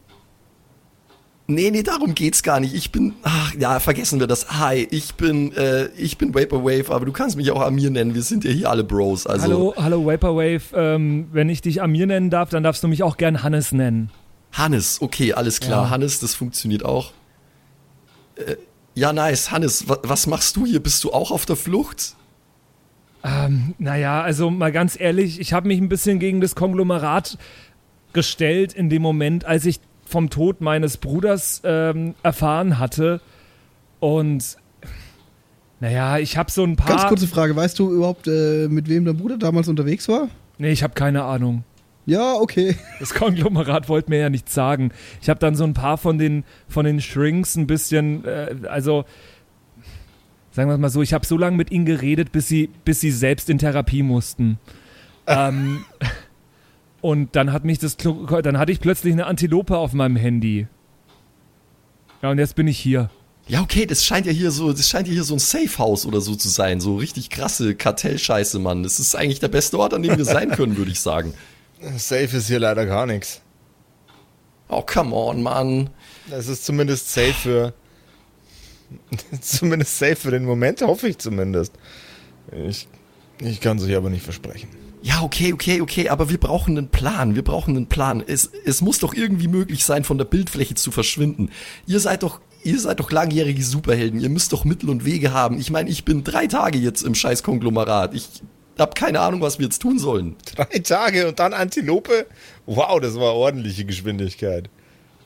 Nee, 1.54 1.70
nee, 1.72 1.84
darum 1.84 2.16
geht's 2.16 2.44
gar 2.44 2.60
nicht. 2.60 2.74
Ich 2.74 2.92
bin, 2.92 3.14
ach 3.24 3.54
ja, 3.56 3.80
vergessen 3.80 4.20
wir 4.20 4.28
das. 4.28 4.60
Hi, 4.60 4.88
ich 4.90 5.16
bin, 5.16 5.54
äh, 5.56 5.88
ich 5.98 6.18
bin 6.18 6.34
Vaporwave, 6.34 6.90
aber 6.90 7.06
du 7.06 7.12
kannst 7.12 7.36
mich 7.36 7.52
auch 7.52 7.62
Amir 7.62 7.90
nennen. 7.90 8.16
Wir 8.16 8.22
sind 8.22 8.44
ja 8.44 8.52
hier 8.52 8.70
alle 8.70 8.84
Bros. 8.84 9.28
Also, 9.28 9.44
hallo, 9.44 9.74
hallo 9.76 10.06
Vaporwave, 10.06 10.62
ähm, 10.74 11.28
wenn 11.32 11.50
ich 11.50 11.62
dich 11.62 11.82
Amir 11.82 12.08
nennen 12.08 12.30
darf, 12.30 12.50
dann 12.50 12.64
darfst 12.64 12.84
du 12.84 12.88
mich 12.88 13.04
auch 13.04 13.18
gern 13.18 13.44
Hannes 13.44 13.72
nennen. 13.72 14.10
Hannes, 14.54 15.02
okay, 15.02 15.34
alles 15.34 15.60
klar. 15.60 15.86
Ja. 15.86 15.90
Hannes, 15.90 16.20
das 16.20 16.36
funktioniert 16.36 16.86
auch. 16.86 17.12
Äh, 18.36 18.56
ja, 18.96 19.14
nice. 19.14 19.52
Hannes, 19.52 19.88
wa 19.88 19.98
was 20.04 20.28
machst 20.28 20.56
du 20.56 20.66
hier? 20.66 20.82
Bist 20.82 21.04
du 21.04 21.12
auch 21.12 21.32
auf 21.32 21.46
der 21.46 21.56
Flucht? 21.56 22.16
Ähm, 23.24 23.76
naja, 23.78 24.22
also 24.22 24.50
mal 24.50 24.72
ganz 24.72 25.00
ehrlich, 25.00 25.40
ich 25.40 25.54
habe 25.54 25.68
mich 25.68 25.80
ein 25.80 25.90
bisschen 25.90 26.20
gegen 26.20 26.42
das 26.42 26.56
Konglomerat 26.56 27.38
gestellt 28.14 28.74
in 28.74 28.90
dem 28.90 29.02
Moment, 29.02 29.46
als 29.46 29.66
ich 29.66 29.80
vom 30.12 30.30
Tod 30.30 30.62
meines 30.62 30.98
Bruders 30.98 31.62
ähm, 31.64 32.16
erfahren 32.22 32.78
hatte. 32.78 33.22
Und 34.00 34.58
naja, 35.80 36.20
ich 36.20 36.38
habe 36.38 36.52
so 36.52 36.64
ein 36.64 36.76
paar. 36.76 36.90
Ganz 36.98 37.08
kurze 37.08 37.28
Frage, 37.28 37.56
weißt 37.56 37.80
du 37.80 37.92
überhaupt, 37.92 38.28
äh, 38.28 38.68
mit 38.70 38.88
wem 38.88 39.06
dein 39.06 39.18
Bruder 39.18 39.38
damals 39.38 39.68
unterwegs 39.68 40.08
war? 40.08 40.28
Nee, 40.58 40.72
ich 40.72 40.84
habe 40.84 40.94
keine 40.94 41.24
Ahnung. 41.24 41.64
Ja, 42.06 42.34
okay. 42.34 42.76
Das 43.00 43.14
Konglomerat 43.14 43.90
wollte 43.90 44.10
mir 44.10 44.20
ja 44.20 44.30
nichts 44.30 44.54
sagen. 44.54 44.92
Ich 45.22 45.30
habe 45.30 45.40
dann 45.40 45.56
so 45.56 45.64
ein 45.64 45.74
paar 45.74 45.98
von 45.98 46.18
den, 46.18 46.44
von 46.68 46.86
den 46.86 47.02
Shrinks 47.02 47.56
ein 47.56 47.68
bisschen, 47.68 48.26
äh, 48.26 48.56
also 48.68 49.06
sagen 50.52 50.70
wir 50.70 50.76
es 50.76 50.80
mal 50.80 50.90
so, 50.90 51.02
ich 51.02 51.14
habe 51.14 51.26
so 51.26 51.38
lange 51.38 51.58
mit 51.58 51.72
ihnen 51.72 51.86
geredet, 51.86 52.32
bis 52.32 52.48
sie, 52.48 52.70
bis 52.86 53.00
sie 53.00 53.12
selbst 53.12 53.50
in 53.50 53.58
Therapie 53.58 54.04
mussten. 54.04 54.60
ähm, 55.28 55.86
und 57.02 57.36
dann 57.36 57.52
hat 57.52 57.66
mich 57.66 57.80
das, 57.80 57.98
Klo- 57.98 58.42
dann 58.42 58.58
hatte 58.58 58.72
ich 58.72 58.80
plötzlich 58.80 59.14
eine 59.14 59.26
Antilope 59.26 59.78
auf 59.78 59.94
meinem 59.94 60.16
Handy. 60.16 60.68
Ja, 62.22 62.30
und 62.32 62.38
jetzt 62.38 62.56
bin 62.56 62.68
ich 62.68 62.78
hier. 62.80 63.10
Ja, 63.48 63.62
okay, 63.62 63.86
das 63.86 64.06
scheint 64.06 64.28
ja 64.28 64.32
hier 64.32 64.52
so, 64.52 64.72
das 64.72 64.88
scheint 64.88 65.08
ja 65.08 65.14
hier 65.14 65.24
so 65.24 65.34
ein 65.36 65.40
Safehouse 65.40 66.06
oder 66.06 66.22
so 66.22 66.36
zu 66.36 66.48
sein. 66.48 66.80
So 66.80 66.96
richtig 66.98 67.30
krasse 67.30 67.76
Kartellscheiße, 67.76 68.60
Mann. 68.60 68.84
Das 68.84 69.00
ist 69.00 69.16
eigentlich 69.16 69.40
der 69.40 69.48
beste 69.48 69.78
Ort, 69.80 69.94
an 69.94 70.04
dem 70.04 70.18
wir 70.18 70.26
sein 70.26 70.52
können, 70.52 70.78
würde 70.78 70.92
ich 70.92 71.00
sagen. 71.00 71.34
Safe 71.98 72.38
ist 72.38 72.48
hier 72.48 72.60
leider 72.60 72.86
gar 72.86 73.08
nichts. 73.08 73.42
Oh, 74.70 74.84
come 74.84 75.14
on, 75.16 75.42
Mann. 75.42 75.90
Es 76.30 76.48
ist 76.48 76.64
zumindest 76.66 77.12
safe 77.12 77.34
für. 77.34 77.74
zumindest 79.42 79.98
safe 79.98 80.16
für 80.16 80.32
den 80.32 80.46
Moment, 80.46 80.82
hoffe 80.82 81.08
ich 81.08 81.18
zumindest. 81.18 81.74
Ich, 82.68 82.88
ich 83.42 83.60
kann 83.60 83.78
es 83.78 83.84
euch 83.86 83.96
aber 83.96 84.10
nicht 84.10 84.24
versprechen. 84.24 84.70
Ja, 85.04 85.22
okay, 85.22 85.52
okay, 85.54 85.82
okay, 85.82 86.10
aber 86.10 86.30
wir 86.30 86.38
brauchen 86.38 86.78
einen 86.78 86.90
Plan. 86.90 87.36
Wir 87.36 87.44
brauchen 87.44 87.76
einen 87.76 87.88
Plan. 87.88 88.24
Es, 88.26 88.52
es 88.66 88.82
muss 88.82 89.00
doch 89.00 89.14
irgendwie 89.14 89.48
möglich 89.48 89.84
sein, 89.84 90.04
von 90.04 90.18
der 90.18 90.26
Bildfläche 90.26 90.76
zu 90.76 90.92
verschwinden. 90.92 91.50
Ihr 91.88 92.00
seid 92.00 92.22
doch, 92.22 92.40
ihr 92.64 92.80
seid 92.80 93.00
doch 93.00 93.12
langjährige 93.12 93.64
Superhelden. 93.64 94.20
Ihr 94.20 94.30
müsst 94.30 94.54
doch 94.54 94.64
Mittel 94.64 94.90
und 94.90 95.04
Wege 95.04 95.34
haben. 95.34 95.60
Ich 95.60 95.72
meine, 95.72 95.90
ich 95.90 96.06
bin 96.06 96.24
drei 96.24 96.46
Tage 96.46 96.78
jetzt 96.78 97.02
im 97.02 97.16
scheiß 97.16 97.42
Konglomerat. 97.42 98.14
Ich 98.14 98.30
hab 98.78 98.94
keine 98.94 99.22
Ahnung, 99.22 99.42
was 99.42 99.58
wir 99.58 99.66
jetzt 99.66 99.82
tun 99.82 99.98
sollen. 99.98 100.36
Drei 100.56 100.80
Tage 100.80 101.28
und 101.28 101.40
dann 101.40 101.54
Antilope? 101.54 102.28
Wow, 102.68 103.00
das 103.00 103.16
war 103.16 103.34
ordentliche 103.34 103.86
Geschwindigkeit. 103.86 104.70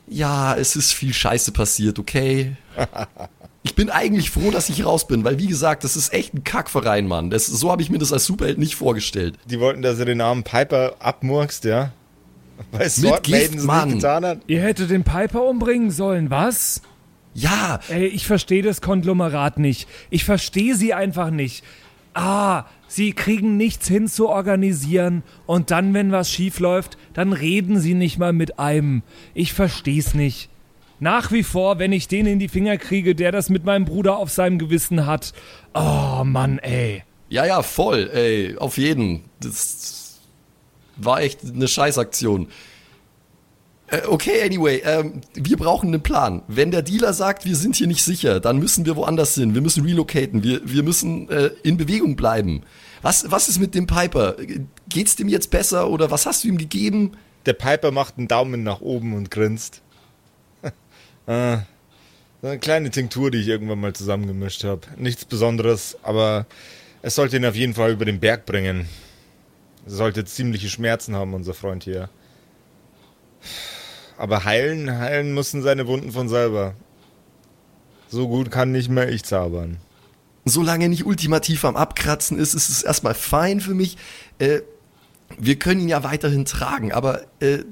Ja, 0.08 0.56
es 0.56 0.76
ist 0.76 0.94
viel 0.94 1.14
Scheiße 1.14 1.52
passiert, 1.52 2.00
okay? 2.00 2.56
Ich 3.66 3.74
bin 3.74 3.90
eigentlich 3.90 4.30
froh, 4.30 4.52
dass 4.52 4.70
ich 4.70 4.86
raus 4.86 5.08
bin, 5.08 5.24
weil 5.24 5.40
wie 5.40 5.48
gesagt, 5.48 5.84
das 5.84 5.96
ist 5.96 6.14
echt 6.14 6.36
ein 6.36 6.44
Kackverein, 6.44 7.08
Mann. 7.08 7.32
Das, 7.32 7.48
so 7.48 7.72
habe 7.72 7.82
ich 7.82 7.90
mir 7.90 7.98
das 7.98 8.14
als 8.14 8.26
Superheld 8.26 8.60
nicht 8.60 8.76
vorgestellt. 8.76 9.40
Die 9.46 9.60
wollten, 9.60 9.82
dass 9.82 9.98
er 9.98 10.06
den 10.06 10.20
Namen 10.20 10.44
Piper 10.44 10.96
abmurkst, 11.00 11.66
ja? 11.66 11.92
Weil 12.72 12.90
Sword 12.92 13.24
Gift, 13.24 13.64
Mann. 13.64 13.90
nicht 13.90 13.98
getan 14.02 14.24
hat. 14.24 14.42
Ihr 14.46 14.62
hättet 14.62 14.92
den 14.92 15.04
Piper 15.04 15.44
umbringen 15.46 15.90
sollen, 15.90 16.30
was? 16.30 16.84
Ja, 17.34 17.80
Ey, 17.90 18.06
ich 18.06 18.28
verstehe 18.28 18.62
das 18.62 18.82
Konglomerat 18.82 19.58
nicht. 19.58 19.90
Ich 20.12 20.24
verstehe 20.26 20.76
sie 20.76 20.94
einfach 20.94 21.32
nicht. 21.32 21.64
Ah, 22.14 22.66
sie 22.88 23.14
kriegen 23.14 23.58
nichts 23.58 23.88
hin 23.88 24.08
zu 24.08 24.30
organisieren 24.30 25.24
und 25.48 25.72
dann, 25.72 25.94
wenn 25.96 26.12
was 26.12 26.32
schief 26.32 26.60
läuft, 26.60 26.98
dann 27.14 27.34
reden 27.34 27.80
sie 27.80 27.96
nicht 27.96 28.20
mal 28.20 28.32
mit 28.32 28.60
einem. 28.60 29.02
Ich 29.34 29.54
versteh's 29.54 30.14
nicht. 30.14 30.50
Nach 31.00 31.32
wie 31.32 31.44
vor, 31.44 31.80
wenn 31.80 31.92
ich 31.92 32.08
den 32.08 32.26
in 32.26 32.40
die 32.40 32.48
Finger 32.48 32.78
kriege, 32.78 33.16
der 33.16 33.32
das 33.32 33.50
mit 33.50 33.66
meinem 33.66 33.86
Bruder 33.86 34.18
auf 34.18 34.32
seinem 34.32 34.60
Gewissen 34.60 35.06
hat. 35.06 35.34
Oh 35.74 36.24
Mann, 36.24 36.60
ey. 36.60 37.04
ja, 37.30 37.46
ja, 37.46 37.62
voll, 37.62 38.10
ey, 38.14 38.58
auf 38.58 38.78
jeden. 38.78 39.24
Das 39.42 40.20
war 40.98 41.22
echt 41.22 41.42
eine 41.44 41.68
Scheißaktion. 41.68 42.48
Äh, 43.88 44.02
okay, 44.08 44.42
anyway, 44.44 44.82
ähm, 44.84 45.22
wir 45.34 45.58
brauchen 45.58 45.90
einen 45.90 46.02
Plan. 46.02 46.42
Wenn 46.48 46.72
der 46.72 46.82
Dealer 46.82 47.14
sagt, 47.14 47.46
wir 47.46 47.56
sind 47.56 47.76
hier 47.76 47.88
nicht 47.88 48.04
sicher, 48.04 48.40
dann 48.40 48.58
müssen 48.58 48.86
wir 48.86 48.96
woanders 48.96 49.36
hin. 49.36 49.54
Wir 49.54 49.62
müssen 49.62 49.86
relocaten. 49.86 50.44
Wir, 50.44 50.62
wir 50.64 50.82
müssen 50.82 51.30
äh, 51.30 51.52
in 51.62 51.78
Bewegung 51.78 52.16
bleiben. 52.16 52.64
Was, 53.02 53.30
was 53.30 53.48
ist 53.48 53.60
mit 53.60 53.76
dem 53.76 53.86
Piper? 53.86 54.36
Geht's 54.90 55.16
dem 55.16 55.28
jetzt 55.28 55.52
besser 55.52 55.90
oder 55.90 56.10
was 56.10 56.26
hast 56.26 56.44
du 56.44 56.48
ihm 56.48 56.58
gegeben? 56.58 57.12
Der 57.46 57.54
Piper 57.54 57.92
macht 57.92 58.18
einen 58.18 58.28
Daumen 58.28 58.64
nach 58.64 58.82
oben 58.82 59.14
und 59.14 59.30
grinst. 59.30 59.84
Ah, 61.28 61.60
so 62.42 62.48
eine 62.48 62.60
kleine 62.60 62.92
Tinktur, 62.92 63.32
die 63.32 63.40
ich 63.40 63.48
irgendwann 63.48 63.80
mal 63.80 63.94
zusammengemischt 63.94 64.64
habe. 64.64 64.82
Nichts 64.98 65.26
Besonderes, 65.26 65.98
aber 66.04 66.46
es 67.02 67.16
sollte 67.16 67.38
ihn 67.38 67.46
auf 67.46 67.56
jeden 67.56 67.74
Fall 67.74 67.92
über 67.92 68.06
den 68.06 68.20
Berg 68.20 68.46
bringen. 68.46 68.88
Er 69.86 69.92
sollte 69.92 70.26
ziemliche 70.26 70.70
Schmerzen 70.70 71.16
haben, 71.16 71.34
unser 71.34 71.54
Freund 71.54 71.84
hier. 71.84 72.10
Aber 74.18 74.46
heilen, 74.46 74.92
heilen 74.92 75.34
mussten 75.34 75.62
seine 75.62 75.88
Wunden 75.88 76.12
von 76.12 76.30
selber. 76.30 76.76
So 78.10 78.28
gut 78.28 78.52
kann 78.52 78.72
nicht 78.72 78.90
mehr 78.90 79.10
ich 79.10 79.24
zaubern. 79.24 79.78
solange 80.46 80.90
nicht 80.90 81.06
ultimativ 81.06 81.66
am 81.66 81.76
Abkratzen 81.76 82.38
ist, 82.38 82.54
ist 82.54 82.70
es 82.70 82.84
erstmal 82.84 83.16
fein 83.16 83.60
für 83.60 83.74
mich. 83.74 83.98
Äh, 84.38 84.62
wir 85.38 85.58
können 85.58 85.82
ihn 85.82 85.90
ja 85.90 86.04
weiterhin 86.04 86.46
tragen, 86.46 86.92
aber 86.92 87.22
äh, 87.40 87.64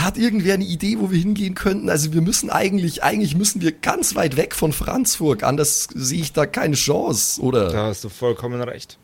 hat 0.00 0.16
irgendwer 0.16 0.54
eine 0.54 0.64
Idee, 0.64 0.96
wo 0.98 1.10
wir 1.10 1.18
hingehen 1.18 1.54
könnten? 1.54 1.90
Also 1.90 2.12
wir 2.12 2.22
müssen 2.22 2.50
eigentlich, 2.50 3.02
eigentlich 3.02 3.36
müssen 3.36 3.60
wir 3.60 3.72
ganz 3.72 4.14
weit 4.14 4.36
weg 4.36 4.54
von 4.54 4.72
Franzburg, 4.72 5.42
anders 5.42 5.88
sehe 5.94 6.20
ich 6.20 6.32
da 6.32 6.46
keine 6.46 6.76
Chance, 6.76 7.40
oder? 7.42 7.70
Da 7.70 7.86
hast 7.86 8.04
du 8.04 8.08
vollkommen 8.08 8.60
recht. 8.62 8.98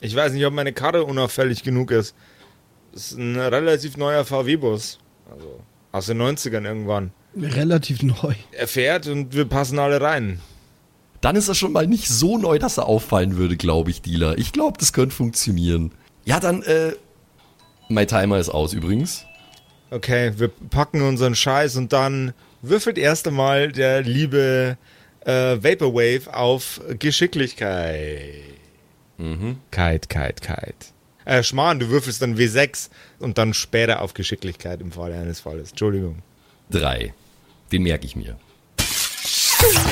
Ich 0.00 0.16
weiß 0.16 0.32
nicht, 0.32 0.44
ob 0.44 0.52
meine 0.52 0.72
Karre 0.72 1.04
unauffällig 1.04 1.62
genug 1.62 1.92
ist. 1.92 2.14
Das 2.92 3.12
ist 3.12 3.18
ein 3.18 3.36
relativ 3.36 3.96
neuer 3.96 4.24
VW-Bus. 4.24 4.98
Also 5.30 5.60
aus 5.92 6.06
den 6.06 6.20
90ern 6.20 6.64
irgendwann. 6.64 7.12
Relativ 7.36 8.02
neu. 8.02 8.34
Er 8.50 8.66
fährt 8.66 9.06
und 9.06 9.34
wir 9.34 9.44
passen 9.44 9.78
alle 9.78 10.00
rein. 10.00 10.40
Dann 11.20 11.36
ist 11.36 11.48
er 11.48 11.54
schon 11.54 11.72
mal 11.72 11.86
nicht 11.86 12.08
so 12.08 12.36
neu, 12.36 12.58
dass 12.58 12.78
er 12.78 12.86
auffallen 12.86 13.36
würde, 13.36 13.56
glaube 13.56 13.90
ich, 13.90 14.02
Dealer. 14.02 14.36
Ich 14.38 14.52
glaube, 14.52 14.76
das 14.78 14.92
könnte 14.92 15.14
funktionieren. 15.14 15.92
Ja, 16.24 16.40
dann, 16.40 16.62
äh, 16.62 16.92
mein 17.88 18.08
Timer 18.08 18.38
ist 18.38 18.48
aus 18.48 18.72
übrigens. 18.72 19.24
Okay, 19.92 20.32
wir 20.36 20.48
packen 20.48 21.02
unseren 21.02 21.34
Scheiß 21.34 21.76
und 21.76 21.92
dann 21.92 22.32
würfelt 22.62 22.96
erst 22.96 23.28
einmal 23.28 23.72
der 23.72 24.00
liebe 24.00 24.78
äh, 25.26 25.30
Vaporwave 25.62 26.34
auf 26.34 26.80
Geschicklichkeit. 26.98 28.42
Mhm. 29.18 29.58
Kite, 29.70 30.08
Kite, 30.08 30.40
Kite. 30.40 30.74
Äh, 31.26 31.42
Schmarrn, 31.42 31.78
du 31.78 31.90
würfelst 31.90 32.22
dann 32.22 32.38
W6 32.38 32.88
und 33.18 33.36
dann 33.36 33.52
später 33.52 34.00
auf 34.00 34.14
Geschicklichkeit 34.14 34.80
im 34.80 34.92
Falle 34.92 35.14
eines 35.14 35.40
Falles. 35.40 35.70
Entschuldigung. 35.70 36.22
Drei. 36.70 37.12
Den 37.70 37.82
merke 37.82 38.06
ich 38.06 38.16
mir. 38.16 38.38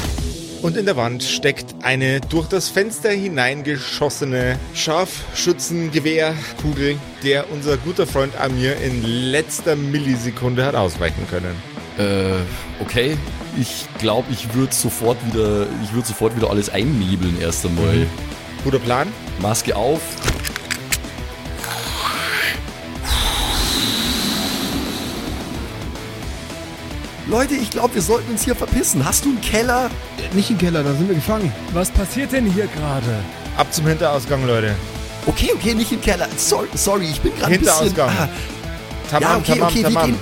Und 0.63 0.77
in 0.77 0.85
der 0.85 0.97
Wand 0.97 1.23
steckt 1.23 1.75
eine 1.83 2.21
durch 2.21 2.47
das 2.47 2.69
Fenster 2.69 3.09
hineingeschossene 3.11 4.59
Scharfschützengewehrkugel, 4.75 6.99
der 7.25 7.51
unser 7.51 7.79
guter 7.79 8.07
Freund 8.07 8.39
Amir 8.39 8.77
in 8.77 9.03
letzter 9.03 9.75
Millisekunde 9.75 10.67
hat 10.67 10.75
ausweichen 10.75 11.27
können. 11.31 11.57
Äh, 11.99 12.35
okay. 12.83 13.17
Ich 13.59 13.87
glaube, 13.99 14.29
ich 14.31 14.55
würde 14.55 14.73
sofort 14.73 15.19
wieder, 15.27 15.67
ich 15.83 15.93
würde 15.93 16.07
sofort 16.07 16.37
wieder 16.37 16.51
alles 16.51 16.71
einnebeln 16.71 17.41
erst 17.41 17.67
einmal. 17.67 18.07
Guter 18.63 18.79
Plan? 18.79 19.09
Maske 19.41 19.75
auf. 19.75 20.01
Leute, 27.31 27.55
ich 27.55 27.71
glaube, 27.71 27.95
wir 27.95 28.03
sollten 28.03 28.33
uns 28.33 28.43
hier 28.45 28.57
verpissen. 28.57 29.05
Hast 29.05 29.25
du 29.25 29.29
einen 29.31 29.41
Keller? 29.41 29.89
Nicht 30.33 30.51
im 30.51 30.59
Keller, 30.59 30.83
da 30.83 30.93
sind 30.93 31.09
wir 31.09 31.15
gefangen. 31.15 31.53
Was 31.73 31.89
passiert 31.91 32.33
denn 32.33 32.47
hier 32.47 32.67
gerade? 32.67 33.21
Ab 33.57 33.73
zum 33.73 33.87
Hinterausgang, 33.87 34.45
Leute. 34.47 34.75
Okay, 35.27 35.51
okay, 35.55 35.75
nicht 35.75 35.93
im 35.93 36.01
Keller. 36.01 36.27
Sorry, 36.37 36.67
sorry 36.75 37.05
ich 37.05 37.21
bin 37.21 37.33
gerade 37.39 37.55
ein 37.55 37.61
bisschen... 37.61 37.85
Hinterausgang. 37.87 38.17
Ah, 38.19 38.29
Tamam, 39.11 39.31
ja, 39.31 39.37
okay, 39.39 39.53
tamam, 39.53 39.69
okay, 39.69 39.77
wir 39.77 39.83
tamam. 39.95 40.07
gehen, 40.07 40.19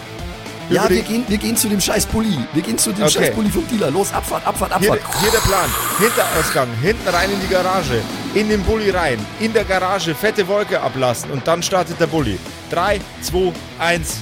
Ja, 0.70 0.88
wir 0.90 1.02
gehen, 1.02 1.24
wir 1.28 1.38
gehen 1.38 1.56
zu 1.56 1.68
dem 1.68 1.80
scheiß 1.80 2.04
Bulli. 2.06 2.38
Wir 2.52 2.62
gehen 2.62 2.76
zu 2.76 2.92
dem 2.92 3.04
Okay. 3.04 3.12
scheiß 3.26 3.34
Bulli 3.34 3.48
vom 3.50 3.66
Dealer. 3.68 3.90
Los, 3.90 4.12
Abfahrt, 4.12 4.46
Abfahrt, 4.46 4.78
Hier, 4.80 4.92
Abfahrt. 4.92 5.20
hier 5.22 5.30
der 5.30 5.38
Plan. 5.38 5.70
Hinterausgang, 5.98 6.68
hinten 6.82 7.08
rein 7.08 7.30
in 7.30 7.40
die 7.40 7.48
Garage, 7.48 8.02
in 8.34 8.48
den 8.50 8.62
Bulli 8.64 8.90
rein, 8.90 9.18
in 9.40 9.52
der 9.54 9.64
Garage 9.64 10.14
fette 10.14 10.46
Wolke 10.46 10.78
ablassen 10.80 11.30
und 11.30 11.46
dann 11.46 11.62
startet 11.62 11.98
der 12.00 12.06
Bulli. 12.06 12.38
3, 12.70 13.00
2, 13.22 13.52
1, 13.78 14.16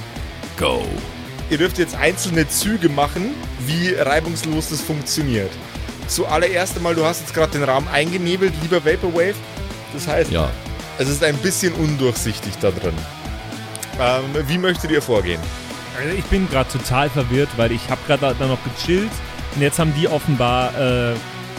Go. 0.57 0.85
Ihr 1.49 1.57
dürft 1.57 1.77
jetzt 1.77 1.95
einzelne 1.95 2.47
Züge 2.49 2.89
machen, 2.89 3.33
wie 3.65 3.93
reibungslos 3.93 4.69
das 4.69 4.81
funktioniert. 4.81 5.51
Zuallererst 6.07 6.75
einmal, 6.77 6.95
du 6.95 7.05
hast 7.05 7.21
jetzt 7.21 7.33
gerade 7.33 7.51
den 7.53 7.63
Raum 7.63 7.87
eingenebelt, 7.91 8.53
lieber 8.61 8.83
Vaporwave. 8.85 9.35
Das 9.93 10.07
heißt, 10.07 10.31
Ja. 10.31 10.49
es 10.97 11.07
ist 11.09 11.23
ein 11.23 11.37
bisschen 11.37 11.73
undurchsichtig 11.73 12.53
da 12.61 12.71
drin. 12.71 12.93
Ähm, 13.99 14.23
wie 14.47 14.57
möchtet 14.57 14.91
ihr 14.91 15.01
vorgehen? 15.01 15.39
Also 15.99 16.15
ich 16.15 16.25
bin 16.25 16.47
gerade 16.49 16.69
total 16.71 17.09
verwirrt, 17.09 17.49
weil 17.57 17.71
ich 17.71 17.89
habe 17.89 17.99
gerade 18.07 18.35
da 18.37 18.45
noch 18.45 18.59
gechillt 18.63 19.09
und 19.55 19.61
jetzt 19.61 19.79
haben 19.79 19.93
die 19.99 20.07
offenbar 20.07 20.71
äh, 20.77 21.13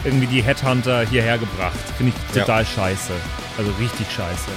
irgendwie 0.05 0.27
die 0.29 0.43
Headhunter 0.43 1.05
hierher 1.09 1.39
gebracht. 1.39 1.75
Finde 1.97 2.13
ich 2.15 2.37
Ja. 2.37 2.43
total 2.43 2.65
scheiße. 2.65 3.13
Also 3.57 3.71
richtig 3.81 4.07
scheiße. 4.15 4.51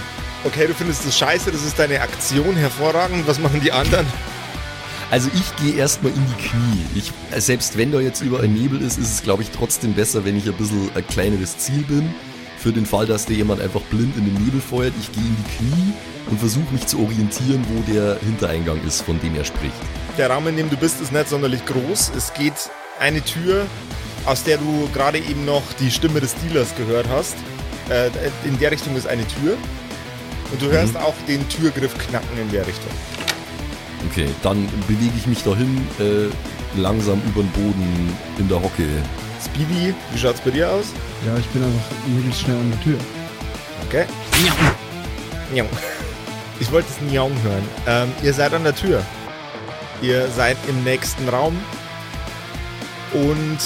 Okay, 0.44 0.68
du 0.68 0.74
findest 0.74 1.06
das 1.08 1.18
scheiße, 1.18 1.52
das 1.52 1.64
ist 1.64 1.80
deine 1.80 2.00
Aktion, 2.02 2.56
hervorragend. 2.56 3.28
Was 3.28 3.40
machen 3.40 3.60
die 3.62 3.72
anderen? 3.72 4.06
Also 5.12 5.30
ich 5.36 5.55
gehe 5.57 5.76
erstmal 5.76 6.14
in 6.14 6.26
die 6.26 6.41
Knie. 6.47 6.86
Ich, 6.95 7.12
selbst 7.38 7.78
wenn 7.78 7.91
da 7.91 7.99
jetzt 7.99 8.22
überall 8.22 8.47
Nebel 8.47 8.82
ist, 8.82 8.97
ist 8.97 9.12
es 9.12 9.22
glaube 9.22 9.43
ich 9.43 9.49
trotzdem 9.49 9.93
besser, 9.93 10.24
wenn 10.24 10.38
ich 10.38 10.47
ein 10.47 10.53
bisschen 10.53 10.89
ein 10.95 11.05
kleineres 11.05 11.57
Ziel 11.57 11.84
bin. 11.84 12.16
Für 12.57 12.72
den 12.72 12.86
Fall, 12.86 13.07
dass 13.07 13.26
dir 13.26 13.36
jemand 13.36 13.59
einfach 13.59 13.82
blind 13.82 14.16
in 14.16 14.24
den 14.24 14.45
Nebel 14.45 14.62
feuert. 14.62 14.93
Ich 15.01 15.12
gehe 15.12 15.22
in 15.22 15.36
die 15.36 15.57
Knie 15.57 15.93
und 16.30 16.39
versuche 16.39 16.72
mich 16.72 16.88
zu 16.88 16.99
orientieren, 16.99 17.66
wo 17.74 17.91
der 17.91 18.20
Hintereingang 18.22 18.80
ist, 18.88 19.01
von 19.01 19.20
dem 19.20 19.36
er 19.36 19.43
spricht. 19.43 19.74
Der 20.18 20.30
Raum, 20.30 20.47
in 20.47 20.55
dem 20.55 20.70
du 20.70 20.78
bist, 20.78 21.01
ist 21.01 21.12
nicht 21.12 21.28
sonderlich 21.28 21.66
groß. 21.66 22.14
Es 22.16 22.34
geht 22.34 22.53
eine 22.99 23.22
Tür, 23.22 23.66
aus 24.26 24.43
der 24.45 24.59
du 24.59 24.88
gerade 24.93 25.18
eben 25.18 25.43
noch 25.43 25.64
die 25.80 25.91
Stimme 25.91 26.22
des 26.22 26.36
Dealers 26.36 26.74
gehört 26.78 27.07
hast. 27.09 27.36
Äh, 27.89 28.12
in 28.45 28.57
der 28.59 28.72
Richtung 28.72 28.95
ist 28.95 29.07
eine 29.07 29.28
Tür. 29.28 29.57
Und 30.53 30.62
du 30.62 30.72
hörst 30.72 30.95
auch 30.95 31.16
den 31.28 31.47
Türgriff 31.49 31.97
knacken 31.97 32.38
in 32.39 32.49
der 32.51 32.66
Richtung. 32.66 32.91
Okay, 34.10 34.28
dann 34.43 34.68
bewege 34.88 35.14
ich 35.16 35.28
mich 35.28 35.43
dahin, 35.43 35.78
äh, 35.99 36.28
langsam 36.80 37.22
über 37.28 37.43
den 37.43 37.52
Boden 37.52 38.18
in 38.38 38.47
der 38.47 38.62
Hocke. 38.62 38.88
Speedy, 39.43 39.93
wie 40.12 40.18
schaut's 40.18 40.41
bei 40.41 40.52
dir 40.52 40.70
aus? 40.70 40.88
Ja, 41.26 41.36
ich 41.38 41.47
bin 41.47 41.64
einfach 41.64 42.08
möglichst 42.08 42.41
schnell 42.41 42.58
an 42.58 42.72
der 42.72 42.82
Tür. 42.82 42.97
Okay. 43.88 44.06
Njau. 45.54 45.66
Ich 46.60 46.72
wollte 46.72 46.88
es 46.89 47.12
Njau 47.12 47.30
hören. 47.43 47.68
Ähm, 47.88 48.12
ihr 48.24 48.34
seid 48.34 48.54
an 48.54 48.64
der 48.64 48.76
Tür. 48.76 49.04
Ihr 50.02 50.28
seid 50.30 50.58
im 50.68 50.84
nächsten 50.84 51.28
Raum. 51.30 51.58
Und 53.14 53.60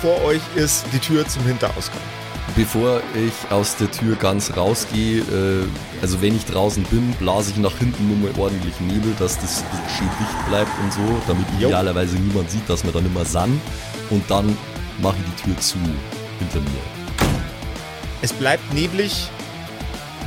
vor 0.00 0.22
euch 0.24 0.40
ist 0.54 0.86
die 0.92 0.98
Tür 0.98 1.26
zum 1.26 1.44
Hinterausgang. 1.44 2.00
Bevor 2.54 3.00
ich 3.14 3.50
aus 3.50 3.76
der 3.76 3.90
Tür 3.90 4.16
ganz 4.16 4.56
rausgehe, 4.56 5.18
äh, 5.20 5.66
also 6.00 6.22
wenn 6.22 6.36
ich 6.36 6.44
draußen 6.44 6.84
bin, 6.84 7.12
blase 7.18 7.50
ich 7.50 7.56
nach 7.56 7.76
hinten 7.76 8.08
nur 8.08 8.30
mal 8.30 8.40
ordentlich 8.40 8.78
Nebel, 8.80 9.14
dass 9.18 9.38
das 9.38 9.64
schön 9.96 10.08
dicht 10.20 10.48
bleibt 10.48 10.70
und 10.82 10.92
so, 10.92 11.22
damit 11.26 11.44
Jo. 11.58 11.68
idealerweise 11.68 12.16
niemand 12.16 12.50
sieht, 12.50 12.68
dass 12.68 12.84
wir 12.84 12.92
dann 12.92 13.04
immer 13.04 13.24
san. 13.24 13.60
Und 14.10 14.22
dann 14.30 14.56
mache 15.02 15.16
ich 15.18 15.34
die 15.34 15.42
Tür 15.42 15.60
zu 15.60 15.76
hinter 16.38 16.60
mir. 16.60 16.80
Es 18.22 18.32
bleibt 18.32 18.72
neblig 18.72 19.28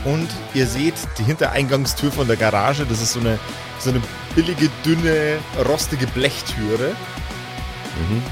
und 0.06 0.28
ihr 0.54 0.68
seht 0.68 0.94
die 1.18 1.24
Hintereingangstür 1.24 2.12
von 2.12 2.28
der 2.28 2.38
Garage. 2.38 2.86
Das 2.86 3.02
ist 3.02 3.14
so 3.14 3.20
eine, 3.20 3.40
so 3.80 3.90
eine 3.90 4.02
billige, 4.36 4.70
dünne, 4.86 5.40
rostige 5.68 6.08
Blechtüre. 6.08 6.90
Mhm. 6.90 8.24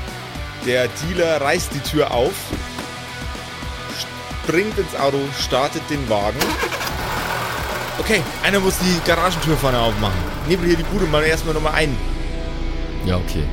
Der 0.66 0.88
Dealer 0.88 1.42
reißt 1.42 1.74
die 1.74 1.80
Tür 1.80 2.12
auf, 2.12 2.34
springt 4.48 4.78
ins 4.78 4.96
Auto, 4.96 5.20
startet 5.38 5.82
den 5.90 6.08
Wagen. 6.10 6.40
Okay, 8.00 8.22
einer 8.44 8.62
muss 8.62 8.78
die 8.80 9.06
Garagentür 9.06 9.58
vorne 9.58 9.78
aufmachen. 9.78 10.18
Nebel 10.48 10.68
hier 10.68 10.78
die 10.78 10.84
Bude 10.84 11.06
mal 11.06 11.22
erstmal 11.24 11.54
nochmal 11.54 11.74
ein. 11.74 11.98
Ja, 13.06 13.18
okay. 13.18 13.44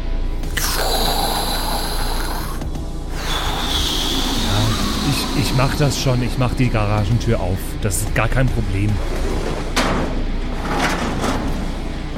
Ich, 5.10 5.42
ich 5.42 5.54
mach 5.56 5.74
das 5.74 6.00
schon, 6.00 6.22
ich 6.22 6.38
mach 6.38 6.54
die 6.54 6.70
Garagentür 6.70 7.40
auf. 7.40 7.58
Das 7.82 7.96
ist 7.96 8.14
gar 8.14 8.28
kein 8.28 8.46
Problem. 8.46 8.90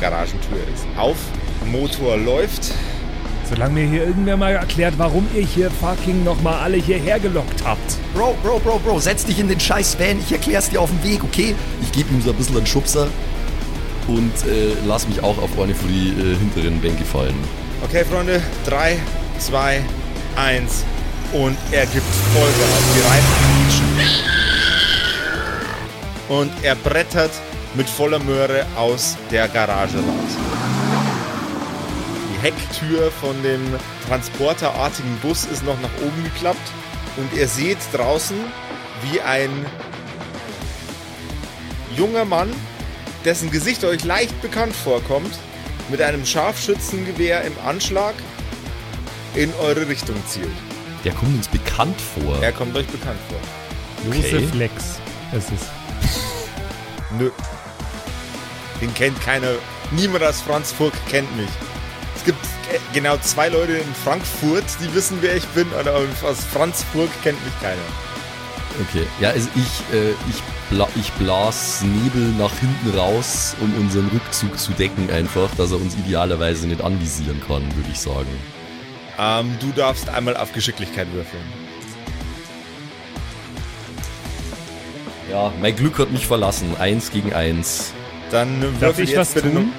Garagentür 0.02 0.58
ist 0.74 0.84
auf, 0.98 1.16
Motor 1.64 2.18
läuft. 2.18 2.74
Solange 3.48 3.74
mir 3.74 3.86
hier 3.86 4.06
irgendwer 4.06 4.36
mal 4.36 4.52
erklärt, 4.52 4.94
warum 4.96 5.26
ihr 5.34 5.42
hier 5.42 5.70
fucking 5.70 6.24
nochmal 6.24 6.54
alle 6.54 6.78
hierher 6.78 7.20
gelockt 7.20 7.64
habt. 7.64 7.96
Bro, 8.12 8.36
Bro, 8.42 8.58
Bro, 8.58 8.80
Bro, 8.80 8.98
setz 8.98 9.24
dich 9.24 9.38
in 9.38 9.46
den 9.48 9.60
scheiß 9.60 9.98
Van, 10.00 10.18
ich 10.18 10.32
erklär's 10.32 10.68
dir 10.70 10.80
auf 10.80 10.90
dem 10.90 11.02
Weg, 11.04 11.22
okay? 11.22 11.54
Ich 11.80 11.92
gebe 11.92 12.12
ihm 12.12 12.20
so 12.20 12.30
ein 12.30 12.36
bisschen 12.36 12.56
einen 12.56 12.66
Schubser 12.66 13.06
und 14.08 14.32
äh, 14.46 14.74
lass 14.86 15.06
mich 15.06 15.22
auch 15.22 15.38
auf 15.38 15.58
eine 15.60 15.74
von 15.74 15.88
die 15.88 16.08
äh, 16.08 16.36
hinteren 16.36 16.80
Bänke 16.80 17.04
fallen. 17.04 17.36
Okay, 17.84 18.04
Freunde, 18.04 18.42
3, 18.66 18.96
2, 19.38 19.80
1 20.36 20.84
und 21.32 21.56
er 21.70 21.86
gibt 21.86 22.06
Vollgas. 22.34 22.82
Die 22.94 23.00
Reifen. 23.00 23.46
Und 26.28 26.50
er 26.62 26.74
brettert 26.74 27.30
mit 27.74 27.88
voller 27.88 28.18
Möhre 28.18 28.66
aus 28.76 29.16
der 29.30 29.46
Garage 29.46 29.98
raus. 29.98 30.65
Die 32.46 32.52
Hecktür 32.52 33.10
von 33.10 33.42
dem 33.42 33.60
transporterartigen 34.06 35.16
Bus 35.18 35.46
ist 35.46 35.64
noch 35.64 35.80
nach 35.80 35.90
oben 36.00 36.22
geklappt 36.22 36.70
und 37.16 37.32
ihr 37.36 37.48
seht 37.48 37.78
draußen, 37.92 38.36
wie 39.02 39.20
ein 39.20 39.50
junger 41.96 42.24
Mann, 42.24 42.52
dessen 43.24 43.50
Gesicht 43.50 43.84
euch 43.84 44.04
leicht 44.04 44.40
bekannt 44.42 44.76
vorkommt, 44.76 45.32
mit 45.88 46.00
einem 46.00 46.24
Scharfschützengewehr 46.24 47.42
im 47.42 47.54
Anschlag 47.66 48.14
in 49.34 49.52
eure 49.60 49.88
Richtung 49.88 50.16
zielt. 50.28 50.46
Der 51.04 51.14
kommt 51.14 51.36
uns 51.36 51.48
bekannt 51.48 52.00
vor. 52.00 52.40
Er 52.42 52.52
kommt 52.52 52.76
euch 52.76 52.86
bekannt 52.86 53.18
vor. 53.28 53.40
Josef 54.12 54.54
Lex. 54.54 55.00
Es 55.32 55.50
ist. 55.50 55.66
Nö. 57.18 57.30
Den 58.80 58.94
kennt 58.94 59.20
keiner. 59.20 59.54
Niemand 59.90 60.22
aus 60.22 60.42
Franzburg 60.42 60.92
kennt 61.08 61.34
mich. 61.36 61.48
Äh, 62.72 62.78
genau 62.92 63.16
zwei 63.18 63.48
Leute 63.48 63.72
in 63.72 63.94
Frankfurt, 64.04 64.64
die 64.80 64.92
wissen, 64.94 65.18
wer 65.20 65.36
ich 65.36 65.46
bin, 65.48 65.66
aber 65.78 65.94
aus 65.94 66.44
Franzburg 66.52 67.10
kennt 67.22 67.42
mich 67.44 67.54
keiner. 67.60 67.76
Okay, 68.88 69.06
ja, 69.20 69.30
also 69.30 69.48
ich, 69.54 69.94
äh, 69.96 70.10
ich, 70.28 70.42
bla 70.68 70.86
ich 70.96 71.10
blas 71.12 71.82
Nebel 71.82 72.22
nach 72.38 72.52
hinten 72.58 72.98
raus, 72.98 73.56
um 73.60 73.72
unseren 73.78 74.08
Rückzug 74.08 74.58
zu 74.58 74.72
decken 74.72 75.10
einfach, 75.10 75.48
dass 75.56 75.72
er 75.72 75.80
uns 75.80 75.94
idealerweise 75.94 76.66
nicht 76.66 76.82
anvisieren 76.82 77.40
kann, 77.46 77.62
würde 77.74 77.88
ich 77.90 77.98
sagen. 77.98 78.28
Ähm, 79.18 79.56
du 79.60 79.72
darfst 79.72 80.08
einmal 80.10 80.36
auf 80.36 80.52
Geschicklichkeit 80.52 81.10
würfeln. 81.12 81.42
Ja, 85.30 85.52
mein 85.60 85.74
Glück 85.74 85.98
hat 85.98 86.12
mich 86.12 86.26
verlassen. 86.26 86.76
Eins 86.78 87.10
gegen 87.10 87.32
eins. 87.32 87.92
Dann 88.30 88.60
Darf 88.60 88.80
würfel 88.80 89.04
ich 89.04 89.10
jetzt 89.10 89.18
was 89.18 89.34
bitte 89.34 89.52
tun? 89.52 89.72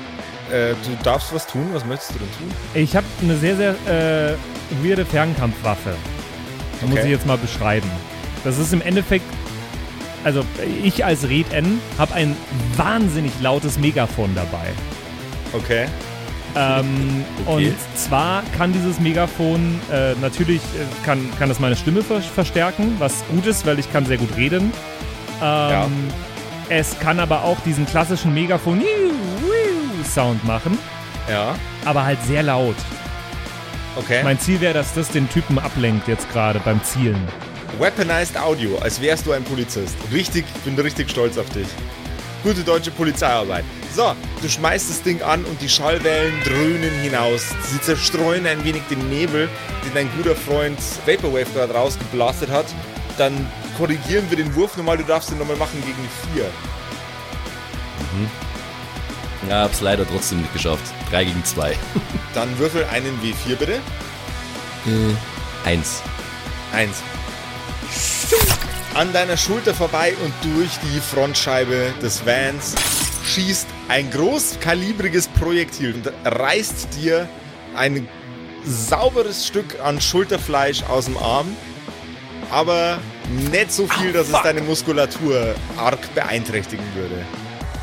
Äh, 0.51 0.73
du 0.85 1.03
darfst 1.03 1.33
was 1.33 1.45
tun. 1.47 1.67
Was 1.73 1.85
möchtest 1.85 2.11
du 2.15 2.19
denn 2.19 2.31
tun? 2.37 2.51
Ich 2.73 2.95
habe 2.95 3.05
eine 3.21 3.35
sehr, 3.37 3.55
sehr 3.55 3.71
äh, 3.87 4.35
weirde 4.83 5.05
Fernkampfwaffe. 5.05 5.91
Muss 6.81 6.91
Okay. 6.91 7.01
ich 7.05 7.11
jetzt 7.11 7.25
mal 7.25 7.37
beschreiben. 7.37 7.89
Das 8.43 8.57
ist 8.57 8.71
im 8.71 8.81
Endeffekt, 8.81 9.25
also 10.23 10.43
ich 10.83 11.03
als 11.03 11.27
Red 11.27 11.51
N 11.53 11.79
habe 11.97 12.13
ein 12.13 12.35
wahnsinnig 12.75 13.31
lautes 13.41 13.77
Megafon 13.79 14.33
dabei. 14.35 14.67
Okay. 15.53 15.85
Ähm, 16.55 17.25
Okay. 17.45 17.67
Und 17.67 17.75
zwar 17.99 18.43
kann 18.57 18.73
dieses 18.73 18.99
Megafon 18.99 19.79
äh, 19.91 20.13
natürlich 20.21 20.61
äh, 20.61 21.05
kann, 21.05 21.29
kann 21.39 21.49
das 21.49 21.59
meine 21.59 21.75
Stimme 21.75 22.01
ver 22.03 22.21
verstärken, 22.21 22.95
was 22.99 23.23
gut 23.29 23.45
ist, 23.45 23.65
weil 23.65 23.79
ich 23.79 23.91
kann 23.91 24.05
sehr 24.05 24.17
gut 24.17 24.35
reden. 24.37 24.71
Ähm, 25.41 25.91
Es 26.69 26.99
kann 26.99 27.19
aber 27.19 27.43
auch 27.43 27.57
diesen 27.65 27.85
klassischen 27.85 28.33
Megafon 28.33 28.81
Sound 30.07 30.43
machen, 30.45 30.77
Ja. 31.29 31.55
aber 31.85 32.03
halt 32.05 32.21
sehr 32.25 32.43
laut. 32.43 32.75
Okay. 33.95 34.21
Mein 34.23 34.39
Ziel 34.39 34.61
wäre, 34.61 34.73
dass 34.73 34.93
das 34.93 35.09
den 35.09 35.29
Typen 35.29 35.57
ablenkt 35.59 36.07
jetzt 36.07 36.29
gerade 36.31 36.59
beim 36.59 36.83
Zielen. 36.83 37.27
Weaponized 37.79 38.37
Audio, 38.37 38.77
als 38.79 39.01
wärst 39.01 39.25
du 39.25 39.31
ein 39.33 39.43
Polizist. 39.43 39.95
Richtig, 40.11 40.45
ich 40.55 40.61
bin 40.61 40.79
richtig 40.79 41.09
stolz 41.09 41.37
auf 41.37 41.49
dich. 41.49 41.67
Gute 42.43 42.61
deutsche 42.63 42.91
Polizeiarbeit. 42.91 43.65
So, 43.95 44.13
du 44.41 44.47
schmeißt 44.49 44.89
das 44.89 45.01
Ding 45.01 45.21
an 45.23 45.43
und 45.45 45.59
die 45.61 45.67
Schallwellen 45.69 46.33
dröhnen 46.43 46.91
hinaus. 47.01 47.41
Sie 47.63 47.81
zerstreuen 47.81 48.45
ein 48.45 48.63
wenig 48.63 48.83
den 48.89 49.09
Nebel, 49.09 49.49
den 49.83 49.93
dein 49.93 50.09
guter 50.15 50.35
Freund 50.35 50.77
Vaporwave 51.05 51.47
gerade 51.53 51.73
rausgeblastet 51.73 52.49
hat. 52.51 52.65
Dann 53.17 53.33
korrigieren 53.77 54.25
wir 54.29 54.37
den 54.37 54.53
Wurf 54.55 54.77
nochmal. 54.77 54.97
Du 54.97 55.03
darfst 55.03 55.31
den 55.31 55.39
nochmal 55.39 55.57
machen 55.57 55.81
gegen 55.83 55.97
die 55.97 56.37
4. 56.39 56.45
Ja, 59.49 59.63
hab's 59.63 59.81
leider 59.81 60.05
trotzdem 60.07 60.41
nicht 60.41 60.53
geschafft. 60.53 60.83
3 61.09 61.25
gegen 61.25 61.43
2. 61.43 61.75
Dann 62.33 62.57
würfel 62.59 62.85
einen 62.85 63.19
W4 63.21 63.55
bitte. 63.55 63.79
Eins. 65.65 66.01
Eins. 66.73 67.01
An 68.93 69.13
deiner 69.13 69.37
Schulter 69.37 69.73
vorbei 69.73 70.13
und 70.23 70.33
durch 70.55 70.71
die 70.79 70.99
Frontscheibe 70.99 71.93
des 72.01 72.25
Vans 72.25 72.75
schießt 73.25 73.67
ein 73.89 74.09
großkalibriges 74.09 75.27
Projektil 75.27 75.93
und 75.93 76.11
reißt 76.25 76.87
dir 76.95 77.29
ein 77.75 78.07
sauberes 78.65 79.45
Stück 79.45 79.79
an 79.83 80.01
Schulterfleisch 80.01 80.83
aus 80.83 81.05
dem 81.05 81.17
Arm, 81.17 81.55
aber 82.49 82.99
nicht 83.51 83.71
so 83.71 83.87
viel, 83.87 84.13
dass 84.13 84.27
es 84.27 84.41
deine 84.41 84.61
Muskulatur 84.61 85.55
arg 85.77 86.13
beeinträchtigen 86.15 86.85
würde. 86.95 87.25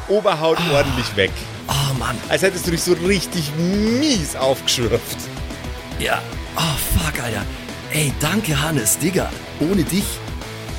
Oberhaut 0.08 0.58
ordentlich 0.72 1.16
weg. 1.16 1.30
Oh 1.68 1.94
Mann. 1.98 2.16
Als 2.28 2.42
hättest 2.42 2.66
du 2.66 2.70
dich 2.70 2.82
so 2.82 2.92
richtig 2.92 3.50
mies 3.56 4.36
aufgeschürft. 4.36 5.16
Ja. 5.98 6.20
Oh 6.56 6.98
fuck, 6.98 7.22
Alter. 7.22 7.44
Ey, 7.92 8.12
danke 8.20 8.60
Hannes, 8.60 8.98
Digga. 8.98 9.30
Ohne 9.60 9.84
dich 9.84 10.04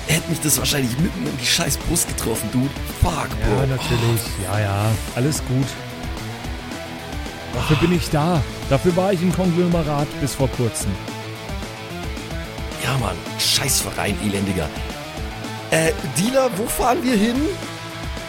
hätte 0.07 0.29
mich 0.29 0.39
das 0.41 0.57
wahrscheinlich 0.57 0.97
mitten 0.99 1.25
in 1.25 1.37
die 1.37 1.45
scheiß 1.45 1.77
Brust 1.77 2.07
getroffen, 2.07 2.49
du. 2.51 2.69
Fuck, 3.01 3.29
Bro. 3.29 3.61
Ja, 3.61 3.65
natürlich. 3.65 4.21
Ja, 4.43 4.59
ja. 4.59 4.85
Alles 5.15 5.39
gut. 5.45 5.67
Dafür 7.53 7.77
bin 7.77 7.95
ich 7.95 8.09
da. 8.09 8.41
Dafür 8.69 8.95
war 8.95 9.13
ich 9.13 9.21
im 9.21 9.33
Konglomerat 9.33 10.07
bis 10.21 10.35
vor 10.35 10.49
kurzem. 10.49 10.91
Ja, 12.83 12.97
Mann. 12.97 13.15
Scheiß 13.39 13.81
Verein, 13.81 14.17
elendiger. 14.23 14.69
Äh, 15.71 15.91
Dealer, 16.17 16.49
wo 16.57 16.65
fahren 16.67 16.99
wir 17.01 17.15
hin? 17.15 17.35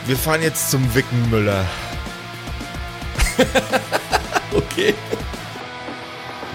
Wir 0.07 0.17
fahren 0.17 0.43
jetzt 0.43 0.71
zum 0.71 0.95
Wickenmüller. 0.95 1.67
Okay. 4.53 4.95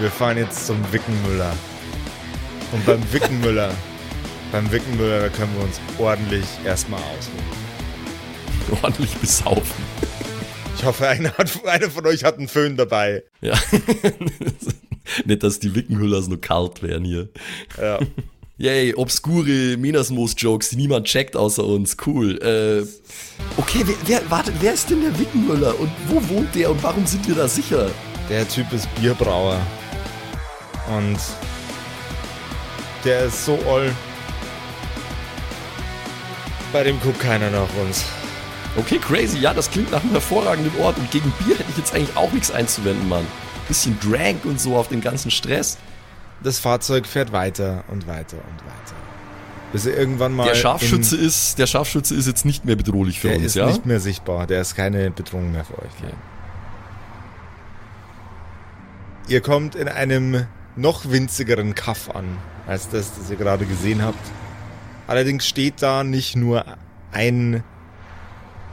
Wir 0.00 0.10
fahren 0.10 0.38
jetzt 0.38 0.66
zum 0.66 0.76
Wickenmüller. 0.92 1.54
Und 2.72 2.84
beim 2.84 3.12
Wickenmüller, 3.12 3.72
beim 4.50 4.72
Wickenmüller, 4.72 5.20
da 5.20 5.28
können 5.28 5.54
wir 5.56 5.62
uns 5.62 5.80
ordentlich 5.98 6.44
erstmal 6.64 7.00
ausruhen. 7.00 8.82
Ordentlich 8.82 9.14
besaufen. 9.18 9.84
Ich 10.76 10.84
hoffe, 10.84 11.06
einer, 11.06 11.32
hat, 11.36 11.64
einer 11.64 11.90
von 11.90 12.06
euch 12.06 12.24
hat 12.24 12.38
einen 12.38 12.48
Föhn 12.48 12.76
dabei. 12.76 13.22
Ja. 13.40 13.54
Nicht, 15.24 15.42
dass 15.44 15.60
die 15.60 15.74
Wickenhüllers 15.74 16.26
nur 16.26 16.40
kalt 16.40 16.82
wären 16.82 17.04
hier. 17.04 17.28
Ja. 17.80 18.00
Yay, 18.58 18.94
obskure 18.94 19.76
Minasmoos-Jokes, 19.78 20.70
die 20.70 20.76
niemand 20.76 21.06
checkt 21.06 21.36
außer 21.36 21.64
uns. 21.64 21.96
Cool. 22.06 22.38
Äh, 22.42 22.86
Okay, 23.56 23.82
wer, 23.84 23.96
wer, 24.06 24.30
warte, 24.30 24.52
wer 24.60 24.72
ist 24.74 24.88
denn 24.88 25.02
der 25.02 25.18
Wickenmüller 25.18 25.78
und 25.78 25.90
wo 26.08 26.26
wohnt 26.34 26.54
der 26.54 26.70
und 26.70 26.82
warum 26.82 27.06
sind 27.06 27.26
wir 27.26 27.34
da 27.34 27.48
sicher? 27.48 27.90
Der 28.30 28.48
Typ 28.48 28.72
ist 28.72 28.88
Bierbrauer. 28.94 29.60
Und 30.96 31.18
der 33.04 33.24
ist 33.24 33.44
so 33.44 33.58
oll. 33.66 33.92
Bei 36.72 36.82
dem 36.84 36.98
guckt 37.00 37.20
keiner 37.20 37.50
nach 37.50 37.68
uns. 37.84 38.04
okay, 38.76 38.98
crazy. 38.98 39.38
Ja, 39.38 39.52
das 39.52 39.70
klingt 39.70 39.90
nach 39.90 40.02
einem 40.02 40.12
hervorragenden 40.12 40.72
Ort. 40.80 40.96
Und 40.96 41.10
gegen 41.10 41.30
Bier 41.44 41.58
hätte 41.58 41.70
ich 41.70 41.76
jetzt 41.78 41.94
eigentlich 41.94 42.16
auch 42.16 42.32
nichts 42.32 42.50
einzuwenden, 42.50 43.08
Mann. 43.08 43.26
Bisschen 43.68 43.98
Drank 44.00 44.44
und 44.44 44.60
so 44.60 44.76
auf 44.76 44.88
den 44.88 45.00
ganzen 45.00 45.30
Stress. 45.30 45.78
Das 46.42 46.58
Fahrzeug 46.58 47.06
fährt 47.06 47.32
weiter 47.32 47.84
und 47.88 48.06
weiter 48.06 48.36
und 48.36 48.64
weiter. 48.64 48.94
Bis 49.72 49.86
er 49.86 49.96
irgendwann 49.96 50.34
mal. 50.34 50.44
Der 50.44 50.54
Scharfschütze 50.54 51.16
in, 51.16 51.24
ist, 51.24 51.58
der 51.58 51.66
Scharfschütze 51.66 52.14
ist 52.14 52.26
jetzt 52.26 52.44
nicht 52.44 52.64
mehr 52.64 52.76
bedrohlich 52.76 53.20
für 53.20 53.28
der 53.28 53.36
uns, 53.38 53.46
ist 53.46 53.54
ja? 53.54 53.66
nicht 53.66 53.86
mehr 53.86 54.00
sichtbar. 54.00 54.46
Der 54.46 54.60
ist 54.60 54.74
keine 54.74 55.10
Bedrohung 55.10 55.52
mehr 55.52 55.64
für 55.64 55.78
euch. 55.78 55.90
Okay. 55.98 56.12
Ihr 59.28 59.40
kommt 59.40 59.74
in 59.74 59.88
einem 59.88 60.46
noch 60.76 61.10
winzigeren 61.10 61.74
Kaff 61.74 62.10
an, 62.10 62.38
als 62.66 62.88
das, 62.90 63.12
das 63.16 63.30
ihr 63.30 63.36
gerade 63.36 63.64
gesehen 63.64 64.02
habt. 64.02 64.18
Allerdings 65.06 65.46
steht 65.46 65.80
da 65.80 66.04
nicht 66.04 66.36
nur 66.36 66.64
ein 67.12 67.62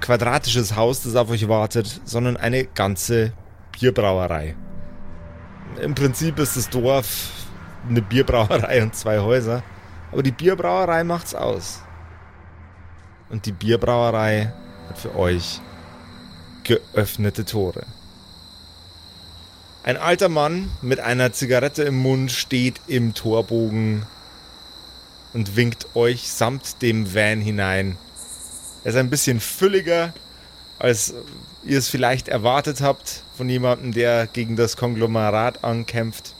quadratisches 0.01 0.75
Haus, 0.75 1.03
das 1.03 1.15
auf 1.15 1.29
euch 1.29 1.47
wartet, 1.47 2.01
sondern 2.05 2.37
eine 2.37 2.65
ganze 2.65 3.33
Bierbrauerei. 3.71 4.55
Im 5.81 5.95
Prinzip 5.95 6.39
ist 6.39 6.57
das 6.57 6.69
Dorf 6.69 7.29
eine 7.87 8.01
Bierbrauerei 8.01 8.81
und 8.83 8.95
zwei 8.95 9.19
Häuser, 9.19 9.63
aber 10.11 10.23
die 10.23 10.31
Bierbrauerei 10.31 11.03
macht's 11.03 11.35
aus. 11.35 11.81
Und 13.29 13.45
die 13.45 13.51
Bierbrauerei 13.51 14.53
hat 14.87 14.97
für 14.97 15.15
euch 15.15 15.61
geöffnete 16.63 17.45
Tore. 17.45 17.85
Ein 19.83 19.97
alter 19.97 20.29
Mann 20.29 20.69
mit 20.81 20.99
einer 20.99 21.31
Zigarette 21.31 21.83
im 21.83 21.97
Mund 21.97 22.31
steht 22.31 22.81
im 22.87 23.13
Torbogen 23.13 24.05
und 25.33 25.55
winkt 25.55 25.95
euch 25.95 26.29
samt 26.31 26.81
dem 26.81 27.13
Van 27.13 27.39
hinein. 27.39 27.97
Er 28.83 28.91
ist 28.91 28.97
ein 28.97 29.09
bisschen 29.09 29.39
fülliger, 29.39 30.13
als 30.79 31.13
ihr 31.63 31.77
es 31.77 31.89
vielleicht 31.89 32.27
erwartet 32.27 32.81
habt 32.81 33.23
von 33.35 33.49
jemandem, 33.49 33.93
der 33.93 34.27
gegen 34.27 34.55
das 34.55 34.77
Konglomerat 34.77 35.63
ankämpft. 35.63 36.33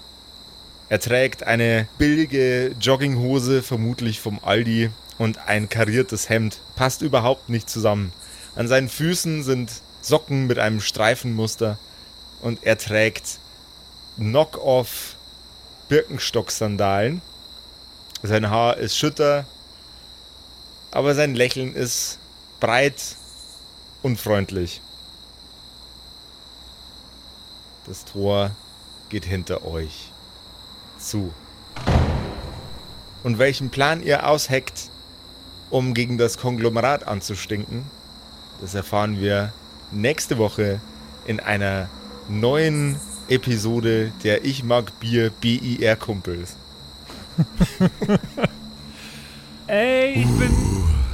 Er 0.90 1.00
trägt 1.00 1.44
eine 1.44 1.88
billige 2.00 2.76
Jogginghose, 2.82 3.62
vermutlich 3.62 4.20
vom 4.20 4.40
Aldi, 4.44 4.90
und 5.20 5.38
ein 5.48 5.70
kariertes 5.70 6.30
Hemd. 6.30 6.58
Passt 6.76 7.04
überhaupt 7.04 7.50
nicht 7.50 7.70
zusammen. 7.70 8.12
An 8.56 8.68
seinen 8.68 8.90
Füßen 8.90 9.44
sind 9.44 9.70
Socken 10.02 10.48
mit 10.48 10.58
einem 10.58 10.82
Streifenmuster 10.82 11.78
und 12.42 12.64
er 12.64 12.78
trägt 12.78 13.38
Knock-off 14.18 15.16
Birkenstock-Sandalen. 15.90 17.22
Sein 18.24 18.50
Haar 18.50 18.78
ist 18.78 18.98
schütter, 18.98 19.46
aber 20.90 21.14
sein 21.14 21.36
Lächeln 21.36 21.76
ist 21.76 22.18
breit 22.60 23.16
und 24.02 24.20
freundlich. 24.20 24.82
Das 27.86 28.06
Tor 28.06 28.52
geht 29.10 29.26
hinter 29.26 29.66
euch 29.66 30.09
zu. 31.00 31.34
Und 33.24 33.40
welchen 33.40 33.70
Plan 33.70 34.02
ihr 34.04 34.28
ausheckt, 34.28 34.90
um 35.70 35.94
gegen 35.94 36.18
das 36.18 36.38
Konglomerat 36.38 37.08
anzustinken, 37.08 37.84
das 38.62 38.76
erfahren 38.76 39.20
wir 39.20 39.54
nächste 39.92 40.38
Woche 40.38 40.80
in 41.26 41.40
einer 41.40 41.90
neuen 42.28 42.96
Episode 43.28 44.12
der 44.24 44.46
Ich 44.46 44.64
mag 44.64 45.00
Bier 45.00 45.32
BIR 45.42 45.96
Kumpels. 45.96 46.56
Ey, 49.68 50.14
ich 50.14 50.26
bin. 50.26 50.52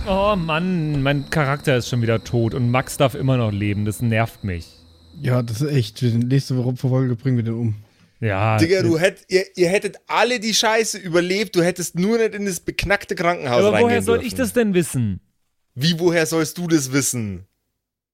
Oh 0.07 0.35
Mann, 0.35 1.01
mein 1.03 1.29
Charakter 1.29 1.75
ist 1.77 1.89
schon 1.89 2.01
wieder 2.01 2.23
tot 2.23 2.53
und 2.53 2.69
Max 2.69 2.97
darf 2.97 3.15
immer 3.15 3.37
noch 3.37 3.51
leben. 3.51 3.85
Das 3.85 4.01
nervt 4.01 4.43
mich. 4.43 4.67
Ja, 5.21 5.41
das 5.41 5.61
ist 5.61 5.71
echt. 5.71 6.01
Nächste 6.01 6.55
Folge 6.75 7.15
bringen 7.15 7.37
wir 7.37 7.43
den 7.43 7.53
um. 7.55 7.75
Ja. 8.19 8.57
Digga, 8.57 8.81
du 8.81 8.97
hätt, 8.97 9.25
ihr, 9.27 9.43
ihr 9.55 9.69
hättet 9.69 9.97
alle 10.07 10.39
die 10.39 10.53
Scheiße 10.53 10.97
überlebt, 10.97 11.55
du 11.55 11.61
hättest 11.63 11.99
nur 11.99 12.17
nicht 12.17 12.33
in 12.33 12.45
das 12.45 12.59
beknackte 12.59 13.15
Krankenhaus 13.15 13.59
aber 13.59 13.73
reingehen 13.73 13.89
woher 13.89 14.01
soll 14.01 14.17
dürfen. 14.17 14.27
ich 14.27 14.35
das 14.35 14.53
denn 14.53 14.73
wissen? 14.73 15.19
Wie, 15.73 15.99
woher 15.99 16.25
sollst 16.25 16.57
du 16.57 16.67
das 16.67 16.91
wissen? 16.93 17.45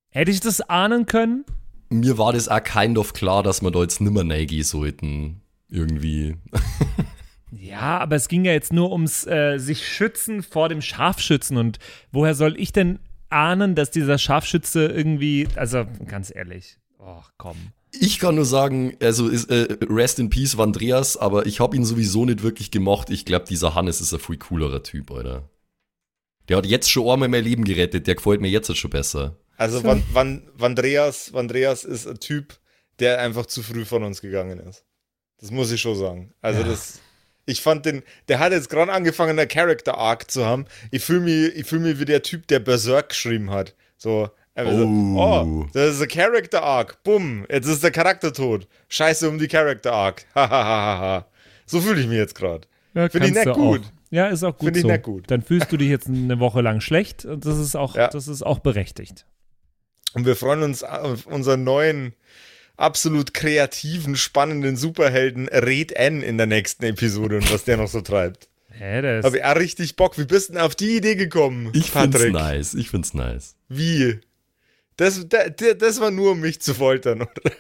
Hätte 0.10 0.32
ich 0.32 0.40
das 0.40 0.62
ahnen 0.62 1.06
können? 1.06 1.46
Mir 1.90 2.18
war 2.18 2.34
das 2.34 2.48
auch 2.48 2.64
kind 2.64 2.98
of 2.98 3.14
klar, 3.14 3.44
dass 3.44 3.62
wir 3.62 3.72
da 3.72 3.82
jetzt 3.82 4.02
nimmer 4.02 4.28
reingehen 4.28 4.64
sollten. 4.64 5.42
Irgendwie. 5.70 6.36
Ja, 7.54 8.00
aber 8.00 8.16
es 8.16 8.28
ging 8.28 8.46
ja 8.46 8.54
jetzt 8.54 8.72
nur 8.72 8.92
ums 8.92 9.28
äh, 9.28 9.58
sich 9.58 9.86
schützen 9.88 10.42
vor 10.42 10.70
dem 10.70 10.82
Scharfschützen. 10.82 11.58
Und 11.58 11.80
woher 12.12 12.34
soll 12.34 12.60
ich 12.60 12.72
denn 12.72 13.00
ahnen, 13.30 13.76
dass 13.76 13.92
dieser 13.92 14.18
Scharfschütze 14.18 14.86
irgendwie. 14.88 15.48
Also, 15.56 15.86
ganz 16.08 16.34
ehrlich. 16.34 16.78
Och, 16.98 17.32
komm. 17.38 17.58
Ich 17.94 18.20
kann 18.20 18.36
nur 18.36 18.46
sagen, 18.46 18.96
also 19.02 19.28
ist, 19.28 19.50
äh, 19.50 19.78
Rest 19.90 20.20
in 20.20 20.30
Peace 20.30 20.58
war 20.58 20.66
Andreas, 20.66 21.18
aber 21.18 21.46
ich 21.46 21.60
habe 21.60 21.76
ihn 21.76 21.84
sowieso 21.84 22.26
nicht 22.26 22.42
wirklich 22.42 22.72
gemocht. 22.72 23.10
Ich 23.10 23.26
glaube, 23.26 23.46
dieser 23.46 23.76
Hannes 23.76 24.00
ist 24.00 24.14
ein 24.14 24.20
viel 24.20 24.38
coolerer 24.38 24.82
Typ, 24.82 25.12
Alter. 25.12 25.50
Der 26.48 26.58
hat 26.58 26.66
jetzt 26.66 26.90
schon 26.90 27.08
einmal 27.10 27.30
mein 27.30 27.44
Leben 27.44 27.64
gerettet, 27.64 28.08
der 28.08 28.16
gefällt 28.16 28.42
mir 28.42 28.50
jetzt 28.50 28.70
halt 28.70 28.78
schon 28.78 28.92
besser. 28.92 29.38
Also, 29.58 29.84
Van, 29.84 30.04
Van, 30.12 30.50
Vandreas, 30.56 31.34
Vandreas 31.34 31.84
ist 31.84 32.08
ein 32.08 32.20
Typ, 32.20 32.58
der 33.00 33.20
einfach 33.20 33.46
zu 33.46 33.62
früh 33.62 33.86
von 33.86 34.04
uns 34.04 34.22
gegangen 34.22 34.60
ist. 34.60 34.86
Das 35.40 35.52
muss 35.52 35.72
ich 35.72 35.82
schon 35.82 35.98
sagen. 35.98 36.34
Also, 36.42 36.64
das. 36.64 37.00
Ich 37.46 37.62
fand 37.62 37.86
den, 37.86 38.04
der 38.28 38.40
hat 38.40 38.54
jetzt 38.54 38.70
gerade 38.70 38.92
angefangen, 38.92 39.38
einen 39.38 39.48
Character 39.48 39.98
Arc 39.98 40.30
zu 40.32 40.46
haben. 40.46 40.66
Ich 40.92 41.04
fühle 41.04 41.22
mich, 41.22 41.56
ich 41.56 41.66
fühl 41.66 41.80
mich 41.80 42.00
wie 42.00 42.06
der 42.06 42.22
Typ, 42.22 42.48
der 42.48 42.60
Berserk 42.60 43.10
geschrieben 43.10 43.52
hat. 43.52 43.76
So, 43.98 44.30
einfach 44.56 44.74
so, 44.74 44.86
Oh. 44.86 45.42
oh, 45.64 45.68
das 45.74 45.96
ist 45.96 46.02
ein 46.02 46.08
Character 46.08 46.64
Arc. 46.64 47.04
Bumm, 47.04 47.46
jetzt 47.50 47.68
ist 47.68 47.84
der 47.84 47.92
Charakter 47.92 48.34
tot. 48.34 48.68
Scheiße 48.90 49.30
um 49.30 49.38
die 49.40 49.48
Character 49.48 49.94
Arc. 49.94 50.26
Hahaha. 50.36 51.26
so 51.66 51.80
fühle 51.82 52.02
ich 52.02 52.08
mich 52.08 52.18
jetzt 52.18 52.36
gerade. 52.36 52.68
Ja, 52.94 53.08
Finde 53.10 53.28
ich 53.28 53.34
nicht 53.34 53.54
gut. 53.54 53.82
Auch. 53.82 53.92
Ja, 54.10 54.28
ist 54.28 54.44
auch 54.44 54.58
gut 54.58 54.68
Finde 54.68 54.80
ich 54.80 54.84
so. 54.84 54.92
nicht 54.92 55.04
gut. 55.04 55.24
Dann 55.32 55.42
fühlst 55.42 55.72
du 55.72 55.78
dich 55.78 55.88
jetzt 55.90 56.08
eine 56.08 56.40
Woche 56.40 56.60
lang 56.62 56.82
schlecht 56.82 57.24
und 57.24 57.46
das 57.46 57.58
ist 57.58 57.76
auch, 57.78 57.96
Ja. 57.96 58.10
das 58.10 58.28
ist 58.28 58.42
auch 58.46 58.60
berechtigt. 58.60 59.26
Und 60.14 60.26
wir 60.26 60.36
freuen 60.36 60.64
uns 60.64 60.84
auf 60.84 61.26
unseren 61.28 61.64
neuen, 61.64 62.14
absolut 62.76 63.34
kreativen, 63.34 64.18
spannenden 64.18 64.76
Superhelden 64.76 65.48
Red 65.48 65.94
N 65.94 66.22
in 66.22 66.38
der 66.38 66.48
nächsten 66.48 66.84
Episode 66.84 67.38
und 67.38 67.54
was 67.54 67.64
der 67.64 67.78
noch 67.78 67.88
so 67.88 68.02
treibt. 68.02 68.50
Hä, 68.72 69.02
der 69.02 69.20
ist, 69.20 69.26
Habe 69.26 69.38
ich 69.38 69.46
auch 69.46 69.56
richtig 69.56 69.96
Bock. 69.96 70.18
Wie 70.18 70.26
bist 70.26 70.50
du 70.50 70.54
denn 70.54 70.62
auf 70.62 70.76
die 70.76 70.98
Idee 70.98 71.16
gekommen, 71.16 71.70
Ich 71.74 71.92
find's 71.92 72.12
Patrick? 72.18 72.34
nice. 72.34 72.74
Ich 72.74 72.90
find's 72.90 73.14
nice. 73.14 73.56
Wie? 73.70 74.20
Das, 75.02 75.28
da- 75.28 75.50
da- 75.50 75.74
das 75.74 76.00
war 76.00 76.12
nur, 76.12 76.34
um 76.34 76.42
mich 76.42 76.62
zu 76.62 76.76
foltern, 76.76 77.24
oder? 77.24 77.52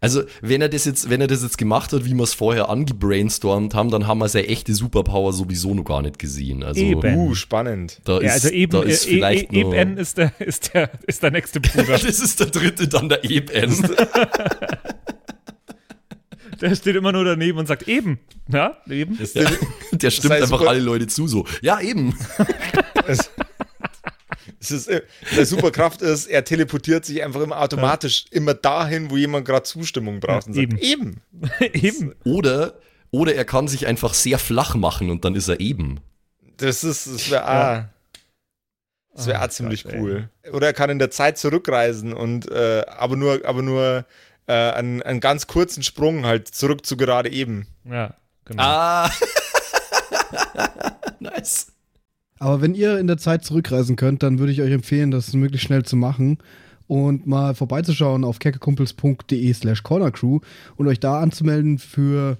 Also, 0.00 0.22
wenn 0.40 0.62
er 0.62 0.68
das 0.68 0.84
jetzt, 0.84 1.10
wenn 1.10 1.20
er 1.20 1.26
das 1.26 1.42
jetzt 1.42 1.58
gemacht 1.58 1.92
hat, 1.92 2.04
wie 2.04 2.14
wir 2.14 2.22
es 2.22 2.32
vorher 2.32 2.68
angebrainstormt 2.68 3.74
haben, 3.74 3.90
dann 3.90 4.06
haben 4.06 4.18
wir 4.18 4.28
seine 4.28 4.46
echte 4.46 4.72
Superpower 4.72 5.32
sowieso 5.32 5.74
noch 5.74 5.82
gar 5.82 6.02
nicht 6.02 6.20
gesehen. 6.20 6.62
Also, 6.62 6.80
Eben. 6.80 7.16
Uh, 7.16 7.34
spannend. 7.34 8.00
da 8.04 8.20
ja, 8.20 8.28
ist, 8.28 8.32
also 8.34 8.50
eben, 8.50 8.70
da 8.70 8.82
ist 8.82 9.04
äh, 9.04 9.08
vielleicht 9.08 9.52
e, 9.52 9.64
noch, 9.64 9.74
Eben 9.74 9.96
ist 9.96 10.16
der, 10.16 10.32
ist, 10.38 10.74
der, 10.74 10.90
ist 11.08 11.20
der 11.24 11.30
nächste 11.32 11.58
Bruder. 11.60 11.98
Das 12.06 12.20
ist 12.20 12.38
der 12.38 12.46
dritte, 12.46 12.86
dann 12.86 13.08
der 13.08 13.24
Eben. 13.24 13.74
der 16.60 16.74
steht 16.76 16.94
immer 16.94 17.10
nur 17.10 17.24
daneben 17.24 17.58
und 17.58 17.66
sagt 17.66 17.88
eben. 17.88 18.20
Ja, 18.48 18.76
eben. 18.88 19.18
Ja, 19.34 19.50
der 19.90 20.10
stimmt 20.12 20.34
heißt, 20.34 20.44
einfach 20.44 20.64
alle 20.64 20.78
Leute 20.78 21.08
zu 21.08 21.26
so. 21.26 21.46
Ja, 21.62 21.80
eben. 21.80 22.14
Es, 24.70 24.86
ist, 24.86 24.88
äh, 24.88 25.02
der 25.36 25.46
Superkraft 25.46 26.02
ist, 26.02 26.26
er 26.26 26.44
teleportiert 26.44 27.04
sich 27.04 27.22
einfach 27.22 27.40
immer 27.40 27.60
automatisch 27.60 28.26
immer 28.30 28.54
dahin, 28.54 29.10
wo 29.10 29.16
jemand 29.16 29.46
gerade 29.46 29.64
Zustimmung 29.64 30.20
braucht. 30.20 30.48
Und 30.48 30.54
sagt, 30.54 30.72
eben. 30.72 30.78
eben. 30.78 31.20
eben. 31.72 32.14
Oder, 32.24 32.78
oder 33.10 33.34
er 33.34 33.44
kann 33.44 33.68
sich 33.68 33.86
einfach 33.86 34.14
sehr 34.14 34.38
flach 34.38 34.74
machen 34.74 35.10
und 35.10 35.24
dann 35.24 35.34
ist 35.34 35.48
er 35.48 35.60
eben. 35.60 36.00
Das 36.56 36.84
ist, 36.84 37.06
das 37.06 37.30
wäre 37.30 37.44
ah, 37.44 37.88
das 39.14 39.26
wäre 39.26 39.40
Oh 39.40 39.44
auch 39.44 39.48
ziemlich 39.48 39.84
Gott, 39.84 39.92
ey. 39.94 40.00
cool. 40.00 40.30
Oder 40.52 40.66
er 40.68 40.72
kann 40.72 40.90
in 40.90 40.98
der 40.98 41.10
Zeit 41.10 41.38
zurückreisen 41.38 42.12
und 42.12 42.50
äh, 42.50 42.84
aber 42.86 43.16
nur, 43.16 43.40
aber 43.44 43.62
nur 43.62 44.04
äh, 44.46 44.52
einen, 44.52 45.02
einen 45.02 45.20
ganz 45.20 45.46
kurzen 45.46 45.82
Sprung 45.82 46.26
halt 46.26 46.48
zurück 46.48 46.84
zu 46.84 46.96
gerade 46.96 47.30
eben. 47.30 47.66
Ja, 47.84 48.14
genau. 48.44 48.62
Ah. 48.62 49.10
nice. 51.20 51.68
Aber 52.38 52.60
wenn 52.60 52.74
ihr 52.74 52.98
in 52.98 53.06
der 53.06 53.18
Zeit 53.18 53.44
zurückreisen 53.44 53.96
könnt, 53.96 54.22
dann 54.22 54.38
würde 54.38 54.52
ich 54.52 54.62
euch 54.62 54.72
empfehlen, 54.72 55.10
das 55.10 55.32
möglichst 55.32 55.66
schnell 55.66 55.84
zu 55.84 55.96
machen 55.96 56.38
und 56.86 57.26
mal 57.26 57.54
vorbeizuschauen 57.54 58.24
auf 58.24 58.38
kerkerkumpels.de 58.38 59.52
slash 59.52 59.82
cornercrew 59.82 60.40
und 60.76 60.86
euch 60.86 61.00
da 61.00 61.20
anzumelden 61.20 61.78
für 61.78 62.38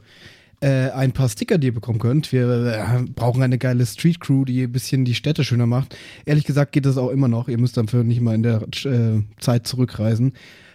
äh, 0.61 0.90
ein 0.90 1.12
paar 1.12 1.28
Sticker, 1.28 1.59
die 1.59 1.68
ihr 1.68 1.74
bekommen 1.74 1.99
könnt. 1.99 2.32
Wir 2.32 2.49
äh, 2.49 3.03
brauchen 3.14 3.42
eine 3.42 3.59
geile 3.59 3.84
Street 3.84 4.20
Crew, 4.20 4.44
die 4.44 4.62
ein 4.62 4.72
bisschen 4.72 5.05
die 5.05 5.14
Städte 5.14 5.44
schöner 5.44 5.66
macht. 5.66 5.97
Ehrlich 6.24 6.44
gesagt 6.44 6.72
geht 6.72 6.86
das 6.86 6.97
auch 6.97 7.11
immer 7.11 7.28
noch. 7.28 7.49
Ihr 7.49 7.59
müsst 7.59 7.76
dafür 7.76 8.05
nicht 8.05 8.20
mal 8.20 8.34
in 8.34 8.42
der 8.42 8.62
äh, 8.84 9.22
Zeit 9.38 9.66
zurückreisen. 9.66 10.32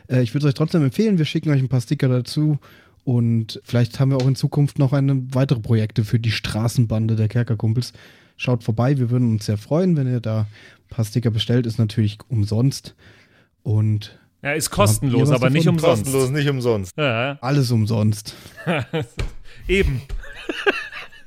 Äh, 0.07 0.21
ich 0.21 0.33
würde 0.33 0.45
es 0.45 0.49
euch 0.49 0.55
trotzdem 0.55 0.83
empfehlen. 0.83 1.17
Wir 1.17 1.25
schicken 1.25 1.49
euch 1.49 1.61
ein 1.61 1.69
paar 1.69 1.81
Sticker 1.81 2.09
dazu. 2.09 2.59
Und 3.03 3.59
vielleicht 3.63 3.99
haben 3.99 4.11
wir 4.11 4.17
auch 4.17 4.27
in 4.27 4.35
Zukunft 4.35 4.77
noch 4.77 4.93
eine 4.93 5.23
weitere 5.33 5.59
Projekte 5.59 6.03
für 6.03 6.19
die 6.19 6.29
Straßenbande 6.29 7.15
der 7.15 7.27
Kerkerkumpels. 7.27 7.93
Schaut 8.41 8.63
vorbei, 8.63 8.97
wir 8.97 9.11
würden 9.11 9.33
uns 9.33 9.45
sehr 9.45 9.57
freuen, 9.59 9.95
wenn 9.95 10.11
ihr 10.11 10.19
da 10.19 10.41
ein 10.41 10.47
paar 10.89 11.05
Sticker 11.05 11.29
bestellt. 11.29 11.67
Ist 11.67 11.77
natürlich 11.77 12.17
umsonst 12.27 12.95
und 13.61 14.19
ja, 14.41 14.53
ist 14.53 14.71
kostenlos, 14.71 15.29
aber 15.29 15.51
nicht 15.51 15.67
umsonst. 15.67 16.05
Kostenlos, 16.05 16.31
nicht 16.31 16.49
umsonst. 16.49 16.97
Ja, 16.97 17.37
alles 17.39 17.69
umsonst. 17.69 18.33
eben. 19.67 20.01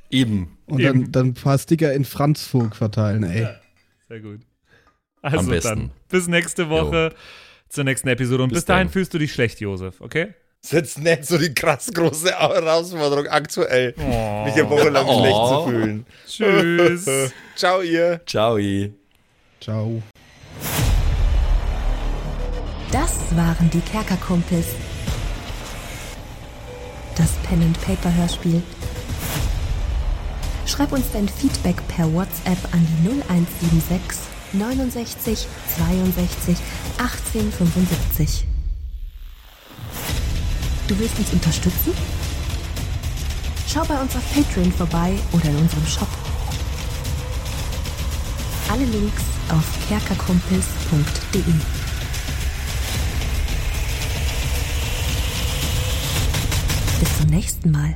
Eben. 0.09 0.57
Und 0.65 0.81
Eben. 0.81 1.03
dann, 1.03 1.11
dann 1.13 1.25
ein 1.27 1.33
paar 1.35 1.57
Sticker 1.57 1.93
in 1.93 2.03
Franzburg 2.03 2.75
verteilen, 2.75 3.23
ey. 3.23 3.47
Sehr 4.09 4.19
gut. 4.19 4.41
Also 5.21 5.37
Am 5.39 5.47
besten. 5.47 5.69
dann, 5.69 5.91
bis 6.09 6.27
nächste 6.27 6.67
Woche 6.69 7.15
zur 7.69 7.85
nächsten 7.85 8.09
Episode. 8.09 8.43
Und 8.43 8.49
bis, 8.49 8.57
Bis 8.57 8.65
dahin 8.65 8.87
dann. 8.87 8.91
fühlst 8.91 9.13
du 9.13 9.19
dich 9.19 9.31
schlecht, 9.31 9.61
Josef, 9.61 10.01
okay? 10.01 10.33
Das 10.65 10.73
ist 10.73 10.97
jetzt 10.97 10.97
nicht 10.97 11.25
so 11.27 11.37
die 11.37 11.53
krass 11.53 11.91
große 11.93 12.31
Herausforderung 12.31 13.27
aktuell, 13.27 13.93
Oh. 13.99 14.45
mich 14.45 14.55
eine 14.55 14.67
Woche 14.67 14.89
lang 14.89 15.05
Oh. 15.07 15.19
schlecht 15.19 15.47
zu 15.47 15.67
fühlen. 15.67 16.05
Tschüss. 16.27 17.31
Ciao, 17.55 17.81
ihr. 17.81 18.19
Ciao. 18.25 18.57
Ciao. 19.61 20.01
Das 22.91 23.11
waren 23.35 23.69
die 23.71 23.79
Kerkerkumpels. 23.81 24.65
Das 27.15 27.29
Pen 27.47 27.61
and 27.61 27.79
Paper 27.81 28.11
Hörspiel. 28.15 28.63
Schreib 30.65 30.91
uns 30.93 31.05
dein 31.13 31.29
Feedback 31.29 31.75
per 31.89 32.11
WhatsApp 32.11 32.57
an 32.71 32.87
die 33.03 33.07
0176 33.07 34.17
69 34.53 35.47
62 35.77 36.57
18 36.97 37.51
75. 37.51 38.45
Du 40.87 40.99
willst 40.99 41.17
uns 41.17 41.33
unterstützen? 41.33 41.93
Schau 43.67 43.83
bei 43.85 43.99
uns 43.99 44.15
auf 44.15 44.23
Patreon 44.33 44.71
vorbei 44.71 45.15
oder 45.31 45.45
in 45.45 45.55
unserem 45.55 45.85
Shop. 45.87 46.07
Alle 48.69 48.85
Links 48.85 49.23
auf 49.49 49.63
kerkerkumpels.de. 49.87 51.41
Bis 56.99 57.17
zum 57.17 57.29
nächsten 57.29 57.71
Mal. 57.71 57.95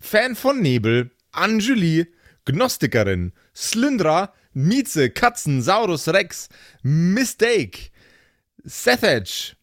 Fan 0.00 0.34
von 0.36 0.60
Nebel, 0.60 1.10
Anjuli, 1.32 2.06
Gnostikerin, 2.44 3.32
Slyndra, 3.54 4.32
Mieze, 4.52 5.10
Katzen, 5.10 5.62
Saurus 5.62 6.08
Rex, 6.08 6.48
Mistake, 6.82 7.90
Sethage, 8.64 9.56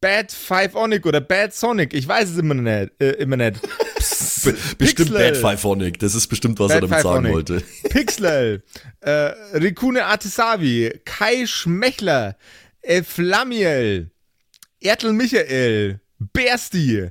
Bad 0.00 0.32
Five 0.32 0.74
Onic 0.74 1.06
oder 1.06 1.20
Bad 1.20 1.54
Sonic, 1.54 1.94
ich 1.94 2.06
weiß 2.08 2.30
es 2.30 2.38
immer 2.38 2.54
nicht. 2.54 2.92
Äh, 3.00 3.12
immer 3.12 3.36
nicht. 3.36 3.60
Be 4.44 4.56
bestimmt 4.76 5.12
Pixel. 5.12 5.32
Bad 5.32 5.36
Fiveonic. 5.36 5.98
Das 6.00 6.16
ist 6.16 6.26
bestimmt, 6.26 6.58
was 6.58 6.68
Bad 6.68 6.76
er 6.82 6.88
damit 6.88 7.02
sagen 7.02 7.24
Fiveonic. 7.24 7.32
wollte. 7.32 7.64
Pixlel, 7.88 8.62
äh, 9.00 9.10
Rikune 9.56 10.04
Artesavi, 10.04 11.00
Kai 11.04 11.46
Schmechler, 11.46 12.36
Eflamiel, 12.80 14.10
Ertel 14.80 15.12
Michael, 15.12 16.00
Bersti, 16.18 17.10